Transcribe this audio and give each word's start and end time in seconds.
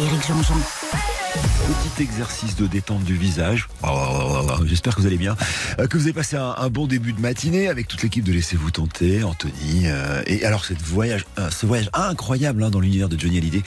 Petit 0.00 2.02
exercice 2.02 2.56
de 2.56 2.66
détente 2.66 3.04
du 3.04 3.16
visage. 3.16 3.68
Oh, 3.86 4.46
j'espère 4.64 4.96
que 4.96 5.02
vous 5.02 5.06
allez 5.06 5.18
bien. 5.18 5.36
Euh, 5.78 5.86
que 5.86 5.98
vous 5.98 6.04
avez 6.04 6.14
passé 6.14 6.36
un, 6.36 6.70
bon 6.70 6.86
début 6.86 7.12
de 7.12 7.20
matinée 7.20 7.68
avec 7.68 7.86
toute 7.86 8.02
l'équipe 8.02 8.24
de 8.24 8.32
Laissez-vous 8.32 8.70
tenter, 8.70 9.22
Anthony. 9.22 9.82
Euh, 9.84 10.22
et 10.26 10.46
alors, 10.46 10.64
cette 10.64 10.80
voyage, 10.80 11.26
euh, 11.38 11.50
ce 11.50 11.66
voyage 11.66 11.90
incroyable 11.92 12.64
hein, 12.64 12.70
dans 12.70 12.80
l'univers 12.80 13.10
de 13.10 13.20
Johnny 13.20 13.36
Hallyday. 13.36 13.62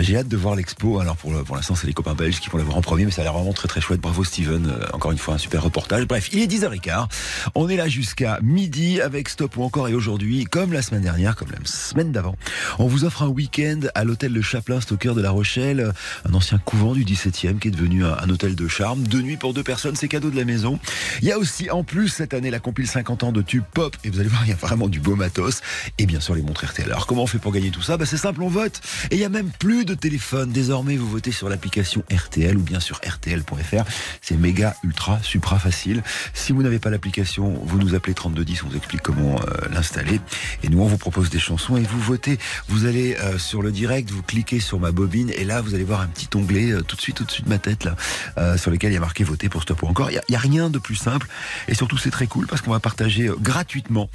J'ai 0.00 0.16
hâte 0.16 0.28
de 0.28 0.36
voir 0.36 0.56
l'expo. 0.56 0.98
Alors, 0.98 1.16
pour, 1.16 1.30
pour 1.44 1.56
l'instant, 1.56 1.74
c'est 1.74 1.86
les 1.86 1.92
copains 1.92 2.14
belges 2.14 2.40
qui 2.40 2.48
vont 2.48 2.56
la 2.56 2.64
voir 2.64 2.78
en 2.78 2.82
premier, 2.82 3.04
mais 3.04 3.10
ça 3.10 3.20
a 3.20 3.24
l'air 3.24 3.34
vraiment 3.34 3.52
très 3.52 3.68
très 3.68 3.82
chouette. 3.82 4.00
Bravo 4.00 4.24
Steven. 4.24 4.72
encore 4.94 5.12
une 5.12 5.18
fois, 5.18 5.34
un 5.34 5.38
super 5.38 5.62
reportage. 5.62 6.06
Bref, 6.06 6.30
il 6.32 6.40
est 6.40 6.46
10h15. 6.46 7.06
On 7.54 7.68
est 7.68 7.76
là 7.76 7.86
jusqu'à 7.86 8.38
midi 8.42 9.02
avec 9.02 9.28
Stop 9.28 9.58
ou 9.58 9.62
encore. 9.62 9.88
Et 9.88 9.94
aujourd'hui, 9.94 10.44
comme 10.44 10.72
la 10.72 10.80
semaine 10.80 11.02
dernière, 11.02 11.36
comme 11.36 11.50
la 11.50 11.58
semaine 11.64 12.12
d'avant, 12.12 12.36
on 12.78 12.86
vous 12.86 13.04
offre 13.04 13.22
un 13.22 13.28
week-end 13.28 13.80
à 13.94 14.04
l'hôtel 14.04 14.32
Le 14.32 14.42
Chaplin, 14.42 14.78
au 14.90 14.96
cœur 14.96 15.14
de 15.14 15.20
La 15.20 15.30
Rochelle, 15.30 15.65
un 15.74 16.34
ancien 16.34 16.58
couvent 16.58 16.94
du 16.94 17.04
17e 17.04 17.58
qui 17.58 17.68
est 17.68 17.70
devenu 17.70 18.04
un, 18.04 18.28
hôtel 18.28 18.54
de 18.54 18.68
charme. 18.68 19.02
Deux 19.02 19.22
nuits 19.22 19.36
pour 19.36 19.54
deux 19.54 19.62
personnes, 19.62 19.96
c'est 19.96 20.08
cadeau 20.08 20.30
de 20.30 20.36
la 20.36 20.44
maison. 20.44 20.78
Il 21.22 21.28
y 21.28 21.32
a 21.32 21.38
aussi 21.38 21.70
en 21.70 21.84
plus 21.84 22.08
cette 22.08 22.34
année 22.34 22.50
la 22.50 22.58
compile 22.58 22.86
50 22.86 23.24
ans 23.24 23.32
de 23.32 23.42
tube 23.42 23.64
pop 23.72 23.96
et 24.04 24.10
vous 24.10 24.20
allez 24.20 24.28
voir, 24.28 24.42
il 24.44 24.50
y 24.50 24.52
a 24.52 24.56
vraiment 24.56 24.88
du 24.88 25.00
beau 25.00 25.16
matos 25.16 25.60
et 25.98 26.06
bien 26.06 26.20
sûr 26.20 26.34
les 26.34 26.42
montres 26.42 26.64
RTL. 26.66 26.86
Alors 26.86 27.06
comment 27.06 27.22
on 27.22 27.26
fait 27.26 27.38
pour 27.38 27.52
gagner 27.52 27.70
tout 27.70 27.82
ça? 27.82 27.96
Bah, 27.96 28.06
C'est 28.06 28.16
simple, 28.16 28.42
on 28.42 28.48
vote. 28.48 28.80
Et 29.10 29.16
il 29.16 29.20
y 29.20 29.24
a 29.24 29.28
même 29.28 29.50
plus 29.58 29.84
de 29.84 29.94
téléphone. 29.94 30.50
Désormais, 30.50 30.96
vous 30.96 31.08
votez 31.08 31.32
sur 31.32 31.48
l'application 31.48 32.04
RTL 32.12 32.56
ou 32.56 32.62
bien 32.62 32.80
sur 32.80 33.00
RTL.fr. 33.06 33.84
C'est 34.20 34.36
méga, 34.36 34.76
ultra, 34.82 35.20
supra 35.22 35.58
facile. 35.58 36.02
Si 36.34 36.52
vous 36.52 36.62
n'avez 36.62 36.78
pas 36.78 36.90
l'application, 36.90 37.58
vous 37.64 37.78
nous 37.78 37.94
appelez 37.94 38.14
3210, 38.14 38.62
on 38.64 38.68
vous 38.68 38.76
explique 38.76 39.02
comment 39.02 39.36
euh, 39.40 39.68
l'installer. 39.72 40.20
Et 40.62 40.68
nous, 40.68 40.80
on 40.80 40.86
vous 40.86 40.98
propose 40.98 41.30
des 41.30 41.38
chansons 41.38 41.76
et 41.76 41.82
vous 41.82 42.00
votez. 42.00 42.38
Vous 42.68 42.86
allez 42.86 43.16
euh, 43.16 43.38
sur 43.38 43.62
le 43.62 43.72
direct, 43.72 44.10
vous 44.10 44.22
cliquez 44.22 44.60
sur 44.60 44.78
ma 44.80 44.92
bobine 44.92 45.30
et 45.36 45.44
là, 45.46 45.60
vous 45.60 45.74
allez 45.74 45.84
voir 45.84 46.00
un 46.00 46.08
petit 46.08 46.28
onglet 46.34 46.72
euh, 46.72 46.82
tout 46.82 46.96
de 46.96 47.00
suite 47.00 47.20
au-dessus 47.20 47.42
de 47.42 47.48
ma 47.48 47.58
tête, 47.58 47.84
là, 47.84 47.96
euh, 48.38 48.56
sur 48.56 48.70
lesquels 48.70 48.90
il 48.90 48.94
y 48.94 48.98
a 48.98 49.00
marqué 49.00 49.24
voter 49.24 49.48
pour 49.48 49.62
stop 49.62 49.82
ou 49.82 49.86
encore. 49.86 50.10
Il 50.10 50.20
n'y 50.28 50.36
a, 50.36 50.38
rien 50.38 50.68
de 50.68 50.78
plus 50.78 50.96
simple. 50.96 51.26
Et 51.68 51.74
surtout, 51.74 51.96
c'est 51.96 52.10
très 52.10 52.26
cool 52.26 52.46
parce 52.46 52.60
qu'on 52.60 52.72
va 52.72 52.80
partager 52.80 53.28
euh, 53.28 53.36
gratuitement 53.40 54.10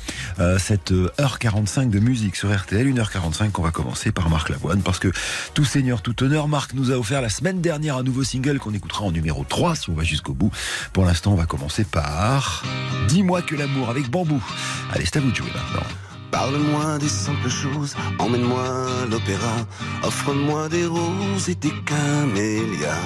cette 0.58 0.92
heure 0.92 1.40
45 1.40 1.90
de 1.90 2.00
musique 2.00 2.36
sur 2.36 2.56
RTL. 2.56 2.88
Une 2.88 3.00
heure 3.00 3.12
45 3.12 3.52
qu'on 3.52 3.62
va 3.62 3.72
commencer 3.72 4.12
par 4.12 4.30
Marc 4.30 4.50
Lavoine 4.50 4.82
parce 4.82 5.00
que 5.00 5.12
tout 5.54 5.66
seigneur, 5.66 6.02
tout 6.02 6.24
honneur, 6.24 6.48
Marc 6.48 6.74
nous 6.74 6.92
a 6.92 6.96
offert 6.96 7.22
la 7.22 7.30
semaine 7.30 7.62
dernière 7.62 7.98
un 7.98 8.04
nouveau 8.04 8.24
single 8.24 8.60
qu'on 8.60 8.74
écoutera 8.74 9.06
en 9.06 9.12
numéro 9.12 9.44
3 9.44 9.76
si 9.76 9.90
on 9.90 9.94
va 9.94 10.04
jusqu'au 10.04 10.34
bout. 10.34 10.52
Pour 10.94 11.06
l'instant, 11.06 11.32
on 11.34 11.36
va 11.36 11.46
commencer 11.46 11.84
par 11.84 12.64
Dis-moi 13.08 13.42
que 13.42 13.56
l'amour 13.56 13.90
avec 13.90 14.10
Bambou. 14.10 14.44
Allez, 14.92 15.06
c'est 15.06 15.18
à 15.18 15.20
vous 15.22 15.32
de 15.32 15.36
jouer 15.36 15.52
maintenant. 15.54 16.11
Parle-moi 16.32 16.98
des 16.98 17.10
simples 17.10 17.50
choses, 17.50 17.96
emmène-moi 18.18 18.64
à 19.04 19.06
l'opéra, 19.06 19.56
offre-moi 20.04 20.70
des 20.70 20.86
roses 20.86 21.50
et 21.50 21.56
des 21.56 21.74
camélias. 21.86 23.06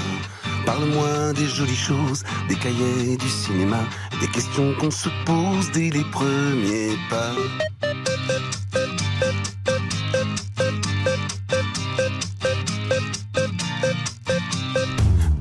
Parle-moi 0.65 1.33
des 1.33 1.47
jolies 1.47 1.75
choses, 1.75 2.23
des 2.47 2.55
cahiers 2.55 3.17
du 3.17 3.29
cinéma, 3.29 3.79
des 4.19 4.27
questions 4.27 4.73
qu'on 4.79 4.91
se 4.91 5.09
pose 5.25 5.71
dès 5.73 5.89
les 5.89 6.03
premiers 6.05 6.97
pas. 7.09 7.33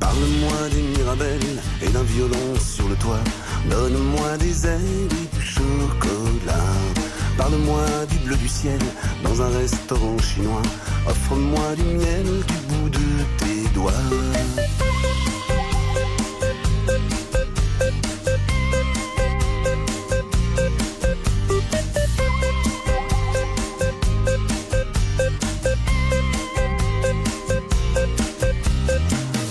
Parle-moi 0.01 0.59
des 0.73 0.83
mirabelles 0.83 1.63
et 1.83 1.89
d'un 1.89 2.03
violon 2.03 2.55
sur 2.59 2.89
le 2.89 2.97
toit. 2.97 3.25
Donne-moi 3.71 4.37
des 4.39 4.67
ailes 4.67 5.09
et 5.23 5.37
du 5.37 5.43
chocolat. 5.43 7.04
Parle-moi 7.37 7.85
du 8.09 8.19
bleu 8.19 8.37
du 8.37 8.49
ciel 8.49 8.79
dans 9.23 9.43
un 9.43 9.49
restaurant 9.49 10.17
chinois. 10.19 10.63
Offre-moi 11.07 11.75
du 11.77 11.83
miel 11.83 12.25
du 12.25 12.55
bout 12.69 12.89
de 12.89 12.99
tes 13.39 13.69
doigts. 13.75 13.93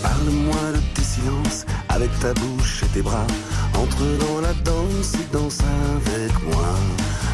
Parle-moi 0.01 0.55
de 0.73 0.79
tes 0.95 1.03
silences 1.03 1.65
avec 1.89 2.17
ta 2.19 2.33
bouche 2.33 2.83
et 2.83 2.87
tes 2.87 3.01
bras. 3.01 3.27
Entre 3.75 4.03
dans 4.25 4.41
la 4.41 4.53
danse 4.63 5.15
et 5.15 5.33
danse 5.33 5.59
avec 5.97 6.31
moi. 6.43 6.75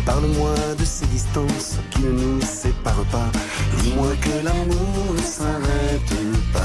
Parle-moi 0.09 0.55
de 0.79 0.85
ces 0.85 1.05
distances 1.05 1.77
qui 1.91 2.01
ne 2.01 2.09
nous 2.09 2.41
séparent 2.41 3.05
pas. 3.11 3.29
Dis-moi 3.77 4.07
que 4.19 4.43
l'amour 4.43 5.13
ne 5.15 5.21
s'arrête 5.21 6.15
pas. 6.51 6.59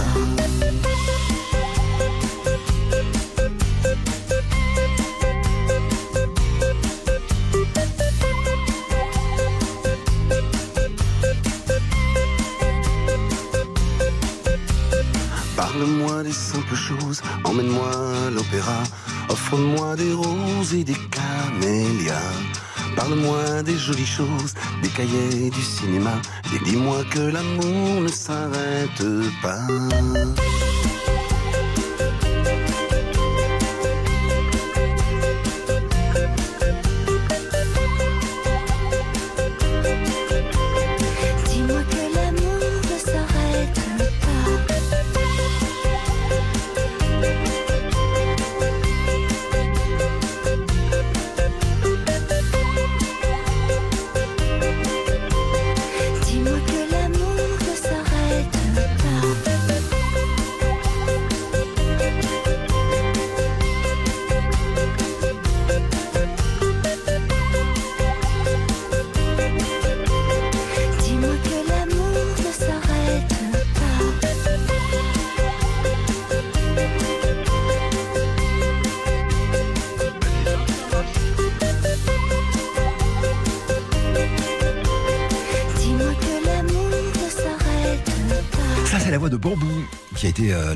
Parle-moi 15.55 16.23
des 16.23 16.33
simples 16.33 16.75
choses, 16.75 17.21
emmène-moi 17.45 17.91
à 18.27 18.31
l'opéra, 18.31 18.83
offre-moi 19.29 19.97
des 19.97 20.15
roses 20.15 20.73
et 20.73 20.85
des 20.85 20.97
camélias. 21.11 22.64
Parle-moi 22.97 23.63
des 23.63 23.77
jolies 23.77 24.07
choses, 24.07 24.55
des 24.83 24.89
cahiers 24.89 25.51
du 25.51 25.63
cinéma, 25.63 26.21
et 26.55 26.65
dis-moi 26.65 27.05
que 27.11 27.21
l'amour 27.21 28.01
ne 28.01 28.09
s'arrête 28.09 29.05
pas. 29.43 29.61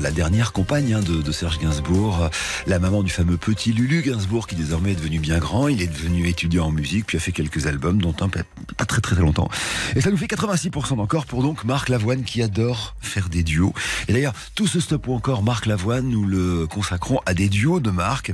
La 0.09 0.15
dernière 0.15 0.53
compagne 0.53 0.95
hein, 0.95 1.01
de, 1.01 1.21
de 1.21 1.31
Serge 1.31 1.59
Gainsbourg, 1.59 2.31
la 2.65 2.79
maman 2.79 3.03
du 3.03 3.11
fameux 3.11 3.37
petit 3.37 3.73
Lulu 3.73 4.01
Gainsbourg, 4.01 4.47
qui 4.47 4.55
désormais 4.55 4.93
est 4.93 4.95
devenu 4.95 5.19
bien 5.19 5.37
grand. 5.37 5.67
Il 5.67 5.83
est 5.83 5.87
devenu 5.87 6.27
étudiant 6.27 6.65
en 6.65 6.71
musique, 6.71 7.05
puis 7.05 7.17
a 7.17 7.19
fait 7.19 7.31
quelques 7.31 7.67
albums, 7.67 8.01
dont 8.01 8.15
un 8.21 8.27
pas 8.27 8.39
pas 8.75 8.85
très 8.85 9.01
très 9.01 9.13
très 9.13 9.21
longtemps. 9.21 9.49
Et 9.95 10.01
ça 10.01 10.09
nous 10.09 10.17
fait 10.17 10.25
86% 10.25 10.97
d'encore 10.97 11.27
pour 11.27 11.43
donc 11.43 11.63
Marc 11.63 11.89
Lavoine, 11.89 12.23
qui 12.23 12.41
adore 12.41 12.95
faire 13.09 13.29
des 13.29 13.43
duos. 13.43 13.73
Et 14.07 14.13
d'ailleurs, 14.13 14.33
tout 14.55 14.67
ce 14.67 14.79
stop 14.79 15.07
ou 15.07 15.13
encore 15.13 15.43
Marc 15.43 15.65
Lavoine, 15.65 16.07
nous 16.07 16.25
le 16.25 16.67
consacrons 16.67 17.19
à 17.25 17.33
des 17.33 17.49
duos 17.49 17.79
de 17.79 17.91
Marc. 17.91 18.31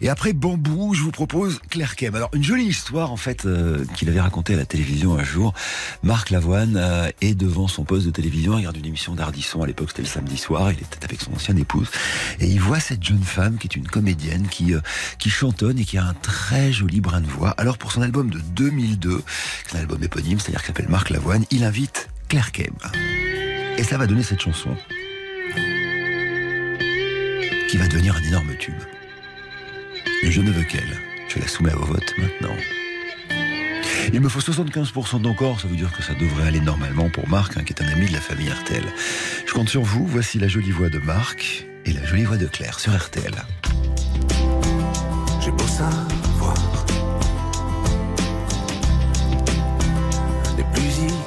Et 0.00 0.08
après 0.08 0.32
Bambou, 0.32 0.94
je 0.94 1.02
vous 1.02 1.10
propose 1.10 1.60
Claire 1.70 1.96
Kem. 1.96 2.14
Alors, 2.14 2.30
une 2.34 2.44
jolie 2.44 2.66
histoire, 2.66 3.12
en 3.12 3.16
fait, 3.16 3.46
euh, 3.46 3.84
qu'il 3.94 4.08
avait 4.08 4.20
racontée 4.20 4.54
à 4.54 4.56
la 4.56 4.66
télévision 4.66 5.18
un 5.18 5.24
jour. 5.24 5.54
Marc 6.02 6.30
Lavoine 6.30 6.76
euh, 6.76 7.10
est 7.20 7.34
devant 7.34 7.68
son 7.68 7.84
poste 7.84 8.06
de 8.06 8.10
télévision, 8.10 8.54
il 8.54 8.58
regarde 8.58 8.76
une 8.76 8.86
émission 8.86 9.14
d'Ardisson, 9.14 9.62
à 9.62 9.66
l'époque 9.66 9.88
c'était 9.90 10.02
le 10.02 10.08
samedi 10.08 10.36
soir, 10.36 10.70
il 10.72 10.78
était 10.78 11.04
avec 11.04 11.20
son 11.20 11.32
ancienne 11.32 11.58
épouse, 11.58 11.88
et 12.40 12.46
il 12.46 12.60
voit 12.60 12.80
cette 12.80 13.02
jeune 13.02 13.22
femme 13.22 13.58
qui 13.58 13.66
est 13.66 13.76
une 13.76 13.86
comédienne, 13.86 14.46
qui, 14.48 14.74
euh, 14.74 14.80
qui 15.18 15.30
chantonne 15.30 15.78
et 15.78 15.84
qui 15.84 15.98
a 15.98 16.04
un 16.04 16.14
très 16.14 16.72
joli 16.72 17.00
brin 17.00 17.20
de 17.20 17.26
voix. 17.26 17.50
Alors 17.58 17.78
pour 17.78 17.92
son 17.92 18.02
album 18.02 18.30
de 18.30 18.40
2002, 18.40 19.22
c'est 19.66 19.76
un 19.76 19.80
album 19.80 20.02
éponyme, 20.02 20.38
c'est-à-dire 20.38 20.60
qu'il 20.60 20.68
s'appelle 20.68 20.88
Marc 20.88 21.10
Lavoine, 21.10 21.44
il 21.50 21.64
invite 21.64 22.08
Claire 22.28 22.52
Kem. 22.52 22.74
Et 23.78 23.84
ça 23.84 23.96
va 23.96 24.06
donner 24.06 24.24
cette 24.24 24.40
chanson, 24.40 24.76
qui 27.68 27.76
va 27.76 27.86
devenir 27.86 28.16
un 28.16 28.22
énorme 28.22 28.56
tube. 28.56 28.74
Je 30.24 30.40
ne 30.40 30.50
veux 30.50 30.64
qu'elle. 30.64 31.00
Je 31.28 31.38
la 31.38 31.46
soumets 31.46 31.70
à 31.70 31.76
vos 31.76 31.86
votes 31.86 32.12
maintenant. 32.18 32.56
Il 34.12 34.20
me 34.20 34.28
faut 34.28 34.40
75% 34.40 35.20
d'encore, 35.20 35.60
ça 35.60 35.68
veut 35.68 35.76
dire 35.76 35.92
que 35.92 36.02
ça 36.02 36.14
devrait 36.14 36.48
aller 36.48 36.60
normalement 36.60 37.08
pour 37.08 37.28
Marc, 37.28 37.56
hein, 37.56 37.62
qui 37.64 37.72
est 37.72 37.82
un 37.82 37.88
ami 37.88 38.06
de 38.06 38.12
la 38.12 38.20
famille 38.20 38.50
RTL. 38.50 38.84
Je 39.46 39.52
compte 39.52 39.68
sur 39.68 39.82
vous, 39.82 40.06
voici 40.06 40.38
la 40.38 40.48
jolie 40.48 40.72
voix 40.72 40.88
de 40.88 40.98
Marc 40.98 41.66
et 41.84 41.92
la 41.92 42.04
jolie 42.04 42.24
voix 42.24 42.36
de 42.36 42.46
Claire 42.46 42.80
sur 42.80 42.96
RTL. 42.96 43.34
J'ai 45.40 45.50
beau 45.50 45.66
savoir 45.66 46.54
plus 50.72 51.17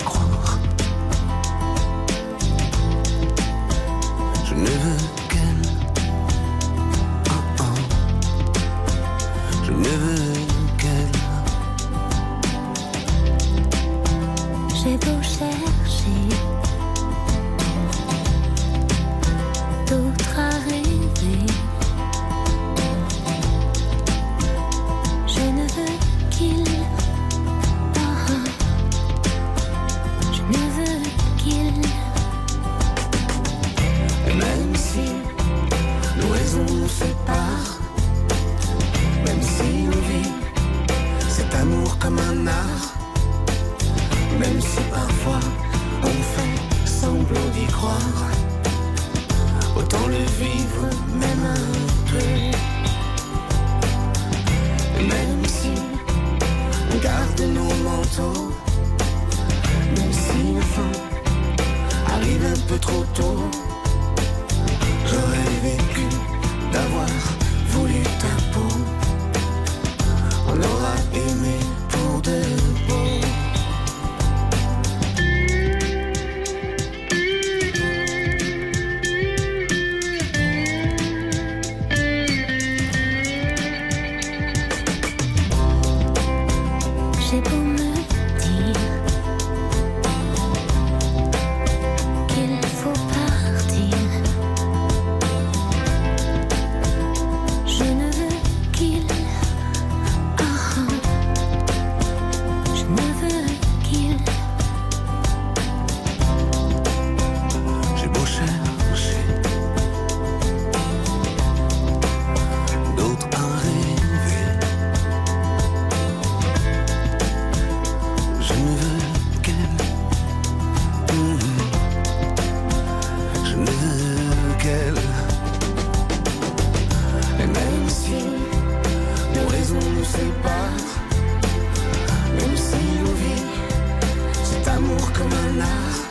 love. 135.57 136.10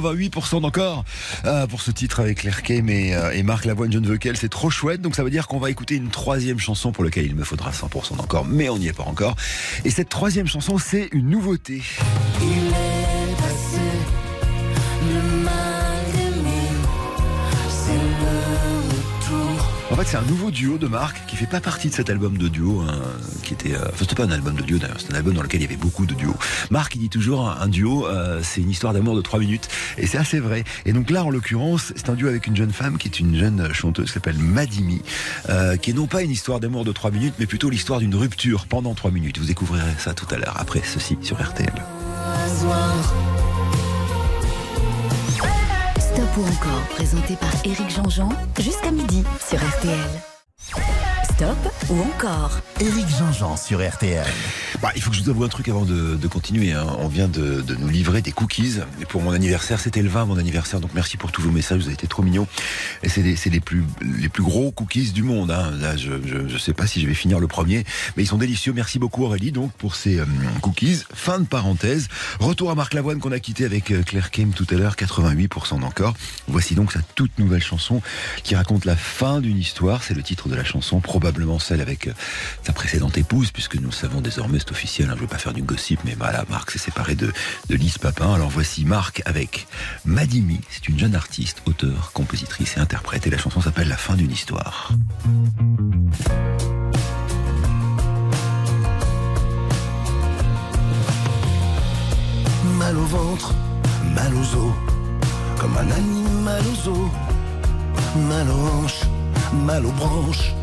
88% 0.00 0.60
d'encore 0.60 1.04
euh, 1.44 1.66
pour 1.66 1.80
ce 1.80 1.90
titre 1.90 2.20
avec 2.20 2.38
Claire 2.38 2.62
Kem 2.62 2.88
et, 2.88 3.14
euh, 3.14 3.32
et 3.32 3.42
Marc 3.42 3.64
Lavoine, 3.64 3.92
je 3.92 3.98
ne 3.98 4.06
veux 4.06 4.16
qu'elle, 4.16 4.36
c'est 4.36 4.48
trop 4.48 4.70
chouette. 4.70 5.00
Donc 5.00 5.14
ça 5.14 5.22
veut 5.22 5.30
dire 5.30 5.46
qu'on 5.46 5.58
va 5.58 5.70
écouter 5.70 5.94
une 5.96 6.08
troisième 6.08 6.58
chanson 6.58 6.92
pour 6.92 7.04
laquelle 7.04 7.26
il 7.26 7.34
me 7.34 7.44
faudra 7.44 7.70
100% 7.70 8.16
d'encore, 8.16 8.44
mais 8.44 8.68
on 8.68 8.78
n'y 8.78 8.88
est 8.88 8.92
pas 8.92 9.04
encore. 9.04 9.36
Et 9.84 9.90
cette 9.90 10.08
troisième 10.08 10.46
chanson, 10.46 10.78
c'est 10.78 11.08
une 11.12 11.28
nouveauté. 11.28 11.82
C'est 20.06 20.16
un 20.16 20.22
nouveau 20.22 20.50
duo 20.50 20.78
de 20.78 20.86
Marc 20.86 21.26
qui 21.26 21.36
fait 21.36 21.46
pas 21.46 21.60
partie 21.60 21.88
de 21.88 21.94
cet 21.94 22.10
album 22.10 22.36
de 22.36 22.48
duo, 22.48 22.80
hein, 22.80 23.00
qui 23.42 23.54
était. 23.54 23.74
Euh, 23.74 23.78
enfin, 23.86 23.96
c'était 24.00 24.14
pas 24.14 24.24
un 24.24 24.30
album 24.30 24.54
de 24.54 24.62
duo 24.62 24.78
d'ailleurs, 24.78 24.98
c'est 24.98 25.12
un 25.12 25.16
album 25.16 25.34
dans 25.34 25.42
lequel 25.42 25.60
il 25.60 25.64
y 25.64 25.66
avait 25.66 25.76
beaucoup 25.76 26.06
de 26.06 26.14
duos. 26.14 26.36
Marc, 26.70 26.94
il 26.94 27.00
dit 27.00 27.08
toujours 27.08 27.48
un, 27.48 27.60
un 27.60 27.68
duo, 27.68 28.06
euh, 28.06 28.40
c'est 28.42 28.60
une 28.60 28.70
histoire 28.70 28.92
d'amour 28.92 29.16
de 29.16 29.22
trois 29.22 29.38
minutes, 29.38 29.68
et 29.98 30.06
c'est 30.06 30.18
assez 30.18 30.40
vrai. 30.40 30.64
Et 30.84 30.92
donc 30.92 31.10
là, 31.10 31.24
en 31.24 31.30
l'occurrence, 31.30 31.92
c'est 31.96 32.10
un 32.10 32.14
duo 32.14 32.28
avec 32.28 32.46
une 32.46 32.56
jeune 32.56 32.72
femme 32.72 32.98
qui 32.98 33.08
est 33.08 33.20
une 33.20 33.36
jeune 33.36 33.72
chanteuse 33.72 34.06
qui 34.06 34.12
s'appelle 34.12 34.38
Madimi, 34.38 35.02
euh, 35.48 35.76
qui 35.76 35.90
est 35.90 35.94
non 35.94 36.06
pas 36.06 36.22
une 36.22 36.30
histoire 36.30 36.60
d'amour 36.60 36.84
de 36.84 36.92
trois 36.92 37.10
minutes, 37.10 37.34
mais 37.38 37.46
plutôt 37.46 37.70
l'histoire 37.70 38.00
d'une 38.00 38.14
rupture 38.14 38.66
pendant 38.66 38.94
trois 38.94 39.10
minutes. 39.10 39.38
Vous 39.38 39.46
découvrirez 39.46 39.94
ça 39.98 40.14
tout 40.14 40.26
à 40.34 40.36
l'heure, 40.36 40.56
après 40.58 40.82
ceci 40.84 41.16
sur 41.22 41.42
RTL. 41.42 41.72
Ou 46.36 46.40
encore, 46.40 46.82
présenté 46.90 47.36
par 47.36 47.52
Éric 47.64 47.90
Jean-Jean, 47.90 48.28
jusqu'à 48.58 48.90
midi 48.90 49.22
sur 49.48 49.58
RTL. 49.58 50.33
Stop 51.36 51.56
ou 51.90 52.00
encore 52.00 52.60
Éric 52.80 53.06
Jean-Jean 53.18 53.56
sur 53.56 53.84
RTL. 53.86 54.24
Bah, 54.80 54.90
il 54.94 55.02
faut 55.02 55.10
que 55.10 55.16
je 55.16 55.22
vous 55.22 55.30
avoue 55.30 55.44
un 55.44 55.48
truc 55.48 55.68
avant 55.68 55.84
de, 55.84 56.14
de 56.16 56.28
continuer. 56.28 56.72
hein. 56.72 56.86
On 56.98 57.08
vient 57.08 57.26
de, 57.28 57.60
de 57.60 57.74
nous 57.74 57.88
livrer 57.88 58.20
des 58.22 58.30
cookies. 58.32 58.76
Et 59.00 59.04
pour 59.04 59.22
mon 59.22 59.32
anniversaire, 59.32 59.80
c'était 59.80 60.02
le 60.02 60.08
20, 60.08 60.26
mon 60.26 60.38
anniversaire. 60.38 60.80
Donc 60.80 60.90
merci 60.94 61.16
pour 61.16 61.32
tous 61.32 61.42
vos 61.42 61.50
messages. 61.50 61.78
Vous 61.80 61.84
avez 61.86 61.94
été 61.94 62.06
trop 62.06 62.22
mignons. 62.22 62.46
Et 63.02 63.08
c'est 63.08 63.22
les 63.22 63.60
plus, 63.60 63.84
les 64.02 64.28
plus 64.28 64.42
gros 64.42 64.70
cookies 64.70 65.10
du 65.12 65.22
monde. 65.22 65.50
hein. 65.50 65.72
Là, 65.80 65.96
je, 65.96 66.12
je, 66.24 66.46
je 66.48 66.58
sais 66.58 66.72
pas 66.74 66.86
si 66.86 67.00
je 67.00 67.06
vais 67.06 67.14
finir 67.14 67.40
le 67.40 67.48
premier, 67.48 67.84
mais 68.16 68.22
ils 68.24 68.26
sont 68.28 68.38
délicieux. 68.38 68.72
Merci 68.72 68.98
beaucoup 68.98 69.24
Aurélie 69.24 69.50
donc 69.52 69.72
pour 69.72 69.96
ces 69.96 70.18
euh, 70.20 70.24
cookies. 70.60 71.02
Fin 71.14 71.38
de 71.40 71.46
parenthèse. 71.46 72.08
Retour 72.38 72.70
à 72.70 72.74
Marc 72.74 72.94
Lavoine 72.94 73.18
qu'on 73.18 73.32
a 73.32 73.40
quitté 73.40 73.64
avec 73.64 73.90
euh, 73.90 74.02
Claire 74.02 74.30
Kem 74.30 74.50
tout 74.52 74.66
à 74.70 74.74
l'heure. 74.74 74.94
88% 74.94 75.80
d'encore. 75.80 76.14
Voici 76.48 76.74
donc 76.74 76.92
sa 76.92 77.00
toute 77.16 77.38
nouvelle 77.38 77.62
chanson 77.62 78.02
qui 78.44 78.54
raconte 78.54 78.84
la 78.84 78.96
fin 78.96 79.40
d'une 79.40 79.58
histoire. 79.58 80.02
C'est 80.04 80.14
le 80.14 80.22
titre 80.22 80.48
de 80.48 80.54
la 80.54 80.64
chanson, 80.64 81.00
probablement 81.00 81.23
celle 81.58 81.80
avec 81.80 82.08
euh, 82.08 82.12
sa 82.62 82.72
précédente 82.72 83.16
épouse, 83.16 83.50
puisque 83.50 83.76
nous 83.76 83.92
savons 83.92 84.20
désormais, 84.20 84.58
c'est 84.58 84.70
officiel. 84.70 85.08
hein, 85.08 85.12
je 85.14 85.16
ne 85.16 85.20
veux 85.22 85.26
pas 85.26 85.38
faire 85.38 85.52
du 85.52 85.62
gossip, 85.62 86.00
mais 86.04 86.14
voilà, 86.18 86.44
Marc 86.50 86.70
s'est 86.70 86.78
séparé 86.78 87.14
de, 87.14 87.32
de 87.68 87.76
Lise 87.76 87.98
Papin. 87.98 88.34
Alors 88.34 88.50
voici 88.50 88.84
Marc 88.84 89.22
avec 89.24 89.66
Madimi. 90.04 90.60
C'est 90.70 90.88
une 90.88 90.98
jeune 90.98 91.14
artiste, 91.14 91.62
auteure, 91.66 92.12
compositrice 92.12 92.76
et 92.76 92.80
interprète. 92.80 93.26
Et 93.26 93.30
la 93.30 93.38
chanson 93.38 93.60
s'appelle 93.60 93.88
La 93.88 93.96
fin 93.96 94.14
d'une 94.14 94.30
histoire. 94.30 94.92
Mal 102.78 102.96
au 102.96 103.06
ventre, 103.06 103.54
mal 104.14 104.32
aux 104.34 104.56
os, 104.56 104.74
comme 105.58 105.76
un 105.78 105.90
animal 105.90 106.62
aux 106.66 106.88
os. 106.90 107.10
Mal 108.28 108.48
aux 108.48 108.66
hanches, 108.68 109.06
mal 109.66 109.84
aux 109.84 109.92
branches, 109.92 110.54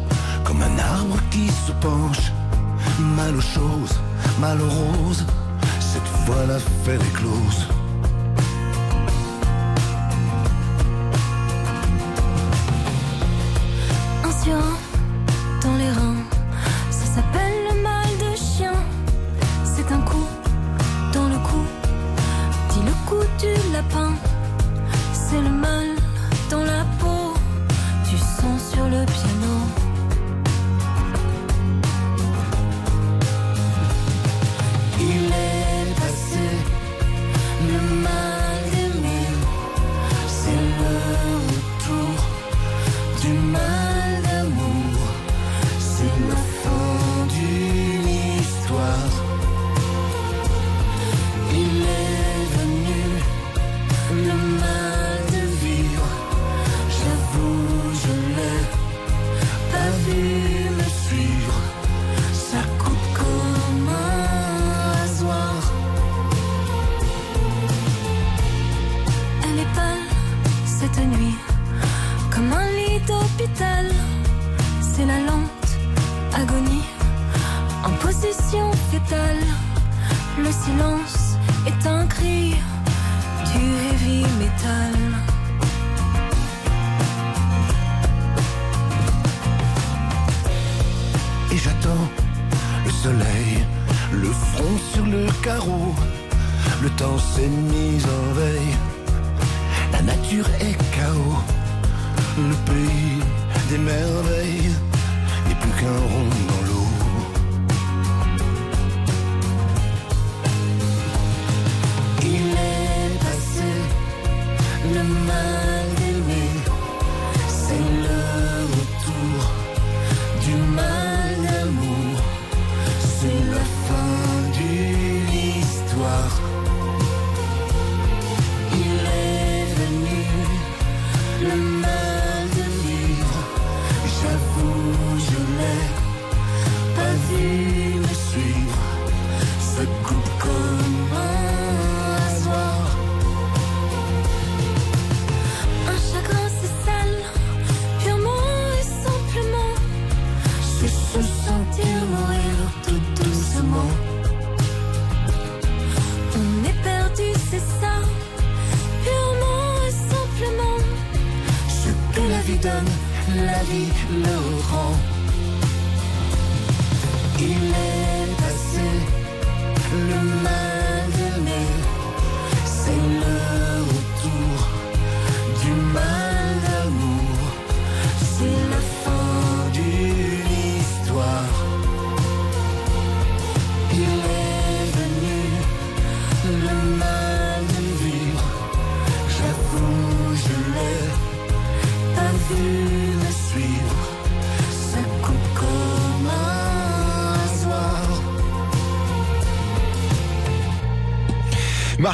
comme 0.51 0.63
un 0.63 0.79
arbre 0.79 1.17
qui 1.29 1.47
se 1.47 1.71
penche. 1.79 2.31
Mal 3.15 3.35
aux 3.35 3.41
choses, 3.41 3.95
mal 4.39 4.59
aux 4.61 4.69
roses, 4.69 5.25
cette 5.79 6.07
fois 6.25 6.45
l'affaire 6.45 6.99
est 7.01 7.13
close. 7.13 7.67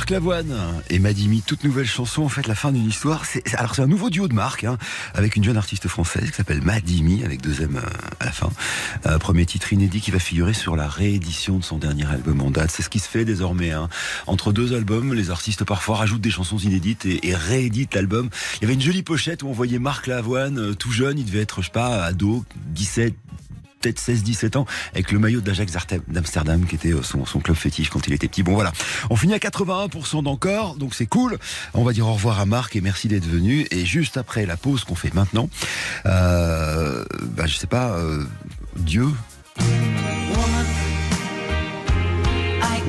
Marc 0.08 0.22
Lavoine 0.22 0.56
et 0.90 1.00
Madimi, 1.00 1.42
toute 1.42 1.66
nouvelle 1.66 1.86
chanson, 1.86 2.24
en 2.24 2.30
fait, 2.30 2.48
la 2.48 2.56
fin 2.56 2.72
d'une 2.72 2.88
histoire. 2.88 3.26
Alors, 3.58 3.76
c'est 3.76 3.82
un 3.82 3.88
nouveau 3.88 4.10
duo 4.10 4.30
de 4.30 4.34
Marc, 4.34 4.64
hein, 4.64 4.78
avec 5.14 5.36
une 5.36 5.44
jeune 5.44 5.58
artiste 5.58 5.90
française 5.90 6.30
qui 6.30 6.38
s'appelle 6.38 6.62
Madimi, 6.62 7.26
avec 7.26 7.42
deux 7.42 7.62
M 7.62 7.76
euh, 7.76 7.90
à 8.22 8.24
la 8.24 8.32
fin. 8.32 8.50
Euh, 9.06 9.18
premier 9.18 9.46
titre 9.46 9.74
inédit 9.74 10.00
qui 10.00 10.12
va 10.12 10.20
figurer 10.20 10.54
sur 10.54 10.78
la 10.78 10.88
réédition 10.88 11.58
de 11.58 11.64
son 11.66 11.78
dernier 11.78 12.06
album 12.06 12.40
en 12.40 12.52
date. 12.52 12.72
C'est 12.72 12.84
ce 12.84 12.90
qui 12.90 13.00
se 13.00 13.10
fait 13.10 13.26
désormais. 13.26 13.72
Hein. 13.72 13.90
Entre 14.28 14.54
deux 14.54 14.74
albums, 14.74 15.14
les 15.14 15.30
artistes 15.30 15.66
parfois 15.66 15.98
rajoutent 15.98 16.22
des 16.22 16.32
chansons 16.32 16.58
inédites 16.58 17.06
et, 17.06 17.28
et 17.28 17.36
rééditent 17.36 17.94
l'album. 17.94 18.30
Il 18.56 18.62
y 18.62 18.64
avait 18.64 18.76
une 18.76 18.82
jolie 18.82 19.04
pochette 19.04 19.44
où 19.44 19.50
on 19.50 19.52
voyait 19.52 19.80
Marc 19.80 20.08
Lavoine, 20.08 20.58
euh, 20.58 20.74
tout 20.74 20.92
jeune, 20.94 21.20
il 21.20 21.26
devait 21.26 21.42
être, 21.42 21.60
je 21.60 21.66
sais 21.66 21.74
pas, 21.74 22.06
ado, 22.06 22.46
17, 22.68 23.14
peut-être 23.80 24.00
16-17 24.00 24.58
ans, 24.58 24.66
avec 24.94 25.12
le 25.12 25.20
maillot 25.20 25.42
d'Ajax 25.42 25.74
d'Amsterdam, 26.08 26.66
qui 26.66 26.76
était 26.76 26.94
euh, 26.94 27.02
son, 27.04 27.24
club 27.40 27.56
fétiche 27.56 27.90
quand 27.90 28.08
il 28.08 28.14
était 28.14 28.28
petit. 28.28 28.44
Bon 28.44 28.54
voilà, 28.54 28.72
on 29.10 29.16
finit 29.16 29.34
à 29.34 29.38
81% 29.38 30.24
d'encore, 30.24 30.76
donc 30.76 30.94
c'est 30.94 31.06
cool. 31.06 31.38
On 31.74 31.84
va 31.84 31.94
dire 31.94 32.08
au 32.08 32.14
revoir 32.14 32.40
à 32.40 32.46
Marc 32.46 32.76
et 32.76 32.82
merci 32.82 33.08
d'être 33.08 33.28
venu. 33.28 33.68
Et 33.72 33.86
juste 33.86 34.18
après 34.18 34.46
la 34.46 34.58
pause 34.58 34.84
qu'on 34.84 34.96
fait 34.96 35.14
maintenant, 35.14 35.50
euh, 36.06 37.06
bah, 37.36 37.46
je 37.46 37.56
sais 37.56 37.68
pas, 37.68 37.92
euh, 37.92 38.24
Dieu 38.78 39.08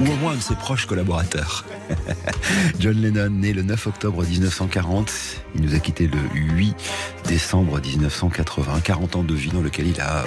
ou 0.01 0.11
au 0.11 0.17
moins 0.17 0.33
un 0.33 0.37
de 0.37 0.41
ses 0.41 0.55
proches 0.55 0.87
collaborateurs. 0.87 1.65
John 2.79 2.97
Lennon, 3.01 3.31
né 3.31 3.53
le 3.53 3.63
9 3.63 3.87
octobre 3.87 4.25
1940, 4.25 5.13
il 5.55 5.63
nous 5.63 5.75
a 5.75 5.79
quitté 5.79 6.07
le 6.07 6.19
8 6.35 6.75
décembre 7.27 7.81
1980, 7.81 8.81
40 8.81 9.17
ans 9.17 9.23
de 9.23 9.35
vie 9.35 9.51
dans 9.51 9.61
lequel 9.61 9.89
il 9.89 10.01
a 10.01 10.25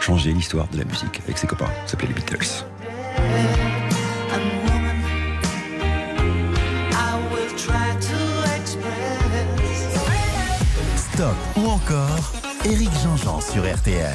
changé 0.00 0.32
l'histoire 0.32 0.68
de 0.68 0.78
la 0.78 0.84
musique 0.84 1.20
avec 1.24 1.38
ses 1.38 1.46
copains, 1.46 1.70
ça 1.84 1.92
s'appelait 1.92 2.08
les 2.08 2.14
Beatles. 2.14 2.64
Stop 11.14 11.36
ou 11.56 11.66
encore 11.68 12.32
Eric 12.64 12.90
Jean-Jean 13.02 13.40
sur 13.40 13.62
RTL. 13.62 14.12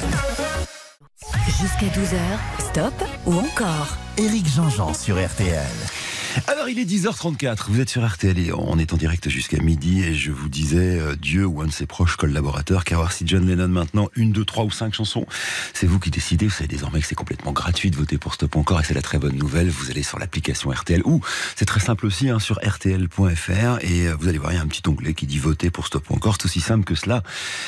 Jusqu'à 1.46 1.86
12h, 1.86 2.70
stop 2.70 2.94
ou 3.26 3.34
encore 3.34 3.96
Eric 4.18 4.46
Jean-Jean 4.46 4.92
sur 4.92 5.16
RTL. 5.16 6.01
Alors 6.46 6.68
il 6.70 6.78
est 6.78 6.84
10h34, 6.84 7.64
vous 7.68 7.80
êtes 7.80 7.90
sur 7.90 8.06
RTL 8.06 8.38
et 8.38 8.52
on 8.54 8.78
est 8.78 8.94
en 8.94 8.96
direct 8.96 9.28
jusqu'à 9.28 9.58
midi. 9.58 10.02
Et 10.02 10.14
je 10.14 10.32
vous 10.32 10.48
disais 10.48 10.98
euh, 10.98 11.14
Dieu 11.14 11.44
ou 11.44 11.60
un 11.60 11.66
de 11.66 11.72
ses 11.72 11.84
proches 11.84 12.16
collaborateurs 12.16 12.84
car 12.84 13.00
voir 13.00 13.12
si 13.12 13.26
John 13.26 13.46
Lennon 13.46 13.68
maintenant 13.68 14.08
une, 14.16 14.32
deux, 14.32 14.46
trois 14.46 14.64
ou 14.64 14.70
cinq 14.70 14.94
chansons, 14.94 15.26
c'est 15.74 15.86
vous 15.86 15.98
qui 15.98 16.10
décidez, 16.10 16.46
vous 16.46 16.52
savez 16.52 16.68
désormais 16.68 17.00
que 17.00 17.06
c'est 17.06 17.14
complètement 17.14 17.52
gratuit 17.52 17.90
de 17.90 17.96
voter 17.96 18.16
pour 18.16 18.32
Stop 18.32 18.56
Encore 18.56 18.80
et 18.80 18.84
c'est 18.84 18.94
la 18.94 19.02
très 19.02 19.18
bonne 19.18 19.36
nouvelle, 19.36 19.68
vous 19.68 19.90
allez 19.90 20.02
sur 20.02 20.18
l'application 20.18 20.70
RTL 20.70 21.02
ou 21.04 21.20
c'est 21.54 21.66
très 21.66 21.80
simple 21.80 22.06
aussi 22.06 22.30
hein, 22.30 22.38
sur 22.38 22.56
rtl.fr 22.56 23.78
et 23.82 24.08
euh, 24.08 24.16
vous 24.18 24.28
allez 24.28 24.38
voir 24.38 24.52
il 24.52 24.56
y 24.56 24.58
a 24.58 24.62
un 24.62 24.68
petit 24.68 24.88
onglet 24.88 25.12
qui 25.12 25.26
dit 25.26 25.38
voter 25.38 25.70
pour 25.70 25.86
Stop 25.86 26.10
Encore, 26.10 26.36
c'est 26.40 26.46
aussi 26.46 26.60
simple 26.60 26.84
que 26.84 26.94
cela. 26.94 27.22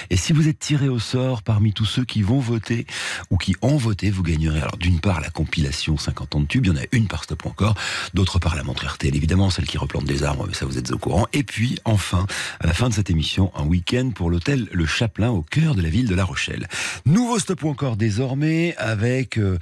Et 0.09 0.17
si 0.17 0.33
vous 0.33 0.49
êtes 0.49 0.59
tiré 0.59 0.89
au 0.89 0.99
sort 0.99 1.43
parmi 1.43 1.75
tous 1.75 1.87
ceux 1.87 2.05
qui 2.05 2.23
vont 2.23 2.41
voter 2.41 2.87
ou 3.29 3.37
qui 3.37 3.55
ont 3.61 3.77
voté, 3.77 4.11
vous 4.11 4.23
gagnerez 4.23 4.61
alors 4.61 4.79
d'une 4.79 5.01
part 5.01 5.21
la 5.21 5.31
compilation 5.31 5.99
50 5.99 6.37
ans 6.37 6.41
de 6.41 6.47
tube, 6.47 6.65
il 6.65 6.73
y 6.73 6.73
en 6.73 6.81
a 6.81 6.87
une 6.93 7.09
par 7.09 7.25
Stop 7.25 7.45
Encore, 7.45 7.75
d'autre 8.15 8.39
part 8.39 8.54
la 8.55 8.63
montre 8.63 8.87
RTL, 8.87 9.15
évidemment, 9.15 9.51
celle 9.51 9.67
qui 9.67 9.79
replante 9.79 10.05
des 10.05 10.23
arbres, 10.23 10.47
mais 10.47 10.55
ça 10.55 10.67
vous 10.67 10.79
êtes 10.79 10.91
au 10.91 10.99
courant. 10.99 11.27
Et 11.33 11.43
puis, 11.43 11.79
enfin, 11.85 12.27
à 12.61 12.67
la 12.67 12.75
fin 12.75 12.89
de 12.89 12.95
cette 12.95 13.11
émission, 13.11 13.53
un 13.57 13.65
week-end 13.65 14.11
pour 14.15 14.31
l'hôtel 14.31 14.69
Le 14.73 14.87
Chaplin 14.87 15.31
au 15.31 15.43
cœur 15.43 15.75
de 15.75 15.83
la 15.83 15.89
ville 15.89 16.09
de 16.09 16.15
La 16.15 16.25
Rochelle. 16.25 16.69
Nouveau 17.07 17.39
stop 17.39 17.65
encore 17.65 17.97
désormais 17.97 18.75
avec, 18.77 19.39
euh, 19.39 19.59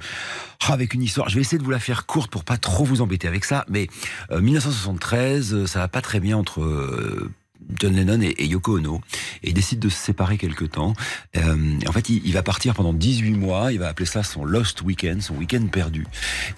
avec 0.71 0.93
une 0.93 1.03
histoire. 1.03 1.29
Je 1.29 1.35
vais 1.35 1.41
essayer 1.41 1.57
de 1.57 1.63
vous 1.63 1.71
la 1.71 1.79
faire 1.79 2.05
courte 2.05 2.31
pour 2.31 2.43
pas 2.43 2.57
trop 2.57 2.85
vous 2.85 3.01
embêter 3.01 3.27
avec 3.27 3.45
ça, 3.45 3.65
mais 3.69 3.87
euh, 4.31 4.41
1973, 4.41 5.53
euh, 5.53 5.67
ça 5.67 5.79
va 5.79 5.87
pas 5.87 6.01
très 6.01 6.19
bien 6.19 6.37
entre 6.37 6.61
euh, 6.61 7.31
John 7.79 7.95
Lennon 7.95 8.21
et, 8.21 8.45
Yoko 8.45 8.77
Ono 8.77 9.01
et 9.43 9.49
il 9.49 9.53
décide 9.53 9.79
de 9.79 9.89
se 9.89 9.97
séparer 9.97 10.37
quelque 10.37 10.65
temps. 10.65 10.93
Euh, 11.37 11.79
en 11.87 11.91
fait, 11.91 12.09
il, 12.09 12.21
il, 12.25 12.33
va 12.33 12.43
partir 12.43 12.73
pendant 12.73 12.93
18 12.93 13.31
mois. 13.31 13.71
Il 13.71 13.79
va 13.79 13.87
appeler 13.87 14.05
ça 14.05 14.23
son 14.23 14.45
Lost 14.45 14.81
Weekend, 14.81 15.21
son 15.21 15.35
week-end 15.35 15.65
perdu. 15.67 16.05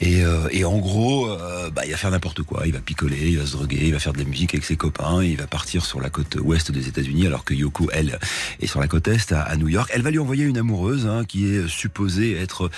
Et, 0.02 0.24
euh, 0.24 0.48
et 0.52 0.66
en 0.66 0.78
gros, 0.78 1.30
euh, 1.30 1.70
bah, 1.70 1.84
il 1.86 1.92
va 1.92 1.98
faire 1.98 2.12
n'importe 2.12 2.44
quoi. 2.44 2.64
Il 2.66 2.74
va 2.74 2.80
picoler, 2.80 3.30
il 3.30 3.38
va 3.38 3.46
se 3.46 3.54
droguer, 3.54 3.82
il 3.82 3.94
va 3.94 4.00
faire 4.00 4.14
de 4.14 4.20
la 4.20 4.26
musique 4.26 4.54
avec 4.54 4.66
ses 4.66 4.76
copains. 4.76 5.24
Il 5.24 5.38
va 5.38 5.48
partir 5.48 5.86
sur 5.86 6.02
la 6.02 6.10
côte 6.10 6.38
ouest 6.42 6.72
des 6.72 6.88
États-Unis, 6.88 7.28
alors 7.28 7.44
que 7.44 7.54
Yoko, 7.54 7.90
elle, 7.94 8.20
est 8.62 8.68
sur 8.68 8.80
la 8.80 8.88
côte 8.88 9.08
est 9.08 9.32
à, 9.32 9.42
à 9.42 9.56
New 9.56 9.68
York. 9.68 9.90
Elle 9.94 10.02
va 10.02 10.12
lui 10.12 10.20
envoyer 10.20 10.46
une 10.46 10.58
amoureuse 10.58 11.08
hein, 11.08 11.24
qui 11.26 11.48
est 11.48 11.68
supposée 11.68 12.36
être 12.38 12.70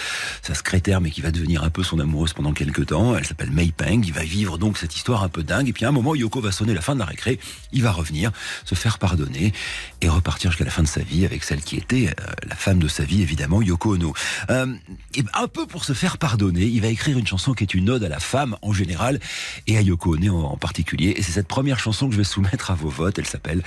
sa 0.42 0.54
secrétaire, 0.54 1.02
mais 1.02 1.12
qui 1.12 1.22
va 1.22 1.32
devenir 1.32 1.64
un 1.64 1.70
peu 1.70 1.84
son 1.84 2.00
amoureuse 2.00 2.34
pendant 2.34 2.54
quelques 2.54 2.88
temps. 2.88 3.16
Elle 3.16 3.26
s'appelle 3.26 3.52
May 3.52 3.72
Peng. 3.76 4.02
Il 4.06 4.14
va 4.14 4.24
vivre 4.24 4.58
donc 4.58 4.78
cette 4.78 4.96
histoire 4.96 5.24
un 5.24 5.30
peu 5.30 5.44
dingue. 5.44 5.70
Et 5.70 5.74
puis 5.74 5.86
à 5.86 5.90
un 5.90 5.92
moment, 5.92 6.16
Yoko 6.16 6.42
va 6.42 6.52
sonner 6.52 6.74
la 6.74 6.82
fin 6.82 6.94
de 6.94 7.00
la 7.00 7.06
récré. 7.06 7.40
Il 7.72 7.84
va 7.84 7.92
revenir 7.92 8.17
se 8.66 8.76
faire 8.76 9.00
pardonner 9.00 9.54
et 10.02 10.10
repartir 10.10 10.52
jusqu'à 10.52 10.66
la 10.66 10.72
fin 10.72 10.84
de 10.84 10.88
sa 10.88 11.02
vie 11.02 11.26
avec 11.26 11.44
celle 11.44 11.62
qui 11.62 11.78
était 11.78 12.08
euh, 12.08 12.24
la 12.48 12.56
femme 12.56 12.80
de 12.80 12.88
sa 12.88 13.04
vie, 13.04 13.22
évidemment, 13.22 13.62
Yoko 13.62 13.96
Ono. 13.96 14.14
Euh, 14.50 14.74
et 15.16 15.24
un 15.34 15.48
peu 15.48 15.66
pour 15.68 15.86
se 15.86 15.94
faire 15.94 16.18
pardonner, 16.18 16.66
il 16.66 16.82
va 16.82 16.88
écrire 16.88 17.18
une 17.18 17.28
chanson 17.28 17.54
qui 17.54 17.64
est 17.64 17.74
une 17.74 17.90
ode 17.90 18.04
à 18.04 18.10
la 18.10 18.20
femme 18.20 18.56
en 18.62 18.74
général 18.74 19.20
et 19.68 19.78
à 19.78 19.82
Yoko 19.82 20.16
Ono 20.16 20.46
en, 20.46 20.58
particulier. 20.58 21.14
Et 21.18 21.22
c'est 21.22 21.32
cette 21.32 21.48
première 21.48 21.80
chanson 21.80 22.08
que 22.08 22.14
je 22.14 22.18
vais 22.18 22.24
soumettre 22.24 22.72
à 22.72 22.76
vos 22.76 22.90
votes. 22.90 23.20
Elle 23.20 23.28
s'appelle, 23.28 23.64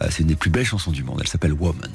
euh, 0.00 0.08
c'est 0.10 0.20
une 0.20 0.28
des 0.28 0.36
plus 0.36 0.50
belles 0.50 0.66
chansons 0.66 0.92
du 0.92 1.04
monde. 1.04 1.18
Elle 1.20 1.28
s'appelle 1.28 1.52
Woman. 1.52 1.90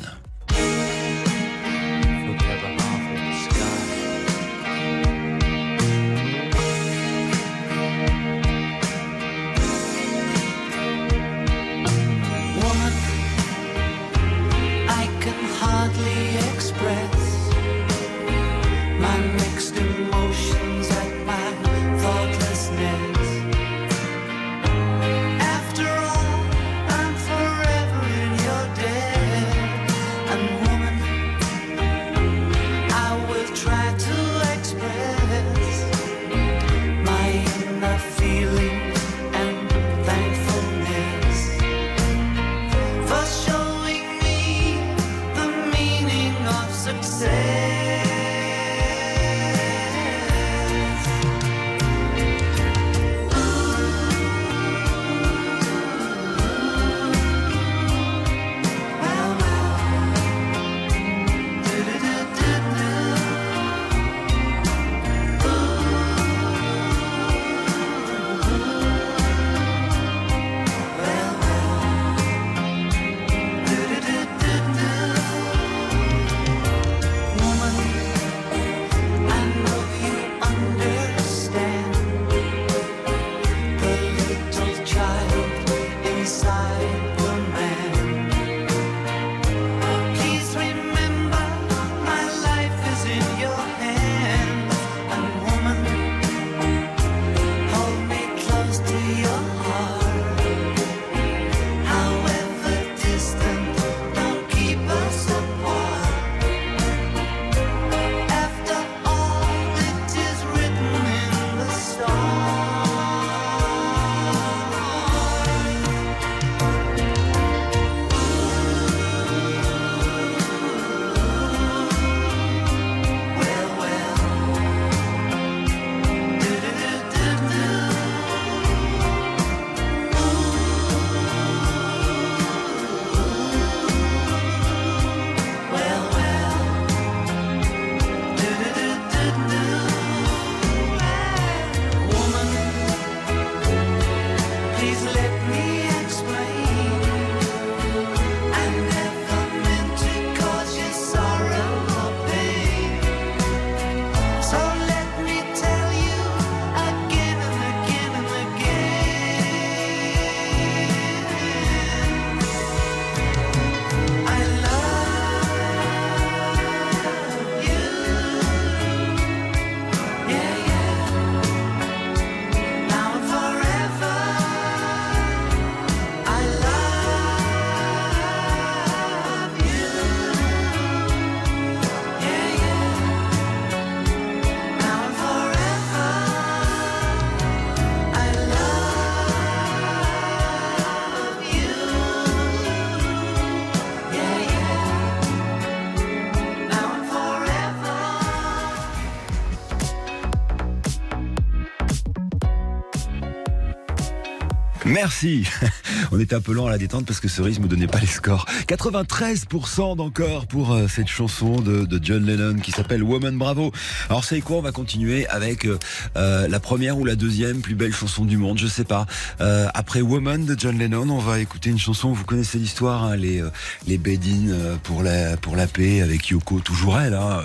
Merci. 204.98 205.44
On 206.12 206.20
était 206.20 206.33
un 206.33 206.42
peu 206.42 206.53
lent 206.53 206.66
à 206.66 206.72
la 206.72 206.79
détente 206.79 207.05
parce 207.05 207.20
que 207.20 207.27
Cerise 207.27 207.60
me 207.60 207.68
donnait 207.68 207.86
pas 207.86 208.00
les 208.00 208.07
scores. 208.07 208.48
93% 208.68 209.96
d'encore 209.96 210.48
pour 210.48 210.72
euh, 210.72 210.88
cette 210.88 211.07
chanson 211.07 211.62
de, 211.62 212.00
John 212.01 212.25
Lennon 212.25 212.55
qui 212.55 212.72
s'appelle 212.72 213.03
Woman 213.03 213.38
Bravo. 213.38 213.72
Alors 214.10 214.24
c'est 214.24 214.42
quoi? 214.42 214.57
On 214.57 214.62
va 214.62 214.72
continuer 214.72 215.27
avec 215.27 215.68
euh, 215.68 215.77
euh, 216.16 216.48
la 216.48 216.60
première 216.60 216.98
ou 216.98 217.05
la 217.05 217.14
deuxième 217.14 217.62
plus 217.62 217.75
belle 217.75 217.94
chanson 217.94 218.25
du 218.25 218.38
monde, 218.38 218.57
je 218.57 218.66
sais 218.66 218.86
pas. 218.86 219.05
Après 219.40 220.01
Woman 220.01 220.46
de 220.46 220.55
John 220.57 220.79
Lennon, 220.79 221.07
on 221.12 221.20
va 221.20 221.40
écouter 221.42 221.70
une 221.70 221.77
chanson. 221.77 222.12
Vous 222.12 222.25
connaissez 222.25 222.57
l'histoire, 222.57 223.03
hein, 223.03 223.16
les 223.16 223.44
les 223.86 224.00
Bedin 224.00 224.50
euh, 224.50 224.77
pour 224.81 225.03
la 225.03 225.38
pour 225.38 225.55
la 225.55 225.68
paix 225.68 226.01
avec 226.01 226.29
Yoko, 226.29 226.60
toujours 226.60 227.00
elle. 227.00 227.14
Hein, 227.14 227.44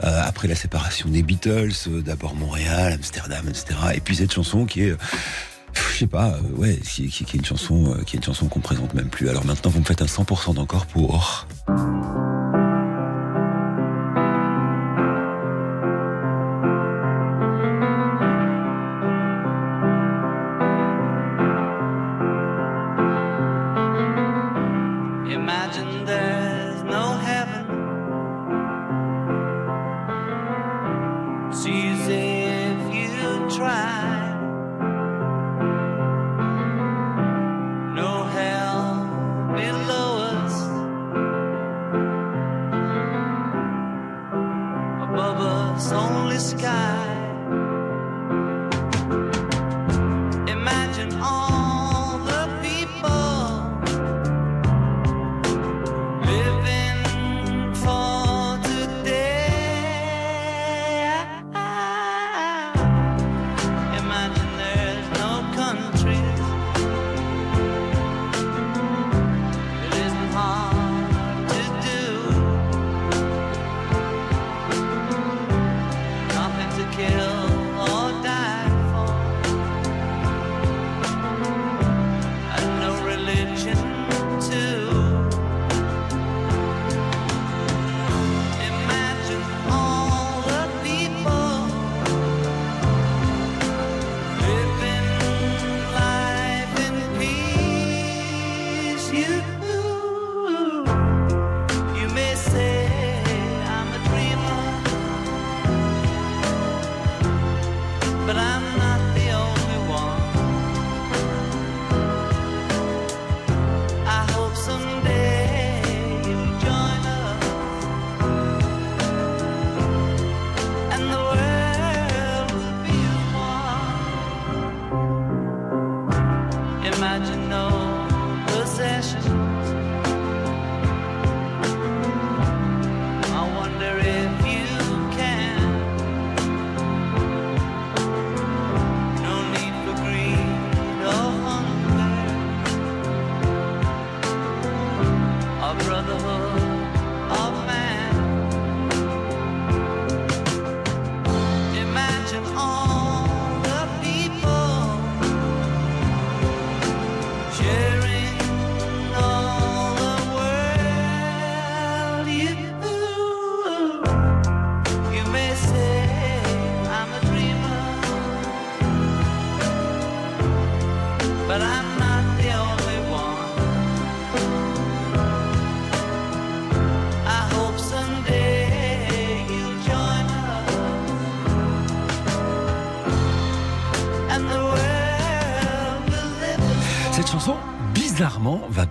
après 0.00 0.46
la 0.46 0.54
séparation 0.54 1.08
des 1.08 1.24
Beatles, 1.24 1.72
d'abord 2.04 2.36
Montréal, 2.36 2.92
Amsterdam, 2.92 3.44
etc. 3.48 3.74
Et 3.96 4.00
puis 4.00 4.14
cette 4.14 4.32
chanson 4.32 4.66
qui 4.66 4.82
est 4.82 4.96
je 5.74 5.98
sais 5.98 6.06
pas, 6.06 6.30
euh, 6.30 6.56
ouais, 6.56 6.76
qui, 6.76 7.04
est 7.04 7.34
une 7.34 7.44
chanson, 7.44 7.94
euh, 7.94 8.02
qui 8.02 8.16
est 8.16 8.18
une 8.18 8.24
chanson 8.24 8.48
qu'on 8.48 8.60
présente 8.60 8.94
même 8.94 9.08
plus. 9.08 9.28
Alors 9.28 9.44
maintenant, 9.44 9.70
vous 9.70 9.80
me 9.80 9.84
faites 9.84 10.02
un 10.02 10.06
100% 10.06 10.54
d'encore 10.54 10.86
pour. 10.86 11.46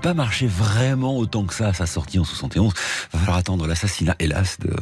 Pas 0.01 0.13
marcher 0.15 0.47
vraiment 0.47 1.15
autant 1.17 1.43
que 1.43 1.53
ça 1.53 1.67
à 1.67 1.73
sa 1.73 1.85
sortie 1.85 2.17
en 2.17 2.23
71. 2.23 2.73
Attendre 3.35 3.65
l'assassinat, 3.65 4.15
hélas, 4.19 4.57
de 4.59 4.75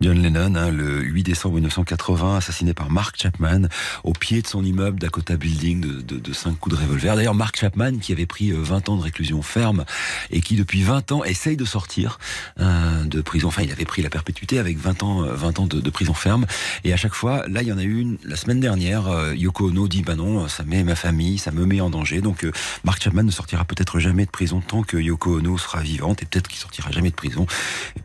John 0.00 0.20
Lennon, 0.20 0.54
hein, 0.56 0.70
le 0.70 1.00
8 1.02 1.22
décembre 1.22 1.54
1980, 1.56 2.38
assassiné 2.38 2.74
par 2.74 2.90
Mark 2.90 3.16
Chapman 3.20 3.68
au 4.04 4.12
pied 4.12 4.42
de 4.42 4.46
son 4.46 4.64
immeuble 4.64 4.98
Dakota 4.98 5.36
Building 5.36 6.02
de, 6.02 6.18
de, 6.18 6.32
cinq 6.32 6.58
coups 6.58 6.76
de 6.76 6.80
revolver. 6.80 7.14
D'ailleurs, 7.16 7.34
Mark 7.34 7.56
Chapman, 7.56 7.98
qui 7.98 8.12
avait 8.12 8.26
pris 8.26 8.50
euh, 8.50 8.60
20 8.60 8.88
ans 8.88 8.96
de 8.96 9.02
réclusion 9.02 9.42
ferme 9.42 9.84
et 10.30 10.40
qui 10.40 10.56
depuis 10.56 10.82
20 10.82 11.12
ans 11.12 11.24
essaye 11.24 11.56
de 11.56 11.64
sortir 11.64 12.18
euh, 12.58 13.04
de 13.04 13.20
prison. 13.20 13.48
Enfin, 13.48 13.62
il 13.62 13.72
avait 13.72 13.84
pris 13.84 14.02
la 14.02 14.10
perpétuité 14.10 14.58
avec 14.58 14.78
20 14.78 15.02
ans, 15.02 15.24
euh, 15.24 15.34
20 15.34 15.60
ans 15.60 15.66
de, 15.66 15.90
prison 15.90 16.14
ferme. 16.14 16.46
Et 16.84 16.92
à 16.92 16.96
chaque 16.96 17.14
fois, 17.14 17.46
là, 17.48 17.62
il 17.62 17.68
y 17.68 17.72
en 17.72 17.78
a 17.78 17.82
eu 17.82 18.00
une 18.00 18.18
la 18.24 18.36
semaine 18.36 18.60
dernière. 18.60 19.08
euh, 19.08 19.34
Yoko 19.36 19.68
Ono 19.68 19.88
dit, 19.88 20.02
bah 20.02 20.14
non, 20.14 20.48
ça 20.48 20.62
met 20.64 20.82
ma 20.84 20.94
famille, 20.94 21.38
ça 21.38 21.50
me 21.50 21.66
met 21.66 21.80
en 21.80 21.90
danger. 21.90 22.20
Donc, 22.20 22.44
euh, 22.44 22.52
Mark 22.84 23.02
Chapman 23.02 23.22
ne 23.22 23.30
sortira 23.30 23.64
peut-être 23.64 23.98
jamais 23.98 24.24
de 24.24 24.30
prison 24.30 24.60
tant 24.60 24.82
que 24.82 24.96
Yoko 24.96 25.38
Ono 25.38 25.58
sera 25.58 25.80
vivante 25.80 26.22
et 26.22 26.26
peut-être 26.26 26.48
qu'il 26.48 26.58
sortira 26.58 26.90
jamais 26.90 27.10
de 27.10 27.14
prison. 27.14 27.46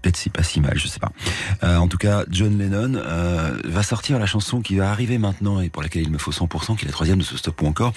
Peut-être 0.02 0.18
c'est 0.18 0.32
pas 0.32 0.44
si 0.44 0.60
mal, 0.62 0.78
je 0.78 0.88
sais 0.88 1.00
pas. 1.00 1.12
Euh, 1.64 1.78
en 1.78 1.88
tout 1.88 1.98
cas, 1.98 2.24
John 2.30 2.58
Lennon 2.58 2.96
euh, 2.96 3.58
va 3.66 3.84
sortir 3.84 4.20
la 4.20 4.26
chanson 4.26 4.62
qui 4.62 4.76
va 4.76 4.92
arriver 4.92 5.18
maintenant 5.18 5.62
et 5.62 5.70
pour 5.70 5.82
laquelle 5.84 6.04
il 6.04 6.12
me 6.12 6.18
faut 6.18 6.32
100%, 6.32 6.76
qui 6.76 6.86
est 6.86 6.88
la 6.88 6.92
troisième 6.92 7.18
de 7.20 7.24
ce 7.24 7.38
stop 7.38 7.62
ou 7.62 7.68
encore, 7.68 7.94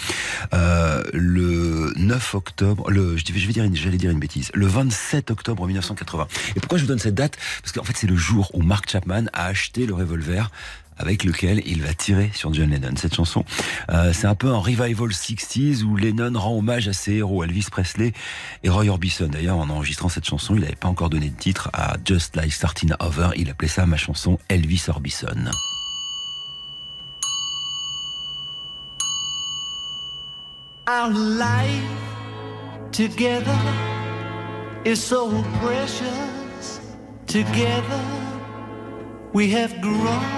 euh, 0.55 1.03
le 1.13 1.93
9 1.97 2.35
octobre, 2.35 2.91
le, 2.91 3.17
je, 3.17 3.25
vais- 3.33 3.53
dire, 3.53 3.69
j'allais 3.75 3.97
dire 3.99 4.11
une 4.11 4.21
bêtise, 4.21 4.51
le 4.55 4.67
27 4.67 5.31
octobre 5.31 5.67
1980. 5.67 6.27
Et 6.57 6.61
pourquoi 6.61 6.79
je 6.79 6.85
vous 6.85 6.89
donne 6.89 6.99
cette 6.99 7.15
date? 7.15 7.37
Parce 7.63 7.73
qu'en 7.73 7.85
fait, 7.85 7.97
c'est 7.97 8.07
le 8.07 8.17
jour 8.17 8.51
où 8.55 8.63
Mark 8.63 8.89
Chapman 8.91 9.25
a 9.33 9.47
acheté 9.47 9.87
le 9.87 9.95
revolver 9.95 10.51
avec 10.99 11.25
lequel 11.25 11.63
il 11.67 11.83
va 11.83 11.95
tirer 11.95 12.31
sur 12.35 12.53
John 12.53 12.71
Lennon. 12.71 12.95
Cette 12.97 13.15
chanson, 13.15 13.45
euh, 13.91 14.13
c'est 14.13 14.27
un 14.27 14.35
peu 14.35 14.49
un 14.49 14.59
revival 14.59 15.11
60s 15.11 15.83
où 15.83 15.97
Lennon 15.97 16.39
rend 16.39 16.57
hommage 16.57 16.89
à 16.89 16.93
ses 16.93 17.15
héros, 17.15 17.45
Elvis 17.45 17.67
Presley 17.71 18.13
et 18.63 18.69
Roy 18.69 18.89
Orbison. 18.89 19.29
D'ailleurs, 19.29 19.59
en 19.59 19.69
enregistrant 19.71 20.09
cette 20.09 20.27
chanson, 20.27 20.55
il 20.55 20.63
n'avait 20.63 20.77
pas 20.77 20.89
encore 20.89 21.11
donné 21.11 21.31
de 21.31 21.37
titre 21.37 21.71
à 21.73 21.97
Just 22.05 22.37
Like 22.37 22.53
Starting 22.53 22.93
Over. 23.01 23.31
Il 23.37 23.51
appelait 23.51 23.69
ça 23.69 23.87
ma 23.87 23.97
chanson 23.97 24.39
Elvis 24.49 24.85
Orbison. 24.89 25.51
Is 34.85 34.97
so 34.97 35.29
precious. 35.61 36.81
Together 37.27 38.01
we 39.35 39.51
have 39.51 39.83
grown. 39.83 40.38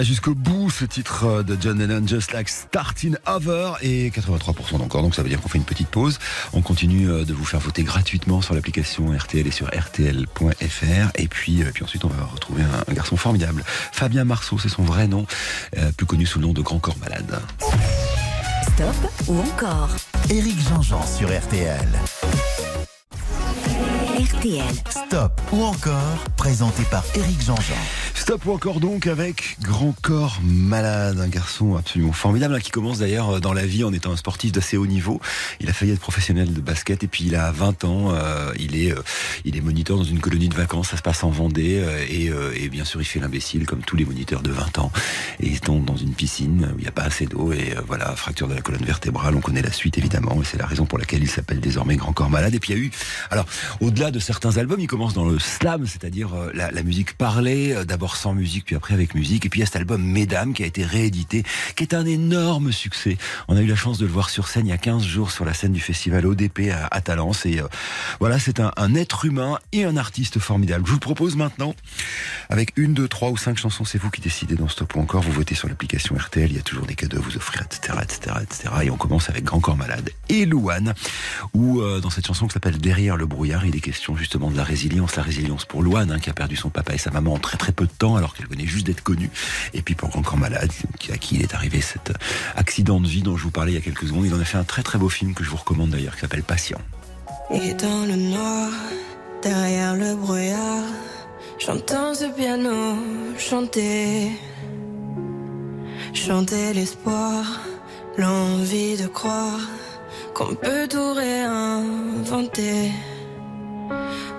Voilà 0.00 0.08
jusqu'au 0.08 0.34
bout 0.34 0.70
ce 0.70 0.86
titre 0.86 1.24
euh, 1.26 1.42
de 1.42 1.58
John 1.60 1.78
Lennon, 1.78 2.06
Just 2.06 2.32
Like 2.32 2.48
Starting 2.48 3.16
Over 3.26 3.72
et 3.82 4.08
83% 4.08 4.78
d'encore. 4.78 5.02
Donc 5.02 5.14
ça 5.14 5.22
veut 5.22 5.28
dire 5.28 5.38
qu'on 5.42 5.50
fait 5.50 5.58
une 5.58 5.64
petite 5.64 5.88
pause. 5.88 6.18
On 6.54 6.62
continue 6.62 7.10
euh, 7.10 7.26
de 7.26 7.34
vous 7.34 7.44
faire 7.44 7.60
voter 7.60 7.82
gratuitement 7.82 8.40
sur 8.40 8.54
l'application 8.54 9.12
RTL 9.14 9.46
et 9.46 9.50
sur 9.50 9.66
RTL.fr. 9.66 11.10
Et 11.16 11.28
puis, 11.28 11.62
euh, 11.62 11.70
puis 11.74 11.84
ensuite 11.84 12.02
on 12.06 12.08
va 12.08 12.24
retrouver 12.24 12.62
un, 12.62 12.90
un 12.90 12.94
garçon 12.94 13.18
formidable. 13.18 13.62
Fabien 13.92 14.24
Marceau, 14.24 14.58
c'est 14.58 14.70
son 14.70 14.84
vrai 14.84 15.06
nom, 15.06 15.26
euh, 15.76 15.92
plus 15.92 16.06
connu 16.06 16.24
sous 16.24 16.38
le 16.38 16.46
nom 16.46 16.54
de 16.54 16.62
Grand 16.62 16.78
Corps 16.78 16.96
Malade. 16.98 17.38
Stop 18.62 19.12
ou 19.28 19.38
encore? 19.38 19.90
Éric 20.30 20.66
Jean-Jean 20.66 21.04
sur 21.06 21.28
RTL. 21.28 21.88
RTL. 24.40 24.64
Stop 24.88 25.38
ou 25.52 25.62
encore, 25.64 26.24
présenté 26.38 26.82
par 26.84 27.04
Éric 27.14 27.42
Jean-Jean. 27.42 27.74
Stop 28.14 28.46
ou 28.46 28.52
encore 28.52 28.80
donc 28.80 29.06
avec 29.06 29.58
Grand 29.60 29.94
Corps 30.00 30.38
Malade, 30.42 31.20
un 31.20 31.28
garçon 31.28 31.76
absolument 31.76 32.12
formidable 32.12 32.54
hein, 32.54 32.60
qui 32.60 32.70
commence 32.70 33.00
d'ailleurs 33.00 33.36
euh, 33.36 33.40
dans 33.40 33.52
la 33.52 33.66
vie 33.66 33.84
en 33.84 33.92
étant 33.92 34.12
un 34.12 34.16
sportif 34.16 34.52
d'assez 34.52 34.78
haut 34.78 34.86
niveau. 34.86 35.20
Il 35.60 35.68
a 35.68 35.74
failli 35.74 35.92
être 35.92 36.00
professionnel 36.00 36.54
de 36.54 36.60
basket 36.60 37.04
et 37.04 37.06
puis 37.06 37.24
il 37.24 37.34
a 37.34 37.52
20 37.52 37.84
ans, 37.84 38.14
euh, 38.14 38.52
il 38.58 38.82
est 38.82 38.92
euh, 38.92 39.02
il 39.44 39.56
est 39.56 39.60
moniteur 39.60 39.96
dans 39.96 40.04
une 40.04 40.20
colonie 40.20 40.48
de 40.48 40.54
vacances, 40.54 40.88
ça 40.88 40.96
se 40.96 41.02
passe 41.02 41.24
en 41.24 41.30
Vendée 41.30 41.80
euh, 41.82 42.04
et, 42.08 42.28
euh, 42.30 42.52
et 42.54 42.68
bien 42.68 42.84
sûr 42.84 43.00
il 43.00 43.04
fait 43.04 43.20
l'imbécile 43.20 43.66
comme 43.66 43.82
tous 43.82 43.96
les 43.96 44.04
moniteurs 44.04 44.42
de 44.42 44.50
20 44.50 44.78
ans 44.78 44.92
et 45.40 45.46
il 45.46 45.60
tombe 45.60 45.84
dans 45.84 45.96
une 45.96 46.12
piscine 46.12 46.72
où 46.74 46.78
il 46.78 46.82
n'y 46.82 46.88
a 46.88 46.92
pas 46.92 47.02
assez 47.02 47.26
d'eau 47.26 47.52
et 47.52 47.74
euh, 47.76 47.80
voilà, 47.86 48.14
fracture 48.16 48.48
de 48.48 48.54
la 48.54 48.60
colonne 48.60 48.84
vertébrale, 48.84 49.34
on 49.34 49.40
connaît 49.40 49.62
la 49.62 49.72
suite 49.72 49.98
évidemment 49.98 50.40
et 50.40 50.44
c'est 50.44 50.58
la 50.58 50.66
raison 50.66 50.86
pour 50.86 50.98
laquelle 50.98 51.22
il 51.22 51.30
s'appelle 51.30 51.60
désormais 51.60 51.96
Grand 51.96 52.12
Corps 52.12 52.30
Malade 52.30 52.54
et 52.54 52.60
puis 52.60 52.72
il 52.72 52.78
y 52.78 52.80
a 52.80 52.84
eu 52.84 52.90
alors 53.30 53.46
au-delà 53.80 54.10
de 54.10 54.18
certains 54.32 54.58
albums, 54.58 54.78
il 54.78 54.86
commence 54.86 55.12
dans 55.12 55.24
le 55.24 55.40
slam, 55.40 55.88
c'est-à-dire 55.88 56.32
euh, 56.34 56.52
la, 56.54 56.82
musique 56.84 57.16
parlée, 57.16 57.72
euh, 57.72 57.84
d'abord 57.84 58.14
sans 58.14 58.32
musique, 58.32 58.64
puis 58.64 58.76
après 58.76 58.94
avec 58.94 59.16
musique. 59.16 59.44
Et 59.44 59.48
puis 59.48 59.58
il 59.58 59.62
y 59.62 59.64
a 59.64 59.66
cet 59.66 59.74
album 59.74 60.00
Mesdames 60.04 60.52
qui 60.52 60.62
a 60.62 60.66
été 60.66 60.84
réédité, 60.84 61.42
qui 61.74 61.82
est 61.82 61.94
un 61.94 62.06
énorme 62.06 62.70
succès. 62.70 63.18
On 63.48 63.56
a 63.56 63.60
eu 63.60 63.66
la 63.66 63.74
chance 63.74 63.98
de 63.98 64.06
le 64.06 64.12
voir 64.12 64.30
sur 64.30 64.46
scène 64.46 64.68
il 64.68 64.70
y 64.70 64.72
a 64.72 64.78
15 64.78 65.02
jours 65.02 65.32
sur 65.32 65.44
la 65.44 65.52
scène 65.52 65.72
du 65.72 65.80
festival 65.80 66.26
ODP 66.26 66.70
à, 66.72 66.86
à 66.92 67.00
Talence. 67.00 67.44
Et 67.44 67.58
euh, 67.58 67.66
voilà, 68.20 68.38
c'est 68.38 68.60
un, 68.60 68.94
être 68.94 69.24
humain 69.24 69.58
et 69.72 69.84
un 69.84 69.96
artiste 69.96 70.38
formidable. 70.38 70.84
Je 70.86 70.92
vous 70.92 71.00
propose 71.00 71.34
maintenant, 71.34 71.74
avec 72.50 72.72
une, 72.76 72.94
deux, 72.94 73.08
trois 73.08 73.30
ou 73.30 73.36
cinq 73.36 73.58
chansons, 73.58 73.84
c'est 73.84 73.98
vous 73.98 74.10
qui 74.10 74.20
décidez 74.20 74.54
dans 74.54 74.68
Stop 74.68 74.94
ou 74.94 75.00
encore. 75.00 75.22
Vous 75.22 75.32
votez 75.32 75.56
sur 75.56 75.68
l'application 75.68 76.14
RTL, 76.14 76.50
il 76.50 76.56
y 76.56 76.60
a 76.60 76.62
toujours 76.62 76.86
des 76.86 76.94
cadeaux 76.94 77.18
à 77.18 77.20
vous 77.20 77.36
offrir, 77.36 77.62
etc., 77.62 77.98
etc., 78.00 78.36
etc. 78.42 78.68
Et 78.84 78.90
on 78.90 78.96
commence 78.96 79.28
avec 79.28 79.42
Grand 79.42 79.58
Corps 79.58 79.76
Malade 79.76 80.10
et 80.28 80.46
Louane, 80.46 80.94
où 81.52 81.82
dans 82.00 82.10
cette 82.10 82.26
chanson 82.26 82.46
qui 82.46 82.52
s'appelle 82.52 82.78
Derrière 82.78 83.16
le 83.16 83.26
brouillard, 83.26 83.66
il 83.66 83.74
est 83.74 83.80
question 83.80 84.14
justement 84.20 84.50
de 84.50 84.56
la 84.56 84.64
résilience, 84.64 85.16
la 85.16 85.22
résilience 85.22 85.64
pour 85.64 85.82
Louane, 85.82 86.12
hein, 86.12 86.18
qui 86.18 86.30
a 86.30 86.34
perdu 86.34 86.54
son 86.54 86.68
papa 86.68 86.94
et 86.94 86.98
sa 86.98 87.10
maman 87.10 87.34
en 87.34 87.38
très 87.38 87.56
très 87.56 87.72
peu 87.72 87.86
de 87.86 87.90
temps, 87.90 88.16
alors 88.16 88.34
qu'elle 88.34 88.46
venait 88.46 88.66
juste 88.66 88.86
d'être 88.86 89.02
connue. 89.02 89.30
Et 89.74 89.82
puis 89.82 89.94
pour 89.94 90.10
Grand 90.10 90.36
Malade, 90.36 90.70
à 91.12 91.16
qui 91.16 91.36
il 91.36 91.42
est 91.42 91.54
arrivé 91.54 91.80
cet 91.80 92.12
accident 92.54 93.00
de 93.00 93.08
vie 93.08 93.22
dont 93.22 93.36
je 93.36 93.44
vous 93.44 93.50
parlais 93.50 93.72
il 93.72 93.76
y 93.76 93.78
a 93.78 93.80
quelques 93.80 94.06
secondes, 94.06 94.26
il 94.26 94.34
en 94.34 94.40
a 94.40 94.44
fait 94.44 94.58
un 94.58 94.64
très 94.64 94.82
très 94.82 94.98
beau 94.98 95.08
film 95.08 95.34
que 95.34 95.42
je 95.42 95.50
vous 95.50 95.56
recommande 95.56 95.90
d'ailleurs, 95.90 96.14
qui 96.14 96.20
s'appelle 96.20 96.42
Patient. 96.42 96.80
Et 97.50 97.74
dans 97.74 98.04
le 98.06 98.16
noir, 98.16 98.70
derrière 99.42 99.94
le 99.96 100.14
brouillard, 100.14 100.84
j'entends 101.58 102.14
ce 102.14 102.26
piano 102.26 102.96
chanter. 103.38 104.30
Chanter 106.12 106.74
l'espoir, 106.74 107.60
l'envie 108.18 108.96
de 108.96 109.06
croire 109.06 109.60
qu'on 110.34 110.54
peut 110.54 110.86
tout 110.88 111.12
réinventer. 111.14 112.90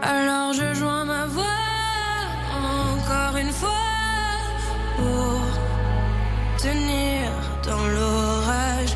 Alors 0.02 0.54
je 0.54 0.74
joins 0.74 1.06
ma 1.06 1.26
voix 1.26 1.44
encore 2.94 3.38
une 3.38 3.52
fois 3.52 3.70
pour 4.98 5.42
tenir 6.62 7.30
dans 7.64 7.88
l'orage. 7.88 8.96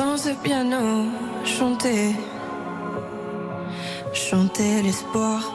J'entends 0.00 0.16
ce 0.16 0.30
piano 0.30 1.04
chanter, 1.44 2.14
chanter 4.14 4.80
l'espoir, 4.82 5.52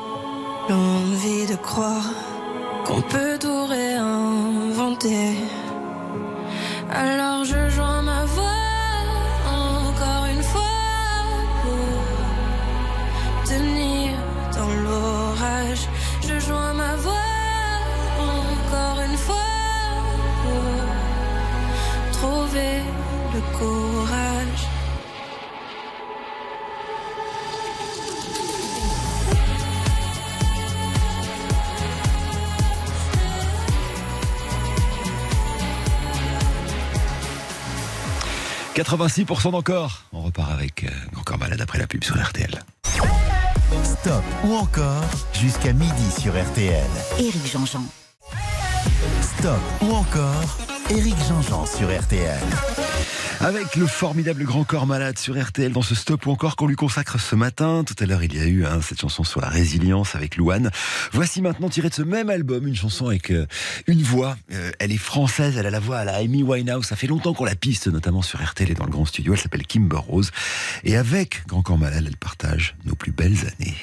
l'envie 0.69 1.47
de 1.47 1.55
croire 1.55 2.11
qu'on 2.85 3.01
peut 3.01 3.39
tout 3.39 3.65
réinventer. 3.65 5.29
Alors 6.91 7.43
je 7.43 7.69
joins 7.69 8.03
ma 8.03 8.25
voix 8.25 8.44
86% 38.75 39.51
d'encore. 39.51 40.03
On 40.11 40.21
repart 40.21 40.51
avec 40.51 40.83
euh, 40.83 40.89
encore 41.17 41.37
malade 41.37 41.61
après 41.61 41.79
la 41.79 41.87
pub 41.87 42.03
sur 42.03 42.21
RTL. 42.21 42.61
Stop 43.83 44.23
ou 44.43 44.53
encore 44.53 45.03
jusqu'à 45.33 45.71
midi 45.71 46.11
sur 46.19 46.33
RTL. 46.33 46.83
Éric 47.17 47.47
Jean-Jean. 47.49 47.83
Stop 49.21 49.61
ou 49.81 49.93
encore 49.93 50.57
Éric 50.89 51.15
Jean-Jean 51.29 51.65
sur 51.65 51.87
RTL. 51.87 52.43
Avec 53.41 53.75
le 53.75 53.85
formidable 53.85 54.43
Grand 54.43 54.63
Corps 54.63 54.87
Malade 54.87 55.17
sur 55.17 55.39
RTL 55.41 55.71
dans 55.71 55.81
ce 55.81 55.95
stop 55.95 56.25
ou 56.25 56.31
encore 56.31 56.55
qu'on 56.55 56.67
lui 56.67 56.75
consacre 56.75 57.19
ce 57.19 57.35
matin. 57.35 57.83
Tout 57.83 57.95
à 57.99 58.05
l'heure, 58.05 58.23
il 58.23 58.35
y 58.35 58.39
a 58.39 58.45
eu 58.45 58.65
hein, 58.65 58.79
cette 58.81 59.01
chanson 59.01 59.23
sur 59.23 59.41
la 59.41 59.49
résilience 59.49 60.15
avec 60.15 60.37
Louane. 60.37 60.71
Voici 61.11 61.41
maintenant 61.41 61.69
tiré 61.69 61.89
de 61.89 61.93
ce 61.93 62.01
même 62.01 62.29
album 62.29 62.67
une 62.67 62.75
chanson 62.75 63.07
avec 63.07 63.31
euh, 63.31 63.45
une 63.87 64.01
voix. 64.01 64.37
Euh, 64.51 64.71
elle 64.79 64.91
est 64.91 64.97
française, 64.97 65.57
elle 65.57 65.65
a 65.65 65.71
la 65.71 65.79
voix 65.79 65.97
à 65.97 66.05
la 66.05 66.15
Amy 66.15 66.43
Winehouse. 66.43 66.85
Ça 66.85 66.95
fait 66.95 67.07
longtemps 67.07 67.33
qu'on 67.33 67.45
la 67.45 67.55
piste, 67.55 67.87
notamment 67.87 68.21
sur 68.21 68.43
RTL 68.43 68.71
et 68.71 68.73
dans 68.73 68.85
le 68.85 68.91
grand 68.91 69.05
studio. 69.05 69.33
Elle 69.33 69.39
s'appelle 69.39 69.65
Kimber 69.65 69.97
Rose. 69.97 70.31
Et 70.83 70.95
avec 70.95 71.45
Grand 71.47 71.61
Corps 71.61 71.77
Malade, 71.77 72.05
elle 72.07 72.17
partage 72.17 72.75
nos 72.85 72.95
plus 72.95 73.11
belles 73.11 73.37
années. 73.59 73.75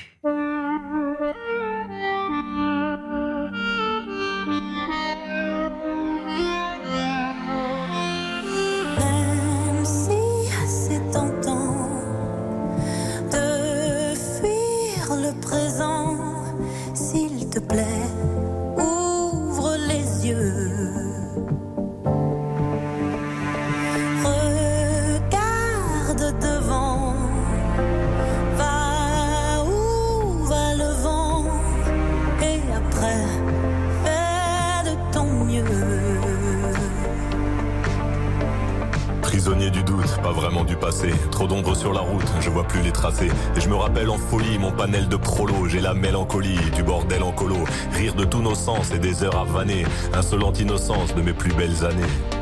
En 44.09 44.19
folie 44.19 44.59
mon 44.59 44.73
panel 44.73 45.09
de 45.09 45.17
prolo. 45.17 45.69
J'ai 45.69 45.81
la 45.81 45.95
mélancolie 45.95 46.59
du 46.75 46.83
bordel 46.83 47.23
en 47.23 47.31
colo. 47.31 47.59
Rire 47.93 48.15
de 48.15 48.25
tous 48.25 48.43
nos 48.43 48.55
sens 48.55 48.91
et 48.93 48.99
des 48.99 49.23
heures 49.23 49.39
à 49.39 49.45
vanner. 49.45 49.85
Insolente 50.13 50.59
innocence 50.59 51.15
de 51.15 51.23
mes 51.23 51.33
plus 51.33 51.53
belles 51.55 51.85
années. 51.85 52.42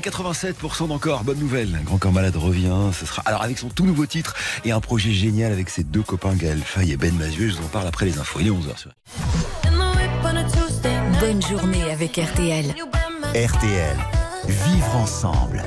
Plus 0.00 0.10
belles 0.10 0.36
années 0.44 0.52
87% 0.52 0.88
d'encore. 0.88 1.24
Bonne 1.24 1.38
nouvelle. 1.38 1.78
Grand 1.84 1.98
Corps 1.98 2.12
Malade 2.12 2.36
revient. 2.36 2.90
Ce 2.92 3.06
sera 3.06 3.22
alors 3.24 3.42
avec 3.42 3.58
son 3.58 3.68
tout 3.68 3.84
nouveau 3.84 4.06
titre 4.06 4.34
et 4.64 4.72
un 4.72 4.80
projet 4.80 5.12
génial 5.12 5.52
avec 5.52 5.70
ses 5.70 5.84
deux 5.84 6.02
copains 6.02 6.34
Gaël 6.34 6.60
Faye 6.64 6.92
et 6.92 6.96
Ben 6.96 7.14
Mazuet. 7.14 7.48
Je 7.48 7.56
vous 7.56 7.64
en 7.64 7.68
parle 7.68 7.86
après 7.86 8.06
les 8.06 8.18
infos. 8.18 8.40
Il 8.40 8.46
est 8.46 8.50
11h 8.50 8.76
sur 8.76 8.90
Bonne 11.20 11.42
journée 11.42 11.90
avec 11.90 12.16
RTL. 12.16 12.74
RTL. 13.34 13.96
Vivre 14.46 14.96
ensemble. 14.96 15.62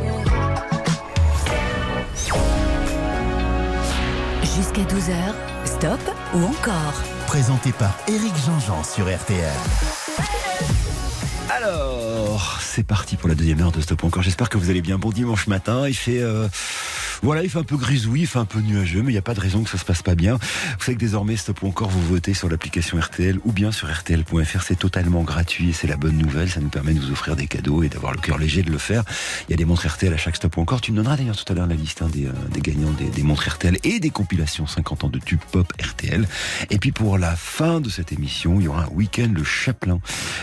Jusqu'à 4.43 4.81
12h, 4.81 5.65
stop 5.65 5.99
ou 6.33 6.43
encore 6.43 7.01
Présenté 7.27 7.71
par 7.71 7.95
Éric 8.07 8.33
Jean-Jean 8.45 8.83
sur 8.83 9.05
RTL. 9.05 10.00
Alors, 11.63 12.57
c'est 12.59 12.83
parti 12.83 13.17
pour 13.17 13.29
la 13.29 13.35
deuxième 13.35 13.61
heure 13.61 13.71
de 13.71 13.81
Stop 13.81 14.03
encore. 14.03 14.23
J'espère 14.23 14.49
que 14.49 14.57
vous 14.57 14.71
allez 14.71 14.81
bien. 14.81 14.97
Bon 14.97 15.11
dimanche 15.11 15.45
matin. 15.45 15.87
Il 15.87 15.93
fait, 15.93 16.19
euh, 16.19 16.47
voilà, 17.21 17.43
il 17.43 17.49
fait 17.49 17.59
un 17.59 17.63
peu 17.63 17.77
grisouille, 17.77 18.21
il 18.21 18.27
fait 18.27 18.39
un 18.39 18.45
peu 18.45 18.59
nuageux, 18.59 19.01
mais 19.01 19.11
il 19.11 19.13
n'y 19.13 19.19
a 19.19 19.23
pas 19.23 19.33
de 19.33 19.39
raison 19.39 19.63
que 19.63 19.69
ça 19.69 19.77
se 19.77 19.85
passe 19.85 20.01
pas 20.01 20.15
bien. 20.15 20.35
Vous 20.35 20.83
savez 20.85 20.95
que 20.95 20.99
désormais, 20.99 21.35
Stop 21.35 21.61
ou 21.61 21.67
encore, 21.67 21.89
vous 21.89 22.01
votez 22.01 22.33
sur 22.33 22.49
l'application 22.49 22.99
RTL 22.99 23.39
ou 23.45 23.51
bien 23.51 23.71
sur 23.71 23.91
RTL.fr. 23.91 24.63
C'est 24.63 24.75
totalement 24.75 25.21
gratuit 25.23 25.69
et 25.69 25.73
c'est 25.73 25.87
la 25.87 25.97
bonne 25.97 26.17
nouvelle. 26.17 26.49
Ça 26.49 26.59
nous 26.59 26.69
permet 26.69 26.93
de 26.93 26.99
vous 26.99 27.11
offrir 27.11 27.35
des 27.35 27.47
cadeaux 27.47 27.83
et 27.83 27.89
d'avoir 27.89 28.11
le 28.11 28.19
cœur 28.19 28.37
léger 28.37 28.63
de 28.63 28.71
le 28.71 28.77
faire. 28.77 29.03
Il 29.47 29.51
y 29.51 29.53
a 29.53 29.57
des 29.57 29.65
montres 29.65 29.87
RTL 29.87 30.13
à 30.13 30.17
chaque 30.17 30.35
Stop 30.35 30.57
ou 30.57 30.61
encore. 30.61 30.81
Tu 30.81 30.91
me 30.91 30.97
donneras 30.97 31.15
d'ailleurs 31.15 31.35
tout 31.35 31.51
à 31.51 31.55
l'heure 31.55 31.67
la 31.67 31.75
liste 31.75 32.01
hein, 32.01 32.09
des, 32.11 32.25
euh, 32.25 32.31
des 32.51 32.61
gagnants 32.61 32.91
des, 32.91 33.05
des 33.05 33.23
montres 33.23 33.47
RTL 33.49 33.77
et 33.83 33.99
des 33.99 34.09
compilations 34.09 34.65
50 34.65 35.03
ans 35.03 35.09
de 35.09 35.19
tube 35.19 35.41
pop 35.51 35.71
RTL. 35.81 36.27
Et 36.69 36.79
puis 36.79 36.91
pour 36.91 37.17
la 37.17 37.35
fin 37.35 37.81
de 37.81 37.89
cette 37.89 38.11
émission, 38.11 38.59
il 38.59 38.65
y 38.65 38.67
aura 38.67 38.85
un 38.85 38.89
week-end 38.89 39.31
le 39.33 39.43
Chaplin. 39.43 39.99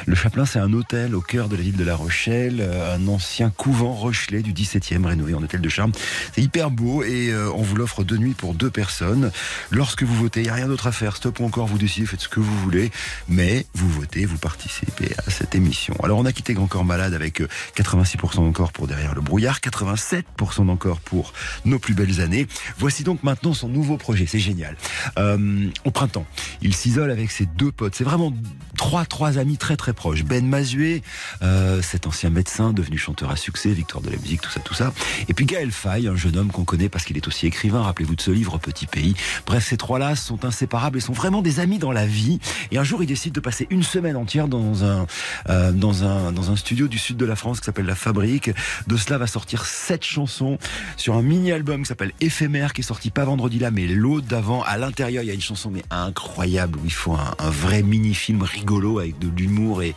Le 0.07 0.15
Chaplin, 0.15 0.45
c'est 0.47 0.61
un 0.61 0.73
hôtel 0.73 1.15
au 1.15 1.21
cœur 1.21 1.49
de 1.49 1.57
la 1.57 1.63
ville 1.63 1.77
de 1.77 1.85
La 1.85 1.97
Rochelle, 1.97 2.59
euh, 2.61 2.97
un 2.97 3.09
ancien 3.09 3.51
couvent 3.51 3.93
Rochelet 3.93 4.43
du 4.43 4.53
17e 4.53 5.05
rénové 5.05 5.35
en 5.35 5.43
hôtel 5.43 5.61
de 5.61 5.69
charme. 5.69 5.93
C'est 6.33 6.43
hyper 6.43 6.68
beau 6.69 7.03
et 7.03 7.31
euh, 7.31 7.51
on 7.55 7.63
vous 7.63 7.77
l'offre 7.77 8.05
deux 8.05 8.17
nuits 8.17 8.35
pour 8.35 8.55
deux 8.55 8.71
personnes. 8.71 9.31
Lorsque 9.71 10.03
vous 10.03 10.15
votez, 10.15 10.41
il 10.41 10.45
n'y 10.45 10.49
a 10.51 10.55
rien 10.55 10.69
d'autre 10.69 10.87
à 10.87 10.93
faire. 10.93 11.17
Stop 11.17 11.41
ou 11.41 11.45
encore, 11.45 11.67
vous 11.67 11.79
décidez, 11.79 12.07
faites 12.07 12.21
ce 12.21 12.29
que 12.29 12.41
vous 12.41 12.59
voulez, 12.59 12.91
mais 13.29 13.67
vous 13.75 13.89
votez, 13.89 14.25
vous 14.25 14.39
participez 14.39 15.13
à 15.27 15.31
cette 15.31 15.55
émission. 15.55 15.95
Alors 16.03 16.19
on 16.19 16.25
a 16.25 16.33
quitté 16.33 16.55
Grand 16.55 16.67
Corps 16.67 16.85
Malade 16.85 17.15
avec 17.15 17.41
euh, 17.41 17.49
86% 17.77 18.37
d'encore 18.37 18.73
pour 18.73 18.87
Derrière 18.89 19.15
le 19.15 19.21
brouillard, 19.21 19.59
87% 19.61 20.67
d'encore 20.67 21.01
pour 21.01 21.33
Nos 21.65 21.79
plus 21.79 21.95
belles 21.95 22.21
années. 22.21 22.47
Voici 22.79 23.05
donc 23.05 23.23
maintenant 23.23 23.53
son 23.55 23.69
nouveau 23.69 23.97
projet, 23.97 24.27
c'est 24.27 24.39
génial. 24.39 24.77
Euh, 25.19 25.69
au 25.85 25.91
printemps, 25.91 26.27
il 26.63 26.75
s'isole 26.75 27.11
avec 27.11 27.31
ses 27.31 27.47
deux 27.47 27.73
potes. 27.73 27.95
C'est 27.95 28.05
vraiment 28.05 28.33
trois, 28.79 29.05
trois 29.05 29.37
amis 29.37 29.59
très 29.59 29.77
très 29.77 29.93
proches. 29.93 30.25
Ben 30.25 30.47
Mazuet, 30.47 31.03
euh, 31.43 31.83
cet 31.83 32.07
ancien 32.07 32.31
médecin 32.31 32.73
devenu 32.73 32.97
chanteur 32.97 33.31
à 33.31 33.37
succès, 33.37 33.71
victoire 33.71 34.03
de 34.03 34.09
la 34.09 34.17
musique, 34.17 34.41
tout 34.41 34.51
ça, 34.51 34.61
tout 34.61 34.73
ça. 34.73 34.95
Et 35.29 35.35
puis 35.35 35.45
Gaël 35.45 35.73
Faye, 35.73 36.07
un 36.07 36.17
jeune 36.17 36.39
homme 36.39 36.51
qu'on 36.51 36.65
connaît 36.65 36.89
parce 36.89 37.05
qu'il 37.05 37.17
est 37.17 37.27
aussi 37.27 37.47
écrivain. 37.47 37.83
Rappelez-vous 37.83 38.15
de 38.15 38.21
ce 38.21 38.31
livre 38.31 38.57
Petit 38.59 38.87
Pays. 38.87 39.15
Bref, 39.47 39.67
ces 39.67 39.77
trois-là 39.77 40.15
sont 40.17 40.45
inséparables 40.45 40.97
et 40.97 41.01
sont 41.01 41.13
vraiment 41.13 41.43
des 41.43 41.61
amis 41.61 41.79
dans 41.79 41.91
la 41.91 42.07
vie. 42.07 42.39
Et 42.71 42.79
un 42.79 42.85
jour, 42.85 43.03
ils 43.03 43.07
décident 43.07 43.35
de 43.35 43.41
passer 43.41 43.67
une 43.69 43.83
semaine 43.83 44.17
entière 44.17 44.47
dans 44.47 44.85
un 44.85 45.07
euh, 45.51 45.73
dans 45.73 46.05
un 46.05 46.31
dans 46.33 46.53
un 46.53 46.57
studio 46.57 46.87
du 46.87 46.99
sud 46.99 47.17
de 47.17 47.27
la 47.27 47.37
France 47.37 47.59
qui 47.59 47.67
s'appelle 47.67 47.87
La 47.87 47.97
Fabrique. 47.97 48.51
De 48.87 48.97
cela 48.97 49.19
va 49.19 49.27
sortir 49.27 49.65
sept 49.65 50.05
chansons 50.05 50.57
sur 50.97 51.15
un 51.15 51.23
mini-album 51.23 51.83
qui 51.83 51.89
s'appelle 51.89 52.13
Éphémère, 52.21 52.73
qui 52.73 52.83
est 52.83 52.85
sorti 52.85 53.11
pas 53.11 53.25
vendredi 53.25 53.59
là, 53.59 53.73
mais 53.73 53.89
l'autre 53.89 54.29
d'avant. 54.29 54.63
À 54.63 54.77
l'intérieur, 54.77 55.25
il 55.25 55.27
y 55.27 55.31
a 55.31 55.35
une 55.35 55.41
chanson 55.41 55.69
mais 55.69 55.83
incroyable 55.91 56.79
où 56.79 56.85
il 56.85 56.93
faut 56.93 57.15
un, 57.15 57.35
un 57.41 57.51
vrai 57.51 57.83
mini-film 57.83 58.43
rigolo 58.43 58.68
avec 59.01 59.19
de 59.19 59.29
l'humour 59.35 59.83
et, 59.83 59.95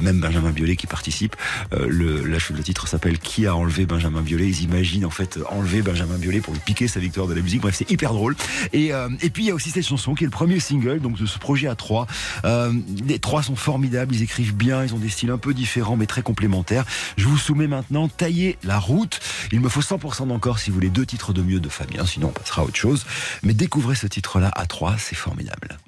même 0.00 0.20
Benjamin 0.20 0.50
Biolay 0.50 0.76
qui 0.76 0.86
participe. 0.86 1.36
Euh, 1.72 1.86
le, 1.88 2.22
le 2.22 2.62
titre 2.62 2.88
s'appelle 2.88 3.18
Qui 3.18 3.46
a 3.46 3.54
enlevé 3.54 3.86
Benjamin 3.86 4.22
Biolay 4.22 4.48
Ils 4.48 4.62
imaginent 4.62 5.04
en 5.04 5.10
fait 5.10 5.38
enlever 5.50 5.82
Benjamin 5.82 6.16
Biolay 6.16 6.40
pour 6.40 6.52
lui 6.52 6.60
piquer 6.60 6.88
sa 6.88 7.00
victoire 7.00 7.26
de 7.26 7.34
la 7.34 7.42
musique. 7.42 7.60
Bref, 7.60 7.74
c'est 7.76 7.90
hyper 7.90 8.12
drôle. 8.12 8.34
Et, 8.72 8.92
euh, 8.92 9.08
et 9.20 9.30
puis 9.30 9.44
il 9.44 9.46
y 9.46 9.50
a 9.50 9.54
aussi 9.54 9.70
cette 9.70 9.86
chanson 9.86 10.14
qui 10.14 10.24
est 10.24 10.26
le 10.26 10.30
premier 10.30 10.58
single 10.58 11.00
donc 11.00 11.18
de 11.18 11.26
ce 11.26 11.38
projet 11.38 11.68
à 11.68 11.74
trois. 11.74 12.06
Euh, 12.44 12.72
les 13.06 13.18
trois 13.18 13.42
sont 13.42 13.56
formidables, 13.56 14.14
ils 14.14 14.22
écrivent 14.22 14.54
bien, 14.54 14.84
ils 14.84 14.94
ont 14.94 14.98
des 14.98 15.10
styles 15.10 15.30
un 15.30 15.38
peu 15.38 15.54
différents 15.54 15.96
mais 15.96 16.06
très 16.06 16.22
complémentaires. 16.22 16.84
Je 17.16 17.26
vous 17.26 17.38
soumets 17.38 17.68
maintenant 17.68 18.08
Tailler 18.08 18.58
la 18.64 18.78
route. 18.78 19.20
Il 19.52 19.60
me 19.60 19.68
faut 19.68 19.82
100% 19.82 20.28
d'encore 20.28 20.58
si 20.58 20.70
vous 20.70 20.74
voulez 20.74 20.90
deux 20.90 21.06
titres 21.06 21.32
de 21.32 21.42
mieux 21.42 21.60
de 21.60 21.68
Fabien, 21.68 22.06
sinon 22.06 22.28
on 22.28 22.32
passera 22.32 22.62
à 22.62 22.64
autre 22.64 22.76
chose. 22.76 23.04
Mais 23.42 23.54
découvrez 23.54 23.94
ce 23.94 24.06
titre-là 24.06 24.50
à 24.54 24.66
trois, 24.66 24.96
c'est 24.98 25.16
formidable. 25.16 25.78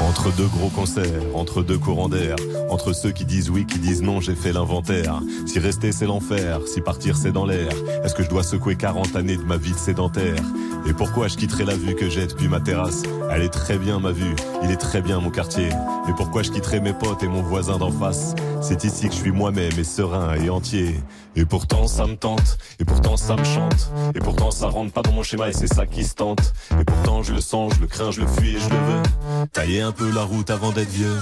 Entre 0.00 0.34
deux 0.34 0.46
gros 0.46 0.68
concerts, 0.68 1.22
entre 1.34 1.62
deux 1.62 1.78
courants 1.78 2.08
d'air, 2.08 2.36
entre 2.68 2.92
ceux 2.92 3.10
qui 3.10 3.24
disent 3.24 3.50
oui, 3.50 3.66
qui 3.66 3.78
disent 3.78 4.02
non, 4.02 4.20
j'ai 4.20 4.34
fait 4.34 4.52
l'inventaire. 4.52 5.20
Si 5.46 5.58
rester 5.58 5.92
c'est 5.92 6.06
l'enfer, 6.06 6.60
si 6.66 6.80
partir 6.80 7.16
c'est 7.16 7.32
dans 7.32 7.44
l'air, 7.44 7.70
est-ce 8.02 8.14
que 8.14 8.22
je 8.22 8.28
dois 8.28 8.42
secouer 8.42 8.76
40 8.76 9.14
années 9.16 9.36
de 9.36 9.42
ma 9.42 9.56
vie 9.56 9.72
de 9.72 9.78
sédentaire? 9.78 10.42
Et 10.86 10.94
pourquoi 10.94 11.28
je 11.28 11.36
quitterai 11.36 11.64
la 11.64 11.76
vue 11.76 11.94
que 11.94 12.08
j'ai 12.08 12.26
depuis 12.26 12.48
ma 12.48 12.60
terrasse? 12.60 13.02
Elle 13.30 13.42
est 13.42 13.50
très 13.50 13.78
bien 13.78 14.00
ma 14.00 14.12
vue, 14.12 14.34
il 14.64 14.70
est 14.70 14.76
très 14.76 15.02
bien 15.02 15.20
mon 15.20 15.30
quartier. 15.30 15.68
Et 15.68 16.12
pourquoi 16.16 16.42
je 16.42 16.50
quitterai 16.50 16.80
mes 16.80 16.94
potes 16.94 17.22
et 17.22 17.28
mon 17.28 17.42
voisin 17.42 17.76
d'en 17.76 17.92
face? 17.92 18.34
C'est 18.62 18.84
ici 18.84 19.08
que 19.08 19.14
je 19.14 19.18
suis 19.18 19.32
moi-même 19.32 19.78
et 19.78 19.84
serein 19.84 20.34
et 20.34 20.48
entier. 20.48 21.00
Et 21.36 21.44
pourtant 21.44 21.86
ça 21.86 22.06
me 22.06 22.16
tente, 22.16 22.58
et 22.78 22.84
pourtant 22.84 23.16
ça 23.16 23.36
me 23.36 23.44
chante, 23.44 23.90
et 24.14 24.18
pourtant 24.18 24.50
ça 24.50 24.68
rentre 24.68 24.92
pas 24.92 25.02
dans 25.02 25.12
mon 25.12 25.22
schéma 25.22 25.48
et 25.48 25.52
c'est 25.52 25.72
ça 25.72 25.86
qui 25.86 26.04
se 26.04 26.14
tente. 26.14 26.52
Et 26.80 26.84
pourtant 26.84 27.22
je 27.22 27.32
le 27.32 27.40
sens, 27.40 27.74
je 27.76 27.80
le 27.80 27.86
crains, 27.86 28.10
je 28.10 28.20
le 28.20 28.26
fuis 28.26 28.56
et 28.56 28.60
je 28.60 28.68
le 28.68 28.76
veux. 28.76 29.46
Tailler 29.52 29.80
un 29.80 29.92
peu 29.92 30.10
la 30.10 30.22
route 30.22 30.50
avant 30.50 30.72
d'être 30.72 30.90
vieux. 30.90 31.18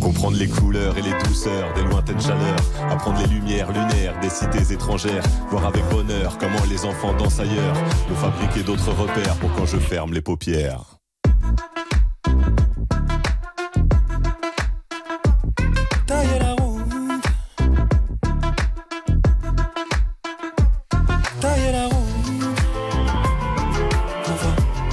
Comprendre 0.00 0.36
les 0.36 0.48
couleurs 0.48 0.96
et 0.96 1.02
les 1.02 1.12
douceurs 1.24 1.74
des 1.74 1.82
lointaines 1.82 2.20
chaleurs, 2.20 2.56
apprendre 2.90 3.18
les 3.20 3.26
lumières 3.26 3.70
lunaires 3.70 4.18
des 4.20 4.30
cités 4.30 4.72
étrangères, 4.72 5.22
voir 5.50 5.66
avec 5.66 5.82
bonheur 5.90 6.38
comment 6.38 6.64
les 6.70 6.84
enfants 6.84 7.12
dansent 7.14 7.40
ailleurs, 7.40 7.76
me 8.08 8.14
fabriquer 8.14 8.62
d'autres 8.62 8.92
repères 8.92 9.36
pour 9.36 9.52
quand 9.54 9.66
je 9.66 9.78
ferme 9.78 10.14
les 10.14 10.22
paupières. 10.22 11.00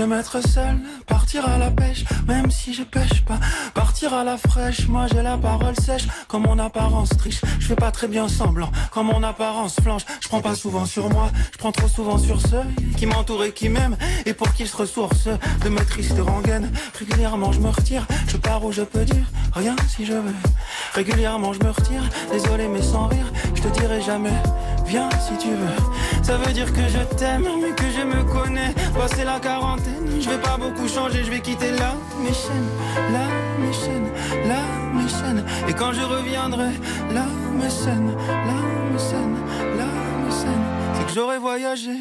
J'aime 0.00 0.12
être 0.14 0.40
seul, 0.40 0.76
partir 1.30 1.48
à 1.48 1.58
la 1.58 1.70
pêche, 1.70 2.04
même 2.26 2.50
si 2.50 2.74
je 2.74 2.82
pêche 2.82 3.24
pas. 3.24 3.38
Partir 3.72 4.12
à 4.14 4.24
la 4.24 4.36
fraîche, 4.36 4.88
moi 4.88 5.06
j'ai 5.12 5.22
la 5.22 5.36
parole 5.36 5.76
sèche, 5.76 6.08
comme 6.26 6.42
mon 6.42 6.58
apparence 6.58 7.10
triche. 7.10 7.40
Je 7.60 7.68
fais 7.68 7.76
pas 7.76 7.92
très 7.92 8.08
bien 8.08 8.26
semblant, 8.26 8.68
comme 8.90 9.06
mon 9.06 9.22
apparence 9.22 9.76
flanche. 9.80 10.02
Je 10.20 10.26
prends 10.26 10.40
pas 10.40 10.56
souvent 10.56 10.86
sur 10.86 11.08
moi, 11.08 11.30
je 11.52 11.58
prends 11.58 11.70
trop 11.70 11.86
souvent 11.86 12.18
sur 12.18 12.40
ceux 12.40 12.64
qui 12.96 13.06
m'entourent 13.06 13.44
et 13.44 13.52
qui 13.52 13.68
m'aiment, 13.68 13.96
et 14.26 14.34
pour 14.34 14.52
qui 14.54 14.66
je 14.66 14.76
ressource 14.76 15.28
de 15.62 15.68
mes 15.68 15.84
tristes 15.84 16.18
rengaines. 16.18 16.72
Régulièrement 16.98 17.52
je 17.52 17.60
me 17.60 17.68
retire, 17.68 18.08
je 18.26 18.36
pars 18.36 18.64
où 18.64 18.72
je 18.72 18.82
peux 18.82 19.04
dire 19.04 19.26
rien 19.54 19.76
si 19.88 20.04
je 20.06 20.14
veux. 20.14 20.34
Régulièrement 20.94 21.52
je 21.52 21.60
me 21.60 21.70
retire, 21.70 22.02
désolé 22.32 22.66
mais 22.66 22.82
sans 22.82 23.06
rire, 23.06 23.32
je 23.54 23.62
te 23.62 23.68
dirai 23.68 24.00
jamais. 24.02 24.42
Viens 24.86 25.08
si 25.20 25.38
tu 25.38 25.50
veux. 25.50 26.24
Ça 26.24 26.36
veut 26.36 26.52
dire 26.52 26.72
que 26.72 26.82
je 26.88 27.16
t'aime, 27.16 27.46
mais 27.62 27.70
que 27.76 27.84
je 27.96 28.04
me 28.04 28.24
connais. 28.24 28.74
Passé 28.98 29.22
la 29.24 29.38
quarantaine, 29.38 30.20
je 30.20 30.28
vais 30.28 30.38
pas 30.38 30.56
beaucoup 30.56 30.88
changer, 30.88 31.19
je 31.24 31.30
vais 31.30 31.40
quitter 31.40 31.70
là 31.72 31.94
mes 32.22 32.32
chaînes, 32.32 32.70
là 33.12 33.26
mes 33.58 33.72
chaînes, 33.72 34.10
chaînes. 35.08 35.44
Et 35.68 35.72
quand 35.72 35.92
je 35.92 36.02
reviendrai, 36.02 36.72
là 37.12 37.26
mes 37.54 37.70
scènes, 37.70 38.14
là 38.28 38.58
mes 38.92 38.98
scènes, 38.98 39.36
c'est 40.94 41.06
que 41.06 41.12
j'aurai 41.12 41.38
voyagé. 41.38 41.96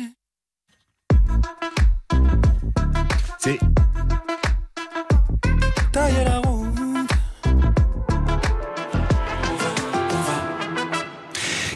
C'est 3.39 3.59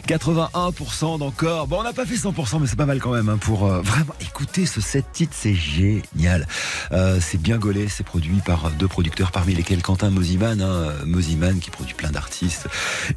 81% 0.06 1.18
d'encore. 1.18 1.66
Bon, 1.66 1.80
on 1.80 1.82
n'a 1.82 1.92
pas 1.92 2.06
fait 2.06 2.14
100%, 2.14 2.60
mais 2.60 2.66
c'est 2.66 2.76
pas 2.76 2.86
mal 2.86 3.00
quand 3.00 3.12
même 3.12 3.28
hein, 3.28 3.38
pour 3.38 3.64
euh, 3.66 3.80
vraiment 3.82 4.14
écouter 4.20 4.66
ce 4.66 4.80
set 4.80 5.04
titre, 5.12 5.32
c'est 5.34 5.54
génial. 5.54 6.46
Euh, 6.92 7.18
c'est 7.20 7.40
bien 7.40 7.58
gaulé, 7.58 7.88
c'est 7.88 8.04
produit 8.04 8.40
par 8.44 8.70
deux 8.70 8.88
producteurs, 8.88 9.32
parmi 9.32 9.54
lesquels 9.54 9.82
Quentin 9.82 10.10
Mosiman, 10.10 10.60
hein, 10.60 10.92
Mosiman 11.04 11.58
qui 11.58 11.70
produit 11.70 11.94
plein 11.94 12.10
d'artistes. 12.10 12.68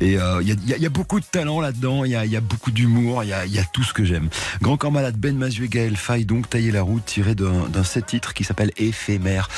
Et 0.01 0.13
il 0.13 0.69
y, 0.81 0.85
a, 0.85 0.89
beaucoup 0.89 1.19
de 1.19 1.25
talent 1.25 1.59
là-dedans, 1.59 2.05
il 2.05 2.11
y 2.11 2.15
a, 2.15 2.41
beaucoup 2.41 2.71
d'humour, 2.71 3.23
il 3.23 3.29
y 3.29 3.59
a, 3.59 3.63
tout 3.73 3.83
ce 3.83 3.93
que 3.93 4.05
j'aime. 4.05 4.29
Grand 4.61 4.77
Corps 4.77 4.91
Malade, 4.91 5.17
Ben 5.17 5.37
Mazu 5.37 5.65
et 5.65 5.69
Gaël 5.69 5.97
Faye, 5.97 6.25
donc 6.25 6.49
tailler 6.49 6.71
la 6.71 6.81
route, 6.81 7.05
tiré 7.05 7.35
d'un 7.35 7.67
d'un 7.69 7.83
set 7.83 8.05
titre 8.05 8.33
qui 8.33 8.43
s'appelle 8.43 8.71
Éphémère. 8.77 9.49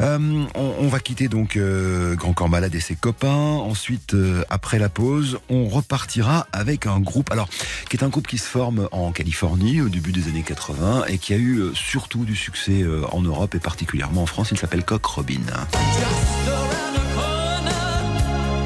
Euh, 0.00 0.44
on, 0.54 0.74
on 0.80 0.88
va 0.88 1.00
quitter 1.00 1.28
donc 1.28 1.56
euh, 1.56 2.14
Grand 2.14 2.32
Corps 2.32 2.48
Malade 2.48 2.74
et 2.74 2.80
ses 2.80 2.94
copains. 2.94 3.28
Ensuite, 3.28 4.14
euh, 4.14 4.44
après 4.50 4.78
la 4.78 4.88
pause, 4.88 5.38
on 5.48 5.66
repartira 5.66 6.46
avec 6.52 6.71
un 6.86 7.00
groupe, 7.00 7.30
alors 7.30 7.48
qui 7.88 7.96
est 7.96 8.02
un 8.02 8.08
groupe 8.08 8.26
qui 8.26 8.38
se 8.38 8.46
forme 8.46 8.88
en 8.92 9.12
Californie 9.12 9.80
au 9.80 9.88
début 9.88 10.12
des 10.12 10.28
années 10.28 10.42
80 10.42 11.04
et 11.08 11.18
qui 11.18 11.34
a 11.34 11.36
eu 11.36 11.58
euh, 11.58 11.74
surtout 11.74 12.24
du 12.24 12.34
succès 12.34 12.82
euh, 12.82 13.04
en 13.12 13.22
Europe 13.22 13.54
et 13.54 13.58
particulièrement 13.58 14.22
en 14.22 14.26
France. 14.26 14.48
Il 14.50 14.58
s'appelle 14.58 14.84
Coq 14.84 15.04
Robin. 15.04 15.40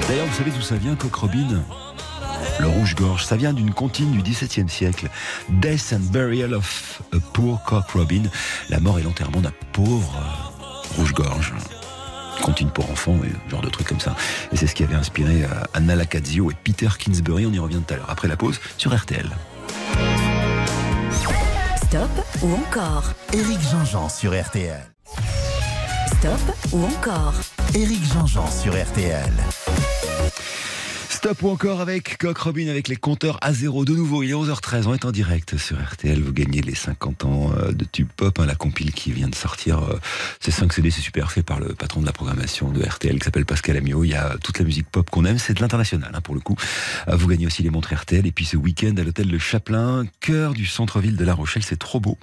D'ailleurs, 0.08 0.26
vous 0.26 0.36
savez 0.36 0.50
d'où 0.50 0.62
ça 0.62 0.76
vient, 0.76 0.94
Coq 0.94 1.14
Robin? 1.14 1.62
Le 2.58 2.68
rouge-gorge, 2.68 3.24
ça 3.24 3.36
vient 3.36 3.52
d'une 3.52 3.72
comptine 3.72 4.12
du 4.12 4.22
XVIIe 4.22 4.68
siècle. 4.68 5.10
Death 5.48 5.92
and 5.92 6.10
Burial 6.12 6.54
of 6.54 7.02
a 7.12 7.18
Poor 7.32 7.62
Cock 7.64 7.90
Robin. 7.90 8.22
La 8.70 8.80
mort 8.80 8.98
et 8.98 9.02
l'enterrement 9.02 9.40
d'un 9.40 9.52
pauvre 9.72 10.16
euh, 10.16 10.96
rouge-gorge. 10.96 11.52
Comptine 12.42 12.70
pour 12.70 12.90
enfants, 12.90 13.18
et 13.24 13.50
genre 13.50 13.62
de 13.62 13.68
trucs 13.68 13.88
comme 13.88 14.00
ça. 14.00 14.14
Et 14.52 14.56
c'est 14.56 14.66
ce 14.66 14.74
qui 14.74 14.84
avait 14.84 14.94
inspiré 14.94 15.44
euh, 15.44 15.48
Anna 15.74 15.96
Lacazio 15.96 16.50
et 16.50 16.54
Peter 16.62 16.88
Kingsbury. 16.98 17.46
On 17.46 17.52
y 17.52 17.58
revient 17.58 17.80
tout 17.86 17.94
à 17.94 17.96
l'heure, 17.96 18.10
après 18.10 18.28
la 18.28 18.36
pause, 18.36 18.60
sur 18.76 18.94
RTL. 18.94 19.28
Stop 21.86 22.10
ou 22.42 22.54
encore? 22.54 23.04
Éric 23.32 23.60
Jean-Jean 23.70 24.08
sur 24.08 24.40
RTL. 24.40 24.80
Stop 26.18 26.40
ou 26.72 26.84
encore? 26.84 27.34
Éric 27.74 28.04
Jean-Jean 28.12 28.50
sur 28.50 28.72
RTL. 28.72 29.32
Ou 31.26 31.48
encore 31.48 31.80
avec 31.80 32.18
Coq 32.18 32.38
Robin 32.38 32.68
avec 32.68 32.86
les 32.86 32.94
compteurs 32.94 33.38
à 33.42 33.52
zéro. 33.52 33.84
De 33.84 33.92
nouveau, 33.92 34.22
il 34.22 34.30
est 34.30 34.34
11h13, 34.34 34.86
on 34.86 34.94
est 34.94 35.04
en 35.04 35.10
direct 35.10 35.56
sur 35.58 35.76
RTL. 35.76 36.22
Vous 36.22 36.32
gagnez 36.32 36.60
les 36.60 36.76
50 36.76 37.24
ans 37.24 37.50
euh, 37.58 37.72
de 37.72 37.84
Tube 37.84 38.06
Pop, 38.16 38.38
hein, 38.38 38.46
la 38.46 38.54
compile 38.54 38.92
qui 38.92 39.10
vient 39.10 39.28
de 39.28 39.34
sortir. 39.34 39.80
euh, 39.82 39.98
C'est 40.38 40.52
5 40.52 40.72
CD, 40.72 40.92
c'est 40.92 41.00
super 41.00 41.32
fait 41.32 41.42
par 41.42 41.58
le 41.58 41.74
patron 41.74 42.00
de 42.00 42.06
la 42.06 42.12
programmation 42.12 42.70
de 42.70 42.80
RTL 42.80 43.18
qui 43.18 43.24
s'appelle 43.24 43.44
Pascal 43.44 43.76
Amiot. 43.76 44.04
Il 44.04 44.10
y 44.10 44.14
a 44.14 44.36
toute 44.40 44.60
la 44.60 44.64
musique 44.64 44.88
pop 44.88 45.10
qu'on 45.10 45.24
aime, 45.24 45.38
c'est 45.38 45.54
de 45.54 45.60
l'international 45.60 46.12
hein, 46.14 46.20
pour 46.20 46.34
le 46.34 46.40
coup. 46.40 46.54
Euh, 47.08 47.16
Vous 47.16 47.26
gagnez 47.26 47.46
aussi 47.46 47.64
les 47.64 47.70
montres 47.70 47.92
RTL 47.92 48.24
et 48.24 48.32
puis 48.32 48.44
ce 48.44 48.56
week-end 48.56 48.94
à 48.96 49.02
l'hôtel 49.02 49.28
Le 49.28 49.38
Chaplin, 49.40 50.04
cœur 50.20 50.54
du 50.54 50.64
centre-ville 50.66 51.16
de 51.16 51.24
La 51.24 51.34
Rochelle, 51.34 51.64
c'est 51.64 51.78
trop 51.78 51.98
beau. 51.98 52.18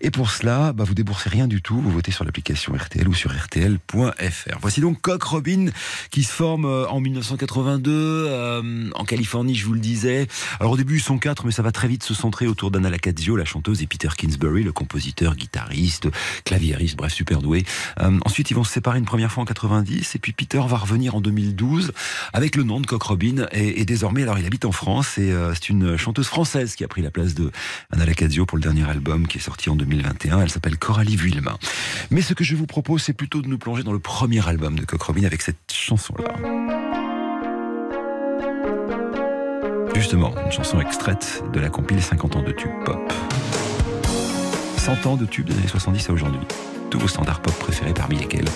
Et 0.00 0.10
pour 0.10 0.30
cela, 0.30 0.72
bah, 0.72 0.84
vous 0.84 0.94
déboursez 0.94 1.28
rien 1.28 1.46
du 1.46 1.60
tout, 1.60 1.78
vous 1.78 1.90
votez 1.90 2.10
sur 2.10 2.24
l'application 2.24 2.74
RTL 2.74 3.06
ou 3.06 3.14
sur 3.14 3.32
RTL.fr. 3.36 4.58
Voici 4.62 4.80
donc 4.80 5.00
Coq 5.02 5.22
Robin 5.22 5.66
qui 6.10 6.22
se 6.22 6.32
forme 6.32 6.64
euh, 6.64 6.88
en 6.88 7.00
1982 7.00 8.29
euh, 8.30 8.90
en 8.94 9.04
Californie, 9.04 9.54
je 9.54 9.66
vous 9.66 9.74
le 9.74 9.80
disais. 9.80 10.26
Alors 10.58 10.72
au 10.72 10.76
début 10.76 10.96
ils 10.96 11.02
sont 11.02 11.18
quatre, 11.18 11.44
mais 11.44 11.52
ça 11.52 11.62
va 11.62 11.72
très 11.72 11.88
vite 11.88 12.02
se 12.02 12.14
centrer 12.14 12.46
autour 12.46 12.70
d'Anna 12.70 12.90
Lacazio, 12.90 13.36
la 13.36 13.44
chanteuse, 13.44 13.82
et 13.82 13.86
Peter 13.86 14.08
Kingsbury, 14.16 14.62
le 14.62 14.72
compositeur, 14.72 15.36
guitariste, 15.36 16.08
claviériste, 16.44 16.96
bref 16.96 17.12
super 17.12 17.42
doué. 17.42 17.64
Euh, 18.00 18.18
ensuite 18.24 18.50
ils 18.50 18.54
vont 18.54 18.64
se 18.64 18.72
séparer 18.72 18.98
une 18.98 19.04
première 19.04 19.30
fois 19.30 19.42
en 19.42 19.46
90, 19.46 20.14
et 20.14 20.18
puis 20.18 20.32
Peter 20.32 20.60
va 20.66 20.76
revenir 20.76 21.14
en 21.14 21.20
2012 21.20 21.92
avec 22.32 22.56
le 22.56 22.62
nom 22.62 22.80
de 22.80 22.86
Coq 22.86 23.02
Robin, 23.02 23.46
et, 23.52 23.84
désormais 23.84 24.22
alors 24.22 24.38
il 24.38 24.46
habite 24.46 24.64
en 24.64 24.72
France, 24.72 25.18
et 25.18 25.32
euh, 25.32 25.52
c'est 25.54 25.68
une 25.68 25.96
chanteuse 25.96 26.26
française 26.26 26.74
qui 26.74 26.84
a 26.84 26.88
pris 26.88 27.02
la 27.02 27.10
place 27.10 27.34
de 27.34 27.50
Anna 27.90 28.06
Lacazio 28.06 28.46
pour 28.46 28.56
le 28.56 28.62
dernier 28.62 28.88
album 28.88 29.26
qui 29.26 29.38
est 29.38 29.42
sorti 29.42 29.70
en 29.70 29.76
2021. 29.76 30.40
Elle 30.40 30.50
s'appelle 30.50 30.78
Coralie 30.78 31.16
Vuillemin. 31.16 31.56
Mais 32.10 32.22
ce 32.22 32.34
que 32.34 32.44
je 32.44 32.56
vous 32.56 32.66
propose, 32.66 33.02
c'est 33.02 33.12
plutôt 33.12 33.42
de 33.42 33.48
nous 33.48 33.58
plonger 33.58 33.82
dans 33.82 33.92
le 33.92 33.98
premier 33.98 34.46
album 34.46 34.78
de 34.78 34.84
Coq 34.84 35.02
Robin 35.02 35.24
avec 35.24 35.42
cette 35.42 35.56
chanson-là. 35.72 36.79
Justement, 40.00 40.32
une 40.46 40.50
chanson 40.50 40.80
extraite 40.80 41.44
de 41.52 41.60
la 41.60 41.68
compile 41.68 42.00
50 42.00 42.36
ans 42.36 42.42
de 42.42 42.52
tube 42.52 42.70
pop. 42.86 42.96
100 44.78 45.04
ans 45.04 45.16
de 45.16 45.26
tubes 45.26 45.44
des 45.44 45.52
années 45.52 45.68
70 45.68 46.08
à 46.08 46.12
aujourd'hui. 46.14 46.40
Tous 46.88 46.98
vos 46.98 47.06
standards 47.06 47.42
pop 47.42 47.52
préférés 47.58 47.92
parmi 47.92 48.16
lesquels 48.16 48.48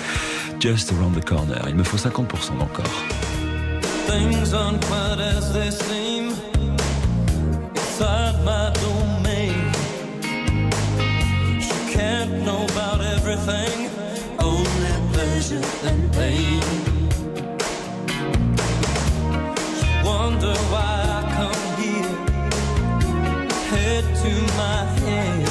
Just 0.59 0.91
Around 0.93 1.21
the 1.21 1.23
Corner. 1.23 1.61
Il 1.69 1.75
me 1.75 1.83
faut 1.83 1.99
50% 1.99 2.57
d'encore. 2.59 2.87
Things 4.07 4.55
aren't 4.55 4.81
quite 4.87 5.21
as 5.21 5.53
they 5.53 5.71
seem 5.71 6.33
my 8.43 8.73
domain. 8.81 9.71
Can't 11.93 12.43
know 12.43 12.65
about 12.73 13.03
everything, 13.03 13.91
only 14.39 14.93
pleasure 15.13 15.61
and 15.85 16.11
pain. 16.15 16.63
Wonder 20.03 20.55
why 20.73 21.14
to 24.25 24.31
my 24.57 24.85
hands. 25.05 25.51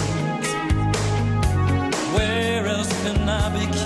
Where 2.15 2.65
else 2.65 2.91
can 3.03 3.29
I 3.29 3.49
be 3.55 3.82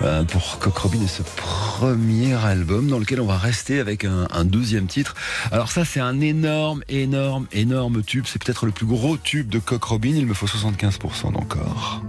euh, 0.03 0.23
pour 0.23 0.59
Coq 0.59 0.77
Robin 0.77 1.01
et 1.01 1.07
ce 1.07 1.23
premier 1.23 2.33
album 2.33 2.87
dans 2.87 2.99
lequel 2.99 3.21
on 3.21 3.25
va 3.25 3.37
rester 3.37 3.79
avec 3.79 4.05
un, 4.05 4.45
deuxième 4.45 4.87
titre. 4.87 5.15
Alors 5.51 5.71
ça 5.71 5.85
c'est 5.85 5.99
un 5.99 6.19
énorme, 6.19 6.83
énorme, 6.89 7.47
énorme 7.51 8.03
tube. 8.03 8.25
C'est 8.27 8.43
peut-être 8.43 8.65
le 8.65 8.71
plus 8.71 8.85
gros 8.85 9.17
tube 9.17 9.49
de 9.49 9.59
Coq 9.59 9.83
Robin. 9.83 10.13
Il 10.15 10.25
me 10.25 10.33
faut 10.33 10.47
75% 10.47 11.33
d'encore. 11.33 12.01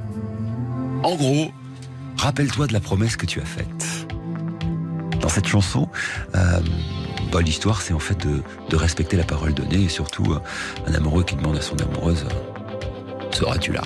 En 1.02 1.14
gros, 1.14 1.50
rappelle-toi 2.16 2.66
de 2.66 2.72
la 2.72 2.80
promesse 2.80 3.16
que 3.16 3.26
tu 3.26 3.40
as 3.40 3.44
faite. 3.44 4.06
Dans 5.20 5.28
cette 5.28 5.46
chanson, 5.46 5.88
euh, 6.34 6.60
bah, 7.32 7.40
l'histoire 7.40 7.82
c'est 7.82 7.94
en 7.94 7.98
fait 7.98 8.26
de, 8.26 8.42
de 8.70 8.76
respecter 8.76 9.16
la 9.16 9.24
parole 9.24 9.54
donnée 9.54 9.84
et 9.84 9.88
surtout 9.88 10.32
euh, 10.32 10.40
un 10.86 10.94
amoureux 10.94 11.24
qui 11.24 11.36
demande 11.36 11.56
à 11.56 11.60
son 11.60 11.76
amoureuse 11.76 12.24
euh, 12.30 12.58
Seras-tu 13.30 13.72
là? 13.72 13.82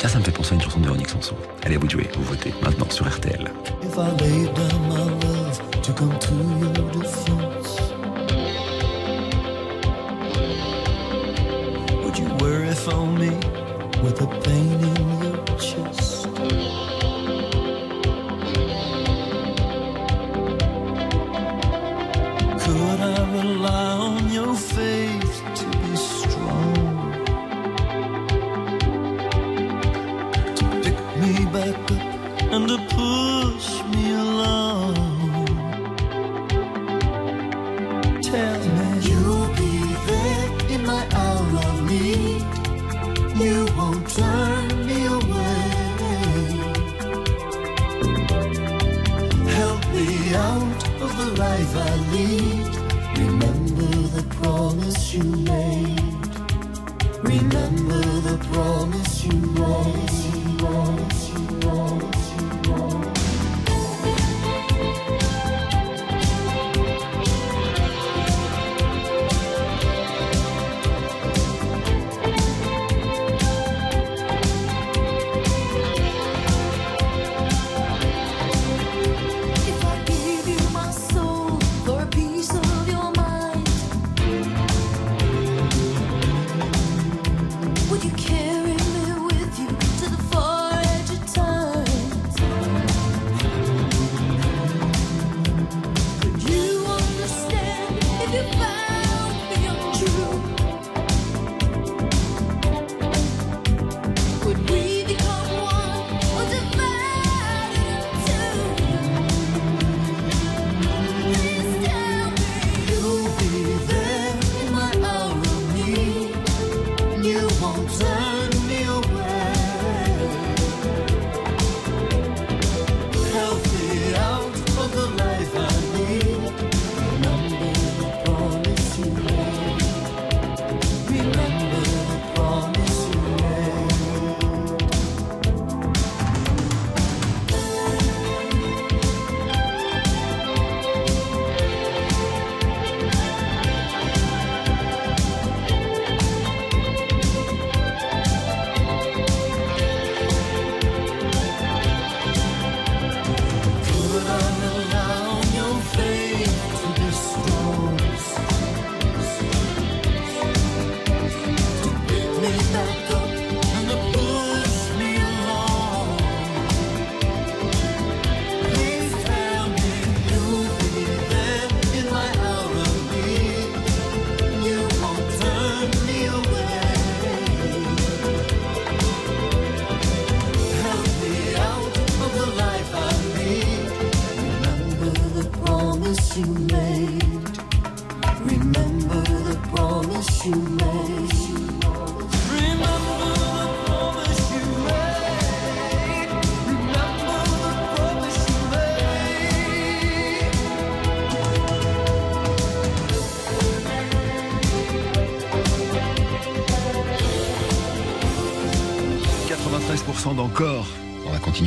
Ça, 0.00 0.08
ça 0.08 0.18
me 0.18 0.24
fait 0.24 0.32
penser 0.32 0.52
à 0.52 0.54
une 0.54 0.62
chanson 0.62 0.78
de 0.78 0.84
Véronique 0.84 1.10
Sanson. 1.10 1.36
Allez, 1.62 1.76
vous 1.76 1.86
jouez, 1.86 2.08
vous 2.16 2.22
votez 2.22 2.54
maintenant 2.62 2.88
sur 2.88 3.06
RTL. 3.06 3.50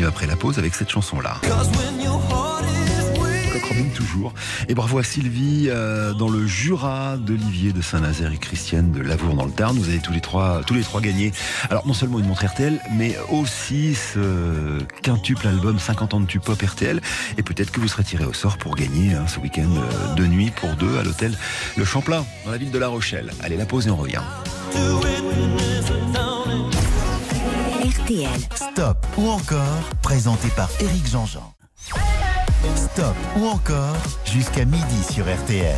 Après 0.01 0.25
la 0.25 0.35
pause 0.35 0.57
avec 0.57 0.73
cette 0.73 0.89
chanson-là. 0.89 1.39
Toujours. 3.95 4.33
Et 4.67 4.75
bravo 4.75 4.97
à 4.97 5.03
Sylvie 5.03 5.67
euh, 5.69 6.13
dans 6.13 6.29
le 6.29 6.45
Jura 6.45 7.17
d'Olivier 7.17 7.73
de 7.73 7.81
Saint-Nazaire 7.81 8.31
et 8.31 8.37
Christiane 8.37 8.91
de 8.91 9.01
Lavour 9.01 9.35
dans 9.35 9.45
le 9.45 9.51
Tarn. 9.51 9.77
Vous 9.77 9.89
avez 9.89 9.99
tous 9.99 10.11
les 10.11 10.21
trois, 10.21 10.61
tous 10.65 10.73
les 10.73 10.81
trois 10.81 10.99
gagné. 10.99 11.31
Alors 11.69 11.85
non 11.87 11.93
seulement 11.93 12.19
une 12.19 12.25
montre 12.25 12.45
RTL, 12.45 12.79
mais 12.95 13.15
aussi 13.31 13.95
ce 13.95 14.79
quintuple 15.01 15.47
album 15.47 15.79
50 15.79 16.15
ans 16.15 16.19
de 16.19 16.25
tube 16.25 16.41
pop 16.41 16.59
RTL. 16.61 17.01
Et 17.37 17.43
peut-être 17.43 17.71
que 17.71 17.79
vous 17.79 17.87
serez 17.87 18.03
tiré 18.03 18.25
au 18.25 18.33
sort 18.33 18.57
pour 18.57 18.75
gagner 18.75 19.13
hein, 19.13 19.25
ce 19.27 19.39
week-end 19.39 19.69
euh, 19.75 20.15
de 20.15 20.25
nuit 20.25 20.51
pour 20.55 20.71
deux 20.75 20.97
à 20.97 21.03
l'hôtel 21.03 21.37
Le 21.77 21.85
Champlain 21.85 22.25
dans 22.45 22.51
la 22.51 22.57
ville 22.57 22.71
de 22.71 22.79
La 22.79 22.87
Rochelle. 22.87 23.31
Allez, 23.41 23.57
la 23.57 23.65
pause 23.65 23.87
et 23.87 23.91
on 23.91 23.97
revient. 23.97 24.21
RTL. 27.83 28.29
Stop 28.73 29.05
ou 29.19 29.29
encore, 29.29 29.83
présenté 30.01 30.47
par 30.55 30.67
Éric 30.79 31.07
Jean-Jean. 31.07 31.53
Stop 32.75 33.15
ou 33.37 33.45
encore, 33.45 33.95
jusqu'à 34.25 34.65
midi 34.65 35.03
sur 35.11 35.25
RTL. 35.25 35.75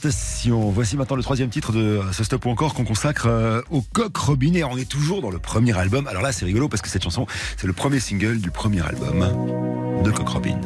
Attention, 0.00 0.70
voici 0.70 0.96
maintenant 0.96 1.16
le 1.16 1.24
troisième 1.24 1.50
titre 1.50 1.72
de 1.72 2.00
ce 2.12 2.22
stop 2.22 2.46
ou 2.46 2.50
encore 2.50 2.74
qu'on 2.74 2.84
consacre 2.84 3.26
euh, 3.26 3.60
au 3.72 3.82
coq 3.82 4.16
Robin 4.16 4.54
et 4.54 4.62
on 4.62 4.76
est 4.78 4.88
toujours 4.88 5.20
dans 5.20 5.30
le 5.30 5.40
premier 5.40 5.76
album. 5.76 6.06
Alors 6.06 6.22
là, 6.22 6.30
c'est 6.30 6.44
rigolo 6.44 6.68
parce 6.68 6.80
que 6.80 6.88
cette 6.88 7.02
chanson, 7.02 7.26
c'est 7.56 7.66
le 7.66 7.72
premier 7.72 7.98
single 7.98 8.38
du 8.38 8.52
premier 8.52 8.86
album 8.86 9.26
de 10.04 10.10
Coq 10.12 10.28
Robin. 10.28 10.60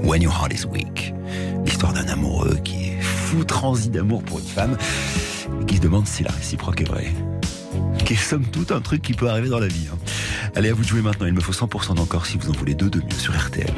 When 0.00 0.22
Your 0.22 0.32
Heart 0.32 0.52
Is 0.52 0.64
Weak. 0.66 1.12
L'histoire 1.66 1.92
d'un 1.92 2.06
amoureux 2.06 2.60
qui 2.62 2.90
est 2.90 3.00
fou 3.00 3.42
transi 3.42 3.90
d'amour 3.90 4.22
pour 4.22 4.38
une 4.38 4.46
femme 4.46 4.78
et 5.60 5.64
qui 5.64 5.78
se 5.78 5.80
demande 5.80 6.06
si 6.06 6.22
la 6.22 6.30
réciproque 6.30 6.82
est 6.82 6.88
vraie. 6.88 7.12
Qui 8.04 8.14
est 8.14 8.16
somme 8.16 8.44
toute 8.44 8.72
un 8.72 8.80
truc 8.80 9.02
qui 9.02 9.12
peut 9.14 9.28
arriver 9.28 9.48
dans 9.48 9.58
la 9.60 9.68
vie. 9.68 9.88
hein. 9.92 9.96
Allez, 10.54 10.68
à 10.70 10.74
vous 10.74 10.82
de 10.82 10.88
jouer 10.88 11.02
maintenant. 11.02 11.26
Il 11.26 11.32
me 11.34 11.40
faut 11.40 11.52
100% 11.52 11.94
d'encore 11.94 12.26
si 12.26 12.36
vous 12.38 12.50
en 12.50 12.52
voulez 12.52 12.74
deux 12.74 12.90
de 12.90 12.98
mieux 12.98 13.18
sur 13.18 13.34
RTL. 13.36 13.72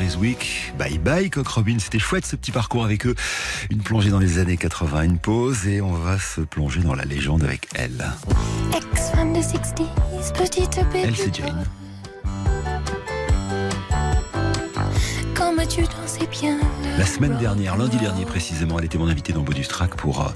Is 0.00 0.16
Weak. 0.16 0.72
Bye 0.78 0.98
bye 0.98 1.28
Coq 1.28 1.46
Robin, 1.48 1.76
c'était 1.78 1.98
chouette 1.98 2.24
ce 2.24 2.36
petit 2.36 2.52
parcours 2.52 2.84
avec 2.84 3.06
eux. 3.06 3.14
Une 3.70 3.82
plongée 3.82 4.10
dans 4.10 4.18
les 4.18 4.38
années 4.38 4.56
80, 4.56 5.02
une 5.02 5.18
pause 5.18 5.66
et 5.66 5.80
on 5.80 5.92
va 5.92 6.18
se 6.18 6.40
plonger 6.40 6.80
dans 6.80 6.94
la 6.94 7.04
légende 7.04 7.42
avec 7.42 7.68
elle. 7.74 8.12
Ex-femme 8.74 9.32
de 9.32 9.40
60s, 9.40 10.32
petite 10.32 10.76
bébé. 10.92 11.02
Elle 11.04 11.16
c'est 11.16 11.34
Jane. 11.34 11.64
Tu 15.74 15.82
dansais 15.82 16.26
bien 16.26 16.58
La 16.98 17.06
semaine 17.06 17.38
dernière, 17.38 17.78
lundi 17.78 17.96
dernier 17.96 18.26
précisément, 18.26 18.78
elle 18.78 18.84
était 18.84 18.98
mon 18.98 19.08
invitée 19.08 19.32
dans 19.32 19.40
Bonus 19.40 19.68
Track 19.68 19.96
pour 19.96 20.20
euh, 20.20 20.28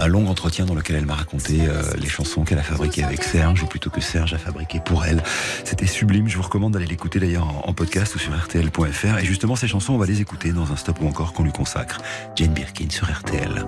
un 0.00 0.08
long 0.08 0.28
entretien 0.28 0.64
dans 0.64 0.74
lequel 0.74 0.96
elle 0.96 1.06
m'a 1.06 1.14
raconté 1.14 1.60
euh, 1.60 1.82
les 1.96 2.08
chansons 2.08 2.42
qu'elle 2.42 2.58
a 2.58 2.64
fabriquées 2.64 3.04
avec 3.04 3.22
Serge, 3.22 3.62
ou 3.62 3.66
plutôt 3.66 3.90
que 3.90 4.00
Serge 4.00 4.34
a 4.34 4.38
fabriqué 4.38 4.80
pour 4.84 5.04
elle. 5.04 5.22
C'était 5.64 5.86
sublime, 5.86 6.28
je 6.28 6.36
vous 6.36 6.42
recommande 6.42 6.72
d'aller 6.72 6.86
l'écouter 6.86 7.20
d'ailleurs 7.20 7.68
en, 7.68 7.72
podcast 7.72 8.16
ou 8.16 8.18
sur 8.18 8.32
rtl.fr. 8.32 9.18
Et 9.18 9.24
justement, 9.24 9.54
ces 9.54 9.68
chansons, 9.68 9.92
on 9.92 9.98
va 9.98 10.06
les 10.06 10.20
écouter 10.20 10.52
dans 10.52 10.72
un 10.72 10.76
stop 10.76 11.00
ou 11.00 11.06
encore 11.06 11.34
qu'on 11.34 11.44
lui 11.44 11.52
consacre. 11.52 12.00
Jane 12.34 12.52
Birkin 12.52 12.90
sur 12.90 13.08
RTL. 13.08 13.64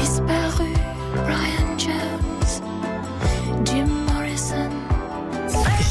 Disparu, 0.00 0.72
Brian 1.24 1.76
Jones. 1.76 2.22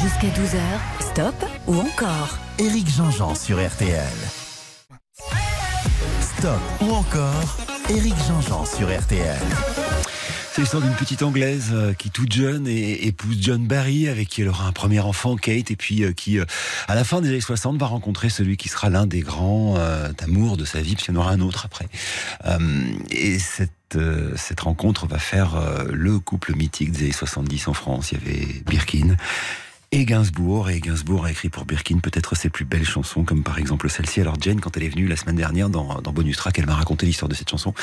Jusqu'à 0.01 0.28
12h, 0.30 1.12
stop 1.12 1.51
ou 1.72 1.80
encore 1.80 2.38
Éric 2.59 2.89
Jean-Jean 2.89 3.34
sur 3.34 3.65
RTL. 3.65 4.03
Stop 6.19 6.59
ou 6.82 6.91
encore 6.91 7.57
Éric 7.89 8.15
Jean-Jean 8.28 8.65
sur 8.65 8.88
RTL. 8.88 9.39
C'est 10.51 10.63
l'histoire 10.63 10.84
d'une 10.84 10.95
petite 10.95 11.24
Anglaise 11.24 11.69
euh, 11.72 11.93
qui, 11.93 12.09
toute 12.11 12.34
jeune, 12.34 12.67
épouse 12.67 13.38
John 13.39 13.65
Barry, 13.65 14.09
avec 14.09 14.28
qui 14.28 14.41
elle 14.41 14.49
aura 14.49 14.67
un 14.67 14.74
premier 14.74 14.99
enfant, 14.99 15.38
Kate, 15.38 15.72
et 15.72 15.78
puis 15.78 16.03
euh, 16.03 16.11
qui, 16.11 16.39
euh, 16.39 16.45
à 16.89 16.95
la 16.95 17.05
fin 17.05 17.22
des 17.22 17.30
années 17.30 17.39
60, 17.39 17.78
va 17.78 17.86
rencontrer 17.86 18.28
celui 18.28 18.57
qui 18.57 18.67
sera 18.67 18.89
l'un 18.89 19.07
des 19.07 19.22
grands 19.22 19.76
euh, 19.78 20.11
amours 20.22 20.57
de 20.57 20.65
sa 20.65 20.82
vie, 20.82 20.95
puisqu'il 20.95 21.13
y 21.13 21.17
en 21.17 21.22
aura 21.22 21.32
un 21.32 21.39
autre 21.39 21.63
après. 21.63 21.88
Euh, 22.47 22.84
et 23.11 23.39
cette, 23.39 23.72
euh, 23.95 24.34
cette 24.36 24.59
rencontre 24.59 25.07
va 25.07 25.19
faire 25.19 25.55
euh, 25.55 25.86
le 25.93 26.19
couple 26.19 26.53
mythique 26.53 26.91
des 26.91 27.03
années 27.03 27.11
70 27.13 27.69
en 27.69 27.74
France. 27.74 28.11
Il 28.11 28.17
y 28.17 28.22
avait 28.22 28.63
Birkin 28.65 29.15
et 29.94 30.06
Gainsbourg. 30.06 30.70
Et 30.70 30.80
Gainsbourg 30.80 31.26
a 31.26 31.32
écrit 31.32 31.50
pour 31.50 31.66
Birkin 31.66 32.00
peut-être 32.00 32.36
ses 32.36 32.50
plus 32.50 32.64
belles 32.64 32.86
chansons, 32.86 33.24
comme 33.24 33.44
par 33.44 33.60
exemple 33.60 33.89
celle-ci. 33.89 34.22
Alors 34.22 34.36
Jane, 34.39 34.62
quand 34.62 34.78
elle 34.78 34.84
est 34.84 34.89
venue 34.89 35.08
la 35.08 35.18
semaine 35.18 35.36
dernière 35.36 35.70
dans, 35.70 36.02
dans 36.02 36.14
Bonus 36.14 36.38
Track, 36.38 36.60
elle 36.60 36.66
m'a 36.66 36.76
raconté 36.76 37.06
l'histoire 37.06 37.28
de 37.28 37.36
cette 37.36 37.50
chanson, 37.50 37.74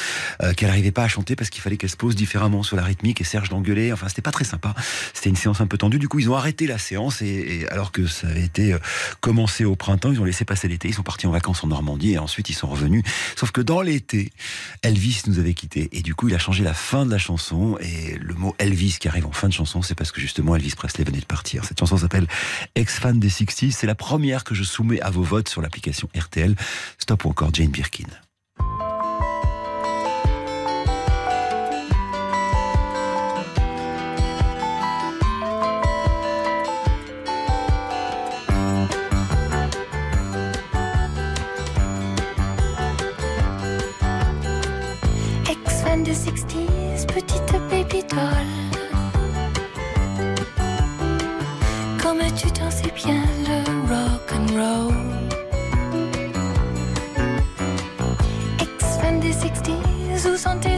euh, 0.43 0.55
qu'elle 0.55 0.69
n'arrivait 0.69 0.91
pas 0.91 1.05
à 1.05 1.09
chanter 1.09 1.37
parce 1.37 1.51
qu'il 1.51 1.61
fallait 1.61 1.77
qu'elle 1.77 1.91
se 1.91 1.97
pose 1.97 2.17
différemment 2.17 2.63
sur 2.63 2.77
la 2.77 2.83
rythmique 2.83 3.21
et 3.21 3.25
Serge 3.25 3.51
l'engueulait. 3.51 3.93
Enfin, 3.93 4.09
c'était 4.09 4.23
pas 4.23 4.31
très 4.31 4.45
sympa. 4.45 4.75
C'était 5.13 5.29
une 5.29 5.37
séance 5.37 5.61
un 5.61 5.67
peu 5.67 5.77
tendue. 5.77 5.99
Du 5.99 6.09
coup, 6.09 6.19
ils 6.19 6.31
ont 6.31 6.37
arrêté 6.37 6.67
la 6.67 6.79
séance 6.79 7.21
et, 7.21 7.27
et 7.27 7.69
alors 7.69 7.93
que 7.93 8.07
ça 8.07 8.29
avait 8.29 8.45
été 8.45 8.73
euh, 8.73 8.79
commencé 9.21 9.67
au 9.67 9.77
printemps, 9.77 10.11
ils 10.11 10.21
ont 10.21 10.25
laissé 10.25 10.47
passer 10.47 10.67
l'été. 10.67 10.89
Ils 10.89 10.95
sont 10.95 11.03
partis 11.03 11.27
en 11.27 11.31
vacances 11.31 11.63
en 11.63 11.67
Normandie 11.67 12.13
et 12.13 12.19
ensuite 12.19 12.49
ils 12.49 12.55
sont 12.55 12.69
revenus. 12.69 13.03
Sauf 13.37 13.51
que 13.51 13.61
dans 13.61 13.83
l'été, 13.83 14.33
Elvis 14.83 15.25
nous 15.27 15.39
avait 15.39 15.55
quittés 15.55 15.91
et 15.93 16.01
du 16.01 16.15
coup, 16.15 16.29
il 16.29 16.35
a 16.35 16.39
changé 16.39 16.65
la 16.65 16.75
fin 16.75 17.05
de 17.05 17.11
la 17.11 17.19
chanson 17.19 17.77
et 17.81 18.17
le 18.19 18.33
mot 18.33 18.55
Elvis 18.59 18.97
qui 18.99 19.09
arrive 19.09 19.27
en 19.27 19.33
fin 19.33 19.49
de 19.49 19.53
chanson, 19.53 19.83
c'est 19.83 19.95
parce 19.95 20.11
que 20.11 20.23
justement 20.23 20.57
Elvis 20.57 20.75
Presley 20.75 21.05
venait 21.05 21.21
de 21.21 21.27
partir. 21.27 21.67
Cette 21.67 21.79
chanson 21.79 21.98
s'appelle 21.99 22.27
Ex-fan 22.75 23.19
des 23.19 23.29
60s. 23.29 23.73
C'est 23.73 23.87
la 23.87 23.95
première 23.95 24.45
que 24.45 24.55
je 24.55 24.63
soumets 24.63 25.01
à 25.01 25.11
vos 25.11 25.23
votes 25.23 25.49
sur 25.49 25.63
l'application 25.63 26.09
RTL. 26.17 26.55
Stop 26.99 27.25
ou 27.25 27.31
encore 27.31 27.55
Jane 27.55 27.71
Birkin. 27.71 28.09
60s, 60.39 60.78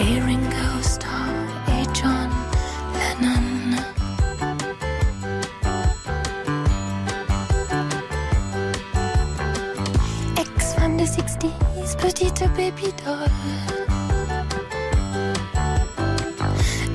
et 0.00 0.20
Ringo 0.20 0.82
Starr 0.82 1.28
et 1.68 1.84
John 1.94 2.30
Lennon. 2.94 3.76
Ex-fan 10.38 10.96
des 10.96 11.04
60s, 11.04 11.96
petite 11.98 12.44
baby 12.56 12.92
doll. 13.04 13.28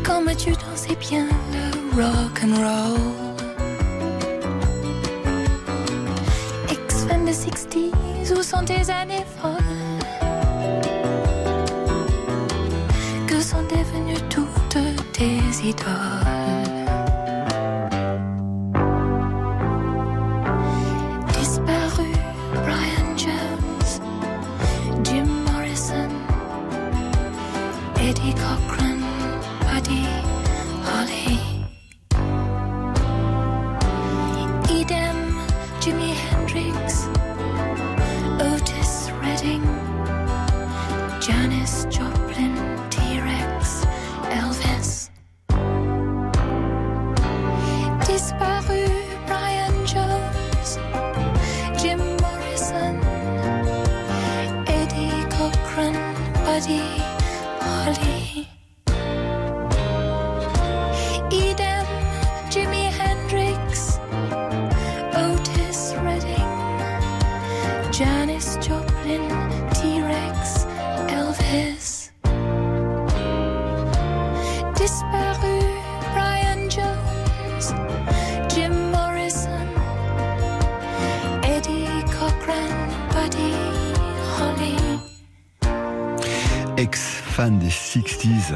Comme 0.03 0.35
tu 0.35 0.51
t'en 0.53 0.75
sais 0.75 0.95
bien, 0.95 1.27
le 1.53 2.01
rock 2.01 2.41
and 2.43 2.55
roll. 2.55 2.99
Ex-fan 6.69 7.25
des 7.25 7.33
60s, 7.33 8.33
où 8.33 8.41
sont 8.41 8.65
tes 8.65 8.89
années 8.89 9.25
folles? 9.39 9.54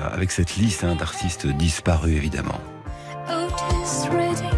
Avec 0.06 0.32
cette 0.32 0.56
liste 0.58 0.84
hein, 0.84 0.95
d'artistes 0.95 1.47
disparus 1.47 2.16
évidemment. 2.16 2.60
Otis 3.28 4.10
Redding, 4.10 4.50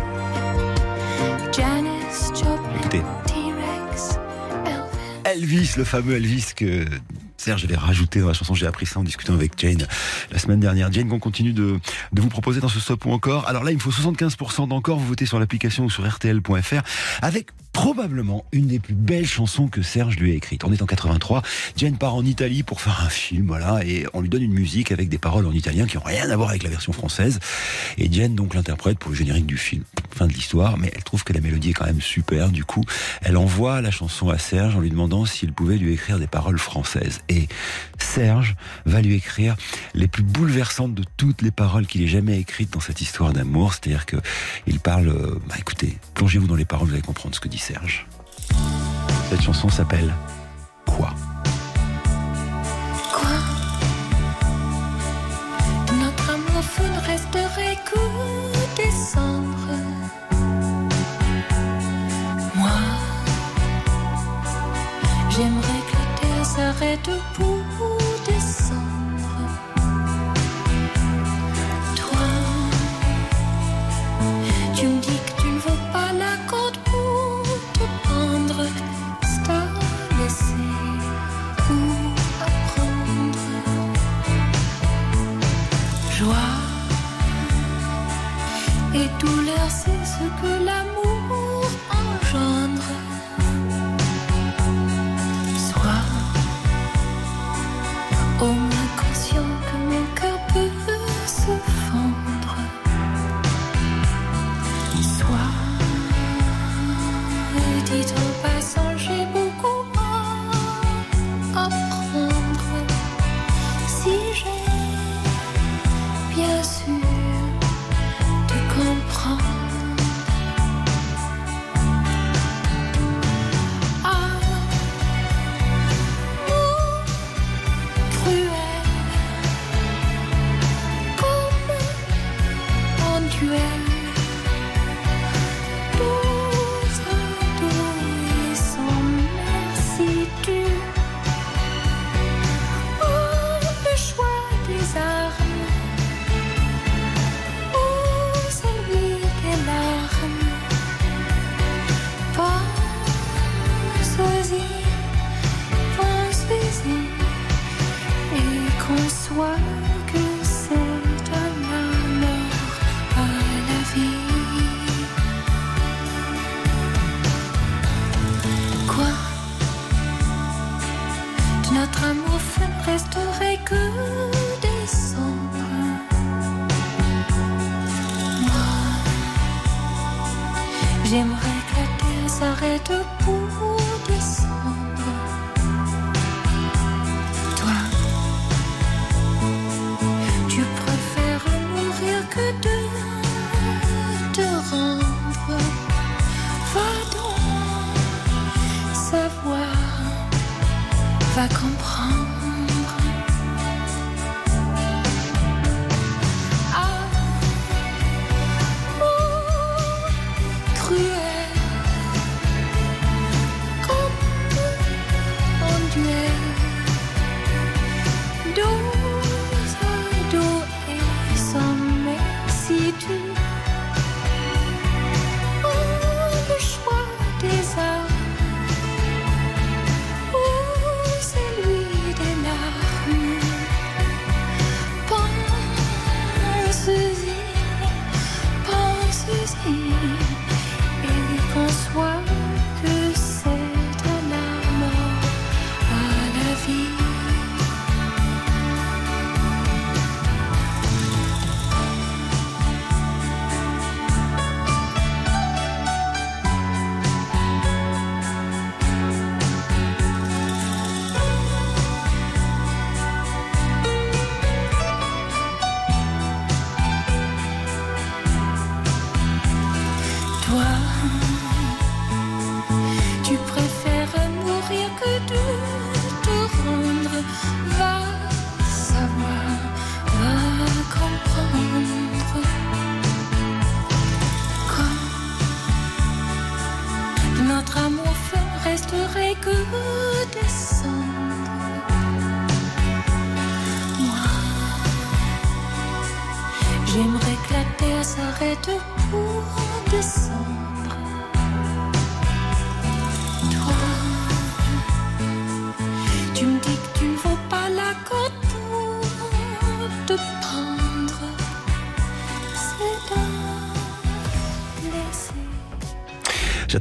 Janis 1.51 2.27
Joplin, 2.29 2.79
Écoutez. 2.79 3.01
T-Rex, 3.27 4.19
Elvis. 5.25 5.41
Elvis, 5.43 5.73
le 5.77 5.83
fameux 5.83 6.15
Elvis 6.15 6.53
que 6.55 6.85
Serge 7.41 7.63
avait 7.63 7.75
rajouté 7.75 8.19
dans 8.19 8.27
la 8.27 8.33
chanson. 8.33 8.53
J'ai 8.53 8.67
appris 8.67 8.85
ça 8.85 8.99
en 8.99 9.03
discutant 9.03 9.33
avec 9.33 9.53
Jane 9.57 9.87
la 10.31 10.37
semaine 10.37 10.59
dernière. 10.59 10.91
Jane, 10.91 11.09
qu'on 11.09 11.19
continue 11.19 11.53
de, 11.53 11.79
de 12.11 12.21
vous 12.21 12.29
proposer 12.29 12.61
dans 12.61 12.67
ce 12.67 12.79
stop 12.79 13.03
ou 13.05 13.11
encore. 13.11 13.47
Alors 13.47 13.63
là, 13.63 13.71
il 13.71 13.75
me 13.75 13.79
faut 13.79 13.89
75% 13.89 14.67
d'encore. 14.67 14.99
Vous 14.99 15.07
votez 15.07 15.25
sur 15.25 15.39
l'application 15.39 15.85
ou 15.85 15.89
sur 15.89 16.07
RTL.fr 16.07 16.81
avec 17.21 17.47
probablement 17.93 18.45
une 18.53 18.67
des 18.67 18.79
plus 18.79 18.93
belles 18.93 19.27
chansons 19.27 19.67
que 19.67 19.81
Serge 19.81 20.15
lui 20.15 20.31
a 20.31 20.33
écrites. 20.33 20.63
On 20.63 20.71
est 20.71 20.81
en 20.81 20.85
83. 20.85 21.41
Jane 21.75 21.97
part 21.97 22.15
en 22.15 22.23
Italie 22.23 22.63
pour 22.63 22.79
faire 22.79 23.03
un 23.05 23.09
film, 23.09 23.47
voilà, 23.47 23.85
et 23.85 24.05
on 24.13 24.21
lui 24.21 24.29
donne 24.29 24.43
une 24.43 24.53
musique 24.53 24.93
avec 24.93 25.09
des 25.09 25.17
paroles 25.17 25.45
en 25.45 25.51
italien 25.51 25.85
qui 25.85 25.97
n'ont 25.97 26.03
rien 26.03 26.29
à 26.29 26.35
voir 26.37 26.51
avec 26.51 26.63
la 26.63 26.69
version 26.69 26.93
française. 26.93 27.39
Et 27.97 28.09
Jane 28.09 28.33
donc 28.33 28.53
l'interprète 28.53 28.97
pour 28.97 29.11
le 29.11 29.17
générique 29.17 29.45
du 29.45 29.57
film. 29.57 29.83
De 30.27 30.33
l'histoire, 30.33 30.77
mais 30.77 30.91
elle 30.95 31.03
trouve 31.03 31.23
que 31.23 31.33
la 31.33 31.41
mélodie 31.41 31.71
est 31.71 31.73
quand 31.73 31.85
même 31.85 32.01
super. 32.01 32.49
Du 32.49 32.63
coup, 32.63 32.83
elle 33.21 33.37
envoie 33.37 33.81
la 33.81 33.89
chanson 33.89 34.29
à 34.29 34.37
Serge 34.37 34.75
en 34.75 34.79
lui 34.79 34.91
demandant 34.91 35.25
s'il 35.25 35.51
pouvait 35.51 35.77
lui 35.77 35.93
écrire 35.93 36.19
des 36.19 36.27
paroles 36.27 36.59
françaises. 36.59 37.21
Et 37.27 37.47
Serge 37.97 38.55
va 38.85 39.01
lui 39.01 39.15
écrire 39.15 39.55
les 39.95 40.07
plus 40.07 40.21
bouleversantes 40.21 40.93
de 40.93 41.03
toutes 41.17 41.41
les 41.41 41.49
paroles 41.49 41.87
qu'il 41.87 42.03
ait 42.03 42.07
jamais 42.07 42.39
écrites 42.39 42.71
dans 42.71 42.79
cette 42.79 43.01
histoire 43.01 43.33
d'amour. 43.33 43.73
C'est-à-dire 43.73 44.05
que 44.05 44.17
il 44.67 44.79
parle, 44.79 45.09
euh, 45.09 45.39
bah 45.49 45.55
écoutez, 45.57 45.97
plongez-vous 46.13 46.47
dans 46.47 46.55
les 46.55 46.65
paroles, 46.65 46.89
vous 46.89 46.93
allez 46.93 47.01
comprendre 47.01 47.33
ce 47.33 47.39
que 47.39 47.49
dit 47.49 47.57
Serge. 47.57 48.05
Cette 49.29 49.41
chanson 49.41 49.69
s'appelle 49.69 50.13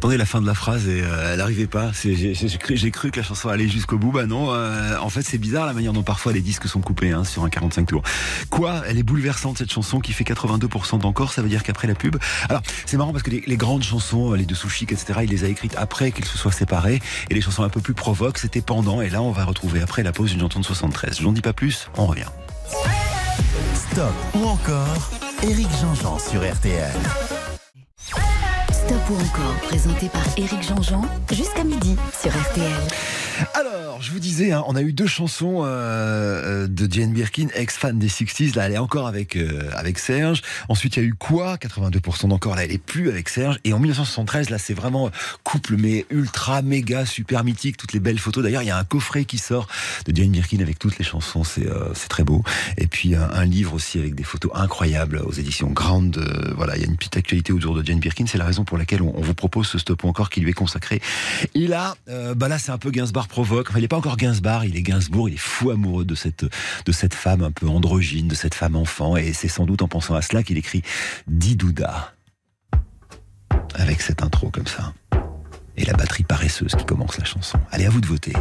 J'attendais 0.00 0.16
la 0.16 0.24
fin 0.24 0.40
de 0.40 0.46
la 0.46 0.54
phrase 0.54 0.88
et 0.88 1.02
euh, 1.02 1.32
elle 1.32 1.40
n'arrivait 1.40 1.66
pas. 1.66 1.90
J'ai 1.92 2.90
cru, 2.90 3.10
que 3.10 3.20
la 3.20 3.22
chanson 3.22 3.50
allait 3.50 3.68
jusqu'au 3.68 3.98
bout. 3.98 4.12
Bah 4.12 4.24
non. 4.24 4.50
euh, 4.50 4.96
en 4.98 5.10
fait, 5.10 5.20
c'est 5.20 5.36
bizarre 5.36 5.66
la 5.66 5.74
manière 5.74 5.92
dont 5.92 6.02
parfois 6.02 6.32
les 6.32 6.40
disques 6.40 6.66
sont 6.68 6.80
coupés 6.80 7.10
hein, 7.10 7.22
sur 7.22 7.44
un 7.44 7.50
45 7.50 7.84
tours. 7.84 8.02
Quoi? 8.48 8.80
Elle 8.88 8.96
est 8.96 9.02
bouleversante 9.02 9.58
cette 9.58 9.70
chanson 9.70 10.00
qui 10.00 10.14
fait 10.14 10.24
82% 10.24 11.00
d'encore. 11.00 11.34
Ça 11.34 11.42
veut 11.42 11.50
dire 11.50 11.62
qu'après 11.62 11.86
la 11.86 11.94
pub. 11.94 12.16
Alors 12.48 12.62
c'est 12.86 12.96
marrant 12.96 13.12
parce 13.12 13.22
que 13.22 13.30
les, 13.30 13.42
les 13.46 13.58
grandes 13.58 13.82
chansons, 13.82 14.32
les 14.32 14.46
de 14.46 14.54
Sushik, 14.54 14.90
etc. 14.90 15.20
Il 15.24 15.28
les 15.28 15.44
a 15.44 15.48
écrites 15.48 15.74
après 15.76 16.12
qu'ils 16.12 16.24
se 16.24 16.38
soient 16.38 16.50
séparés 16.50 17.02
et 17.28 17.34
les 17.34 17.42
chansons 17.42 17.62
un 17.62 17.68
peu 17.68 17.82
plus 17.82 17.92
provoques, 17.92 18.38
c'était 18.38 18.62
pendant. 18.62 19.02
Et 19.02 19.10
là, 19.10 19.20
on 19.20 19.32
va 19.32 19.44
retrouver 19.44 19.82
après 19.82 20.02
la 20.02 20.12
pause 20.12 20.32
une 20.32 20.40
chanson 20.40 20.60
de 20.60 20.64
73. 20.64 21.18
Je 21.18 21.24
n'en 21.24 21.32
dis 21.32 21.42
pas 21.42 21.52
plus. 21.52 21.90
On 21.98 22.06
revient. 22.06 22.24
Stop 23.74 24.14
ou 24.32 24.46
encore 24.46 25.10
Eric 25.42 25.68
Jean-Jean 25.78 26.18
sur 26.18 26.40
RTL. 26.40 26.90
Stop 28.90 29.10
ou 29.10 29.14
encore, 29.14 29.54
présenté 29.68 30.08
par 30.08 30.24
Éric 30.36 30.64
Jean-Jean, 30.64 31.02
jusqu'à 31.30 31.62
midi 31.62 31.94
sur 32.20 32.32
RTL. 32.32 32.64
Alors, 34.00 34.08
je 34.08 34.14
vous 34.14 34.18
disais, 34.18 34.52
hein, 34.52 34.64
on 34.66 34.76
a 34.76 34.80
eu 34.80 34.94
deux 34.94 35.06
chansons 35.06 35.60
euh, 35.62 35.66
euh, 35.66 36.66
de 36.66 36.90
Jane 36.90 37.12
Birkin, 37.12 37.48
ex-fan 37.54 37.98
des 37.98 38.08
60s. 38.08 38.56
Là, 38.56 38.64
elle 38.64 38.72
est 38.72 38.78
encore 38.78 39.06
avec, 39.06 39.36
euh, 39.36 39.68
avec 39.74 39.98
Serge. 39.98 40.40
Ensuite, 40.70 40.96
il 40.96 41.02
y 41.02 41.04
a 41.04 41.06
eu 41.06 41.12
quoi? 41.12 41.56
82% 41.56 42.28
d'encore. 42.28 42.54
Là, 42.56 42.64
elle 42.64 42.72
est 42.72 42.78
plus 42.78 43.10
avec 43.10 43.28
Serge. 43.28 43.58
Et 43.64 43.74
en 43.74 43.78
1973, 43.78 44.48
là, 44.48 44.56
c'est 44.56 44.72
vraiment 44.72 45.10
couple, 45.44 45.76
mais 45.76 46.06
ultra, 46.08 46.62
méga, 46.62 47.04
super 47.04 47.44
mythique. 47.44 47.76
Toutes 47.76 47.92
les 47.92 48.00
belles 48.00 48.18
photos. 48.18 48.42
D'ailleurs, 48.42 48.62
il 48.62 48.68
y 48.68 48.70
a 48.70 48.78
un 48.78 48.84
coffret 48.84 49.26
qui 49.26 49.36
sort 49.36 49.68
de 50.06 50.16
Jane 50.16 50.30
Birkin 50.30 50.60
avec 50.60 50.78
toutes 50.78 50.96
les 50.96 51.04
chansons. 51.04 51.44
C'est 51.44 51.66
euh, 51.66 51.92
très 52.08 52.24
beau. 52.24 52.42
Et 52.78 52.86
puis, 52.86 53.14
un, 53.14 53.44
livre 53.44 53.74
aussi 53.74 53.98
avec 53.98 54.14
des 54.14 54.24
photos 54.24 54.50
incroyables 54.54 55.18
aux 55.18 55.32
éditions 55.32 55.68
Grand. 55.68 56.16
euh, 56.16 56.54
voilà, 56.56 56.76
il 56.76 56.82
y 56.82 56.86
a 56.86 56.88
une 56.88 56.96
petite 56.96 57.18
actualité 57.18 57.52
autour 57.52 57.74
de 57.74 57.84
Jane 57.84 57.98
Birkin. 57.98 58.24
C'est 58.26 58.38
la 58.38 58.46
raison 58.46 58.64
pour 58.64 58.78
laquelle 58.78 59.02
on, 59.02 59.20
vous 59.20 59.34
propose 59.34 59.66
ce 59.66 59.76
stop 59.76 60.06
encore 60.06 60.30
qui 60.30 60.40
lui 60.40 60.52
est 60.52 60.54
consacré. 60.54 61.02
Là, 61.54 61.96
euh, 62.08 62.34
bah 62.34 62.48
là, 62.48 62.58
c'est 62.58 62.72
un 62.72 62.78
peu 62.78 62.90
Gainsbourg 62.90 63.28
provoque. 63.28 63.68
Il 63.76 63.89
pas 63.90 63.96
encore 63.96 64.16
Gainsbourg, 64.16 64.64
il 64.64 64.76
est 64.76 64.82
Gainsbourg. 64.82 65.28
Il 65.28 65.34
est 65.34 65.38
fou 65.38 65.70
amoureux 65.70 66.04
de 66.04 66.14
cette 66.14 67.14
femme 67.14 67.42
un 67.42 67.50
peu 67.50 67.66
androgyne, 67.66 68.28
de 68.28 68.36
cette 68.36 68.54
femme 68.54 68.76
enfant. 68.76 69.16
Et 69.16 69.32
c'est 69.32 69.48
sans 69.48 69.66
doute 69.66 69.82
en 69.82 69.88
pensant 69.88 70.14
à 70.14 70.22
cela 70.22 70.44
qu'il 70.44 70.56
écrit 70.56 70.82
Didouda 71.26 72.14
avec 73.74 74.00
cette 74.00 74.22
intro 74.22 74.50
comme 74.50 74.66
ça 74.66 74.94
et 75.76 75.84
la 75.84 75.94
batterie 75.94 76.22
paresseuse 76.22 76.74
qui 76.76 76.84
commence 76.84 77.18
la 77.18 77.24
chanson. 77.24 77.58
Allez, 77.72 77.86
à 77.86 77.90
vous 77.90 78.00
de 78.00 78.06
voter. 78.06 78.32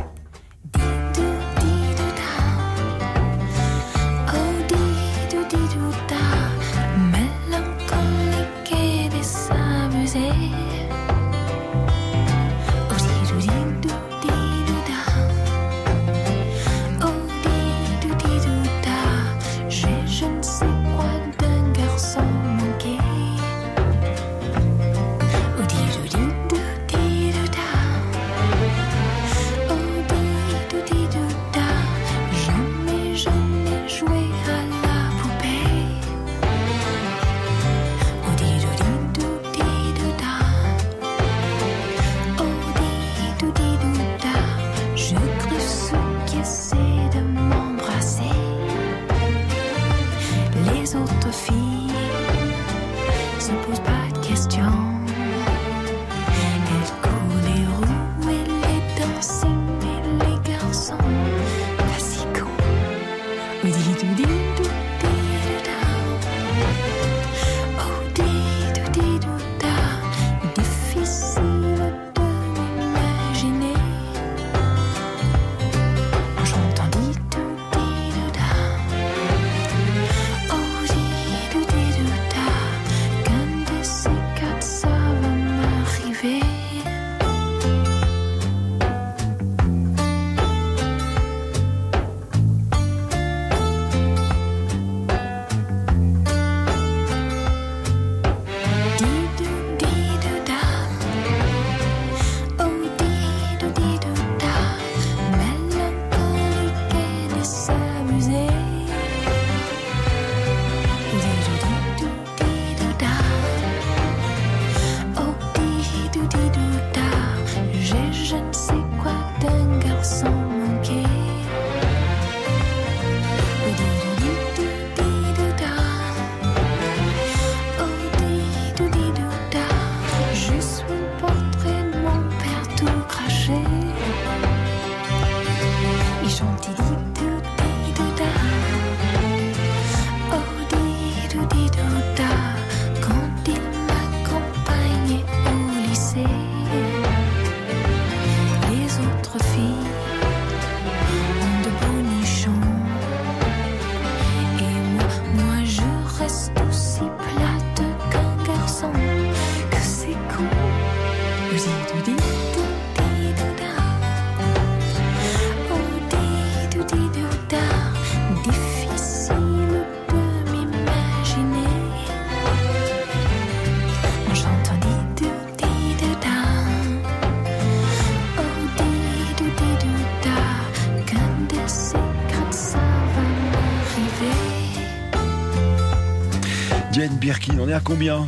On 187.59 187.69
est 187.69 187.73
à 187.73 187.79
combien 187.79 188.25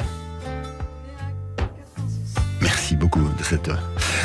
Merci 2.62 2.96
beaucoup 2.96 3.20
de 3.20 3.44
cette... 3.44 3.70
euh, 3.70 3.76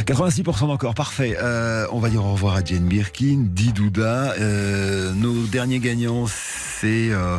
86% 0.05 0.67
d'encore, 0.67 0.95
parfait. 0.95 1.39
Euh, 1.41 1.87
on 1.93 1.99
va 1.99 2.11
dire 2.11 2.23
au 2.25 2.33
revoir 2.33 2.57
à 2.57 2.63
Jane 2.63 2.85
Birkin, 2.85 3.47
Didouda. 3.49 4.35
Euh, 4.39 5.13
nos 5.15 5.47
derniers 5.47 5.79
gagnants, 5.79 6.27
c'est 6.27 7.09
euh, 7.11 7.39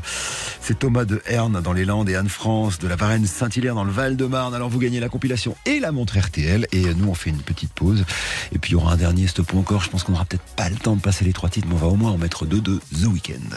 Thomas 0.79 1.05
de 1.05 1.21
Herne 1.27 1.61
dans 1.61 1.73
les 1.73 1.85
Landes 1.85 2.09
et 2.09 2.15
Anne-France 2.15 2.79
de 2.79 2.87
la 2.87 2.95
Varenne 2.95 3.27
Saint-Hilaire 3.27 3.75
dans 3.75 3.83
le 3.83 3.91
Val-de-Marne. 3.91 4.55
Alors 4.55 4.69
vous 4.69 4.79
gagnez 4.79 4.99
la 4.99 5.09
compilation 5.09 5.55
et 5.67 5.79
la 5.79 5.91
montre 5.91 6.17
RTL. 6.17 6.65
Et 6.71 6.93
nous, 6.95 7.07
on 7.07 7.13
fait 7.13 7.29
une 7.29 7.43
petite 7.43 7.71
pause. 7.73 8.03
Et 8.51 8.57
puis 8.57 8.71
il 8.71 8.73
y 8.73 8.75
aura 8.75 8.93
un 8.93 8.97
dernier 8.97 9.27
stop 9.27 9.53
encore. 9.53 9.83
Je 9.83 9.91
pense 9.91 10.03
qu'on 10.03 10.13
n'aura 10.13 10.25
peut-être 10.25 10.55
pas 10.55 10.69
le 10.69 10.75
temps 10.75 10.95
de 10.95 11.01
passer 11.01 11.23
les 11.23 11.33
trois 11.33 11.49
titres, 11.49 11.67
mais 11.69 11.75
on 11.75 11.77
va 11.77 11.87
au 11.87 11.95
moins 11.95 12.11
en 12.11 12.17
mettre 12.17 12.47
deux 12.47 12.61
de 12.61 12.79
The 12.99 13.05
Weeknd. 13.05 13.53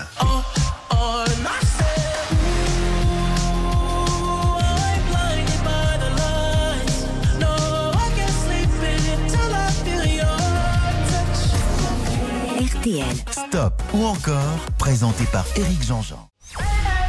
RTL. 12.81 13.05
Stop 13.31 13.82
ou 13.93 14.07
encore, 14.07 14.59
présenté 14.78 15.24
par 15.24 15.44
Éric 15.55 15.82
Jean-Jean. 15.82 16.31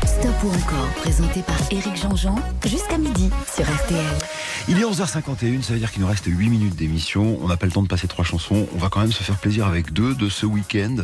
Stop 0.05 0.43
ou 0.43 0.49
encore, 0.49 0.89
présenté 0.97 1.41
par 1.43 1.55
Éric 1.71 1.95
Jean-Jean, 1.95 2.35
jusqu'à 2.65 2.97
midi 2.97 3.29
sur 3.55 3.63
RTL. 3.63 4.40
Il 4.67 4.79
est 4.79 4.83
11h51, 4.83 5.63
ça 5.63 5.73
veut 5.73 5.79
dire 5.79 5.91
qu'il 5.91 6.01
nous 6.01 6.07
reste 6.07 6.25
8 6.27 6.49
minutes 6.49 6.75
d'émission. 6.75 7.39
On 7.41 7.47
n'a 7.47 7.57
pas 7.57 7.65
le 7.65 7.71
temps 7.71 7.81
de 7.81 7.87
passer 7.87 8.07
trois 8.07 8.23
chansons. 8.23 8.67
On 8.75 8.77
va 8.77 8.89
quand 8.89 9.01
même 9.01 9.11
se 9.11 9.23
faire 9.23 9.37
plaisir 9.37 9.65
avec 9.65 9.91
deux 9.91 10.13
de 10.13 10.29
ce 10.29 10.45
week-end. 10.45 10.97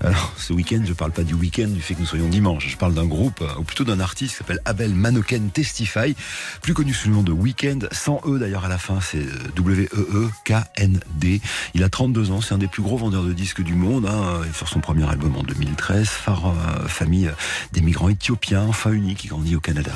Alors, 0.00 0.32
ce 0.38 0.52
week-end, 0.52 0.80
je 0.84 0.92
parle 0.94 1.12
pas 1.12 1.22
du 1.22 1.34
week-end, 1.34 1.68
du 1.68 1.82
fait 1.82 1.94
que 1.94 2.00
nous 2.00 2.06
soyons 2.06 2.28
dimanche. 2.28 2.66
Je 2.66 2.76
parle 2.76 2.94
d'un 2.94 3.04
groupe, 3.04 3.42
euh, 3.42 3.58
ou 3.58 3.62
plutôt 3.62 3.84
d'un 3.84 4.00
artiste 4.00 4.32
qui 4.32 4.38
s'appelle 4.38 4.60
Abel 4.64 4.94
Manoken 4.94 5.50
Testify, 5.50 6.16
plus 6.62 6.72
connu 6.72 6.94
sous 6.94 7.08
le 7.08 7.14
nom 7.14 7.22
de 7.22 7.32
Weekend, 7.32 7.88
sans 7.92 8.20
E 8.26 8.38
d'ailleurs 8.38 8.64
à 8.64 8.68
la 8.68 8.78
fin, 8.78 9.00
c'est 9.00 9.18
euh, 9.18 9.50
W-E-E-K-N-D. 9.54 11.40
Il 11.74 11.84
a 11.84 11.88
32 11.88 12.30
ans, 12.30 12.40
c'est 12.40 12.54
un 12.54 12.58
des 12.58 12.68
plus 12.68 12.82
gros 12.82 12.96
vendeurs 12.96 13.24
de 13.24 13.32
disques 13.32 13.62
du 13.62 13.74
monde. 13.74 14.06
Hein. 14.06 14.40
Il 14.46 14.54
sort 14.54 14.68
son 14.68 14.80
premier 14.80 15.08
album 15.08 15.36
en 15.36 15.42
2013, 15.42 16.08
phare 16.08 16.46
euh, 16.46 16.88
famille 16.88 17.30
des 17.72 17.82
migrants 17.82 18.08
éthiopiens, 18.08 18.64
enfin 18.66 18.92
unique, 18.92 19.18
qui 19.18 19.28
grandit 19.28 19.56
au 19.56 19.60
Canada. 19.60 19.92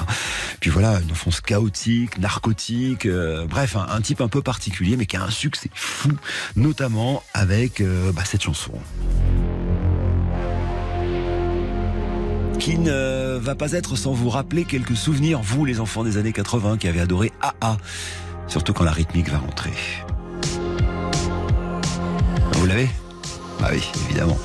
Puis 0.61 0.71
voilà, 0.71 1.01
une 1.01 1.11
enfance 1.11 1.41
chaotique, 1.41 2.19
narcotique, 2.19 2.98
euh, 3.07 3.47
bref, 3.47 3.77
un, 3.77 4.01
type 4.01 4.21
un 4.21 4.29
peu 4.29 4.43
particulier, 4.43 4.97
mais 4.97 5.07
qui 5.07 5.17
a 5.17 5.23
un 5.23 5.31
succès 5.31 5.71
fou, 5.75 6.13
notamment 6.57 7.23
avec 7.35 7.81
euh, 7.81 8.13
bah, 8.13 8.23
cette 8.25 8.43
chanson. 8.43 8.73
Qui 12.59 12.79
ne 12.79 13.39
va 13.39 13.55
pas 13.55 13.73
être 13.73 13.97
sans 13.97 14.13
vous 14.13 14.31
rappeler 14.31 14.65
quelques 14.65 14.97
souvenirs, 14.97 15.41
vous 15.43 15.65
les 15.65 15.81
enfants 15.81 16.05
des 16.05 16.17
années 16.17 16.33
80 16.33 16.79
qui 16.79 16.89
avez 16.89 17.01
adoré 17.01 17.33
AA, 17.41 17.77
surtout 18.49 18.73
quand 18.73 18.85
la 18.85 18.93
rythmique 18.93 19.31
va 19.31 19.39
rentrer. 19.39 19.73
Vous 22.53 22.67
l'avez? 22.67 22.89
Ah 23.63 23.69
oui, 23.73 23.83
évidemment. 24.07 24.39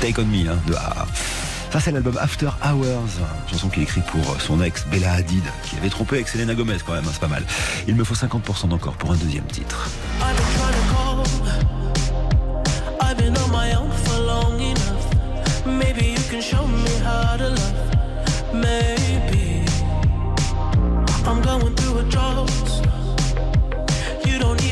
Take 0.00 0.20
on 0.20 0.24
me 0.24 0.48
hein, 0.48 0.58
de 0.66 0.74
AA. 0.74 1.06
Ça, 1.70 1.80
c'est 1.80 1.92
l'album 1.92 2.16
After 2.18 2.48
Hours, 2.64 3.20
chanson 3.50 3.68
qu'il 3.68 3.82
écrit 3.82 4.00
pour 4.00 4.40
son 4.40 4.62
ex 4.62 4.86
Bella 4.86 5.12
Hadid, 5.12 5.44
qui 5.64 5.76
avait 5.76 5.90
trompé 5.90 6.16
avec 6.16 6.28
Selena 6.28 6.54
Gomez 6.54 6.78
quand 6.86 6.94
même, 6.94 7.04
hein, 7.04 7.10
c'est 7.12 7.20
pas 7.20 7.28
mal. 7.28 7.44
Il 7.86 7.94
me 7.94 8.04
faut 8.04 8.14
50% 8.14 8.68
d'encore 8.68 8.94
pour 8.94 9.12
un 9.12 9.16
deuxième 9.16 9.44
titre. 9.44 9.88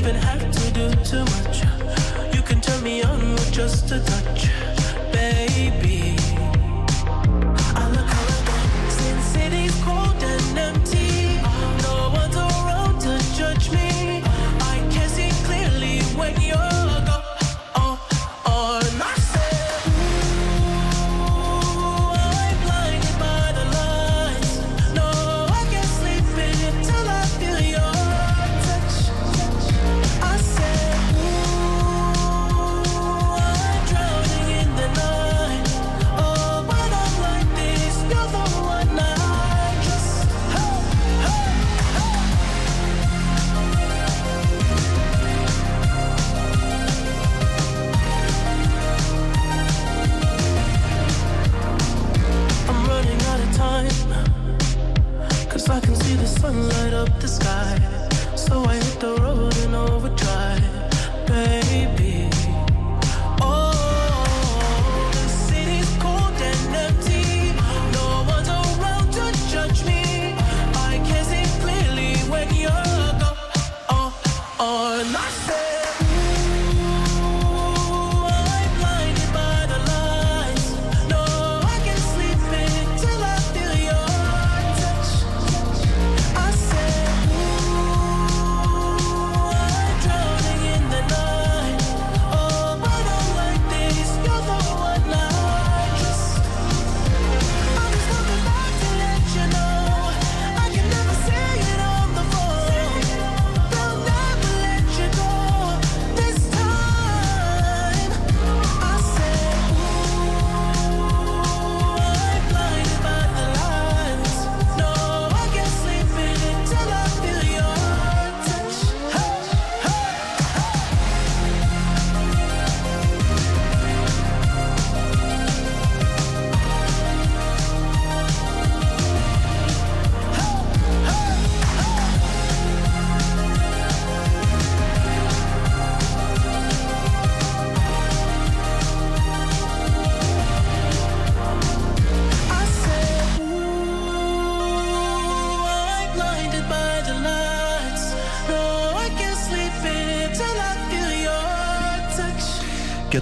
Even 0.04 0.16
have 0.16 0.50
to 0.50 0.70
do 0.72 0.90
too 1.02 1.24
much. 1.24 1.62
You 2.34 2.42
can 2.42 2.60
me 2.84 3.00
just 3.52 3.90
a 3.90 4.00
touch, 4.00 4.50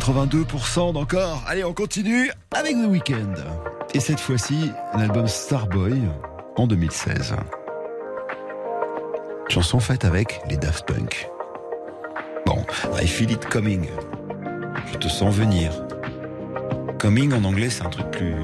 82% 0.07 0.95
d'encore. 0.95 1.45
Allez, 1.47 1.63
on 1.63 1.73
continue 1.73 2.29
avec 2.53 2.75
The 2.75 2.87
Weeknd. 2.89 3.35
Et 3.95 4.01
cette 4.01 4.19
fois-ci, 4.19 4.73
l'album 4.97 5.29
Starboy 5.29 5.95
en 6.57 6.67
2016. 6.67 7.37
Chanson 9.49 9.79
faite 9.79 10.05
avec 10.05 10.41
les 10.49 10.57
Daft 10.57 10.87
Punk. 10.89 11.29
Bon, 12.47 12.65
I 13.01 13.07
feel 13.07 13.31
it 13.31 13.47
coming. 13.49 13.87
Je 14.93 14.99
te 14.99 15.07
sens 15.09 15.33
venir. 15.33 15.71
Coming 16.99 17.33
en 17.35 17.45
anglais, 17.45 17.71
c'est 17.71 17.87
un 17.87 17.91
truc 17.91 18.11
plus 18.11 18.35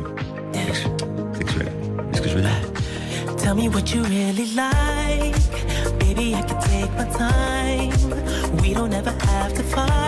sexu- 0.52 0.88
sexuel. 1.36 1.66
Est-ce 2.12 2.22
que 2.22 2.28
je 2.28 2.34
veux 2.36 2.42
dire? 2.42 3.36
Tell 3.36 3.54
me 3.54 3.68
what 3.68 3.92
you 3.92 4.02
really 4.04 4.46
like. 4.54 5.34
Baby, 5.98 6.34
I 6.36 6.42
can 6.46 6.60
take 6.60 6.90
my 6.96 7.08
time. 7.10 7.90
We 8.62 8.74
don't 8.74 8.92
ever 8.92 9.10
have 9.26 9.54
to 9.54 9.62
fight. 9.64 10.07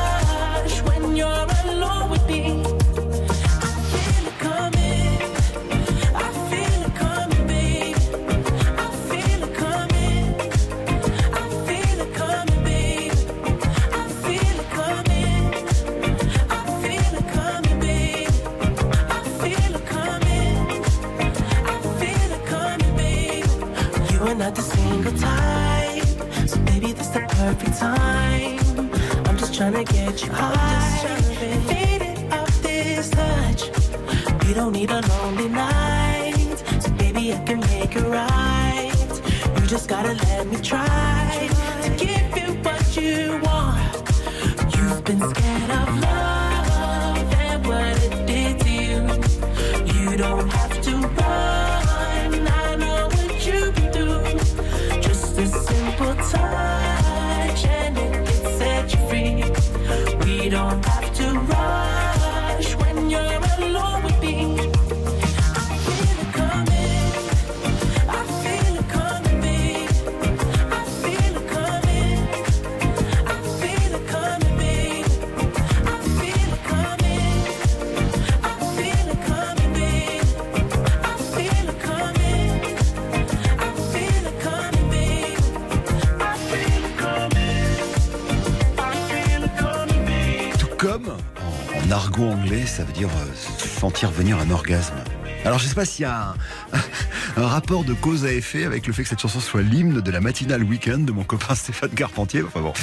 time. 25.21 26.47
So 26.47 26.57
baby, 26.69 26.93
this 26.93 27.09
the 27.09 27.21
perfect 27.29 27.77
time. 27.77 28.59
I'm 29.27 29.37
just 29.37 29.53
trying 29.53 29.73
to 29.73 29.83
get 29.83 30.23
you 30.23 30.31
high. 30.31 31.07
And 31.41 31.65
faded 31.65 32.33
off 32.33 32.61
this 32.61 33.09
touch. 33.09 33.61
We 34.45 34.53
don't 34.53 34.73
need 34.73 34.91
a 34.91 35.01
lonely 35.01 35.49
night. 35.49 36.57
So 36.83 36.89
baby, 36.91 37.33
I 37.33 37.39
can 37.45 37.59
make 37.61 37.95
it 37.95 38.07
right. 38.19 38.91
You 39.55 39.67
just 39.67 39.87
gotta 39.87 40.13
let 40.13 40.47
me 40.47 40.57
try 40.57 41.49
to 41.83 41.89
give 42.03 42.29
you 42.39 42.49
what 42.65 42.97
you 42.97 43.39
want. 43.43 43.95
You've 44.75 45.03
been 45.05 45.21
scared 45.29 45.71
of 45.71 45.99
love 46.01 46.40
en, 92.11 92.21
en 92.21 92.27
argot 92.27 92.31
anglais, 92.31 92.65
ça 92.65 92.83
veut 92.83 92.93
dire 92.93 93.09
euh, 93.09 93.79
sentir 93.79 94.11
venir 94.11 94.37
un 94.39 94.49
orgasme. 94.51 94.95
Alors 95.45 95.59
je 95.59 95.67
sais 95.67 95.75
pas 95.75 95.85
s'il 95.85 96.03
y 96.03 96.05
a 96.05 96.29
un, 96.29 96.35
un 97.41 97.47
rapport 97.47 97.83
de 97.83 97.93
cause 97.93 98.25
à 98.25 98.31
effet 98.31 98.65
avec 98.65 98.87
le 98.87 98.93
fait 98.93 99.03
que 99.03 99.09
cette 99.09 99.19
chanson 99.19 99.39
soit 99.39 99.61
l'hymne 99.61 100.01
de 100.01 100.11
la 100.11 100.21
matinale 100.21 100.63
week-end 100.63 100.99
de 100.99 101.11
mon 101.11 101.23
copain 101.23 101.55
Stéphane 101.55 101.91
Carpentier. 101.91 102.43
Enfin 102.43 102.61
bon. 102.61 102.73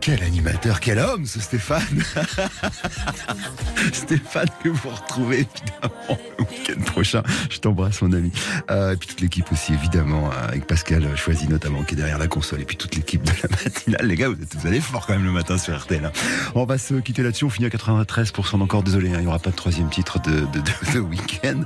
Quel 0.00 0.22
animateur, 0.22 0.80
quel 0.80 0.98
homme 0.98 1.26
ce 1.26 1.40
Stéphane 1.40 2.02
Stéphane 3.92 4.48
que 4.62 4.68
vous 4.68 4.88
retrouvez 4.90 5.40
évidemment 5.40 6.18
le 6.38 6.44
week-end 6.44 6.80
prochain. 6.92 7.22
Je 7.50 7.58
t'embrasse 7.58 8.02
mon 8.02 8.12
ami. 8.12 8.30
Euh, 8.70 8.92
et 8.94 8.96
puis 8.96 9.08
toute 9.08 9.20
l'équipe 9.20 9.50
aussi 9.52 9.72
évidemment, 9.74 10.30
euh, 10.30 10.48
avec 10.48 10.66
Pascal 10.66 11.16
Choisy 11.16 11.48
notamment 11.48 11.82
qui 11.82 11.94
est 11.94 11.96
derrière 11.96 12.18
la 12.18 12.28
console. 12.28 12.60
Et 12.60 12.64
puis 12.64 12.76
toute 12.76 12.94
l'équipe 12.94 13.22
de 13.22 13.32
la 13.42 13.48
matinale. 13.64 14.06
Les 14.06 14.16
gars, 14.16 14.28
vous, 14.28 14.40
êtes, 14.40 14.54
vous 14.56 14.66
allez 14.66 14.80
fort 14.80 15.06
quand 15.06 15.14
même 15.14 15.24
le 15.24 15.32
matin 15.32 15.58
sur 15.58 15.76
RTL. 15.78 16.04
hein. 16.04 16.12
On 16.54 16.64
va 16.64 16.78
se 16.78 16.94
quitter 16.94 17.22
là-dessus. 17.22 17.44
On 17.44 17.50
finit 17.50 17.66
à 17.66 17.70
93% 17.70 18.60
encore. 18.60 18.82
Désolé, 18.82 19.10
hein, 19.10 19.16
il 19.16 19.22
n'y 19.22 19.26
aura 19.26 19.38
pas 19.38 19.50
de 19.50 19.56
troisième 19.56 19.88
titre 19.90 20.20
de, 20.20 20.30
de, 20.30 20.60
de, 20.60 20.92
de 20.94 20.98
week-end. 21.00 21.60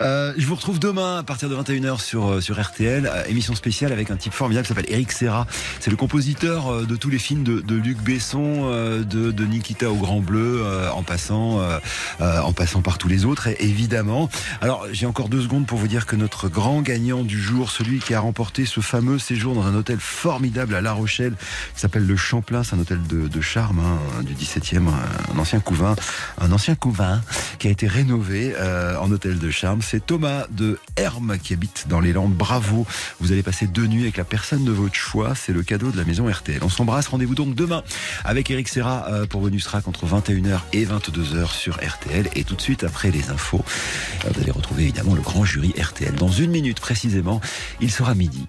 Euh, 0.00 0.32
je 0.36 0.46
vous 0.46 0.54
retrouve 0.54 0.78
demain 0.78 1.18
à 1.18 1.22
partir 1.22 1.48
de 1.48 1.56
21h 1.56 2.00
sur, 2.00 2.28
euh, 2.28 2.40
sur 2.40 2.60
RTL. 2.60 3.06
euh, 3.06 3.24
émission 3.28 3.54
spéciale 3.54 3.92
avec 3.92 4.10
un 4.10 4.16
type 4.16 4.32
formidable 4.32 4.66
qui 4.66 4.74
s'appelle 4.74 4.90
Eric 4.92 5.12
Serra. 5.12 5.46
C'est 5.80 5.90
le 5.90 5.96
compositeur 5.96 6.86
de 6.86 6.96
tous 6.96 7.10
les 7.10 7.18
films 7.18 7.44
de, 7.44 7.74
Luc 7.74 7.98
Besson, 7.98 8.66
de, 9.02 9.44
Nikita 9.44 9.90
au 9.90 9.96
Grand 9.96 10.20
Bleu, 10.20 10.64
en 10.92 11.02
passant, 11.02 11.59
euh, 11.60 11.78
euh, 12.20 12.40
en 12.40 12.52
passant 12.52 12.82
par 12.82 12.98
tous 12.98 13.08
les 13.08 13.24
autres, 13.24 13.48
évidemment. 13.60 14.28
Alors, 14.60 14.86
j'ai 14.92 15.06
encore 15.06 15.28
deux 15.28 15.42
secondes 15.42 15.66
pour 15.66 15.78
vous 15.78 15.88
dire 15.88 16.06
que 16.06 16.16
notre 16.16 16.48
grand 16.48 16.82
gagnant 16.82 17.22
du 17.22 17.40
jour, 17.40 17.70
celui 17.70 17.98
qui 17.98 18.14
a 18.14 18.20
remporté 18.20 18.66
ce 18.66 18.80
fameux 18.80 19.18
séjour 19.18 19.54
dans 19.54 19.66
un 19.66 19.74
hôtel 19.74 19.98
formidable 19.98 20.74
à 20.74 20.80
La 20.80 20.92
Rochelle, 20.92 21.34
qui 21.74 21.80
s'appelle 21.80 22.06
le 22.06 22.16
Champlain, 22.16 22.62
c'est 22.62 22.74
un 22.74 22.78
hôtel 22.78 23.00
de, 23.06 23.40
charme 23.40 23.80
hein, 23.80 24.22
du 24.22 24.34
17e, 24.34 24.88
un 24.88 25.38
ancien 25.38 25.60
couvain, 25.60 25.96
un 26.40 26.52
ancien 26.52 26.74
couvain 26.74 27.20
qui 27.58 27.68
a 27.68 27.70
été 27.70 27.86
rénové 27.86 28.54
euh, 28.56 28.96
en 28.98 29.10
hôtel 29.10 29.38
de 29.38 29.50
charme. 29.50 29.80
C'est 29.82 30.04
Thomas 30.04 30.46
de 30.50 30.78
Herme 30.96 31.38
qui 31.38 31.54
habite 31.54 31.86
dans 31.88 32.00
les 32.00 32.12
Landes. 32.12 32.34
Bravo, 32.34 32.86
vous 33.20 33.32
allez 33.32 33.42
passer 33.42 33.66
deux 33.66 33.86
nuits 33.86 34.02
avec 34.02 34.16
la 34.16 34.24
personne 34.24 34.64
de 34.64 34.72
votre 34.72 34.94
choix. 34.94 35.34
C'est 35.34 35.52
le 35.52 35.62
cadeau 35.62 35.90
de 35.90 35.96
la 35.96 36.04
maison 36.04 36.28
RTL. 36.28 36.60
On 36.62 36.68
s'embrasse. 36.68 37.08
Rendez-vous 37.08 37.34
donc 37.34 37.54
demain 37.54 37.82
avec 38.24 38.50
Eric 38.50 38.68
Serra 38.68 39.06
pour 39.28 39.40
Bonus 39.40 39.64
Track 39.64 39.88
entre 39.88 40.06
21h 40.06 40.60
et 40.72 40.84
22h 40.84 41.49
sur 41.52 41.76
RTL. 41.76 42.28
Et 42.34 42.44
tout 42.44 42.54
de 42.54 42.60
suite 42.60 42.84
après 42.84 43.10
les 43.10 43.30
infos, 43.30 43.64
euh, 44.24 44.30
vous 44.32 44.40
allez 44.40 44.50
retrouver 44.50 44.82
évidemment 44.82 45.14
le 45.14 45.22
grand 45.22 45.44
jury 45.44 45.74
RTL. 45.78 46.14
Dans 46.14 46.28
une 46.28 46.50
minute 46.50 46.80
précisément, 46.80 47.40
il 47.80 47.90
sera 47.90 48.14
midi. 48.14 48.46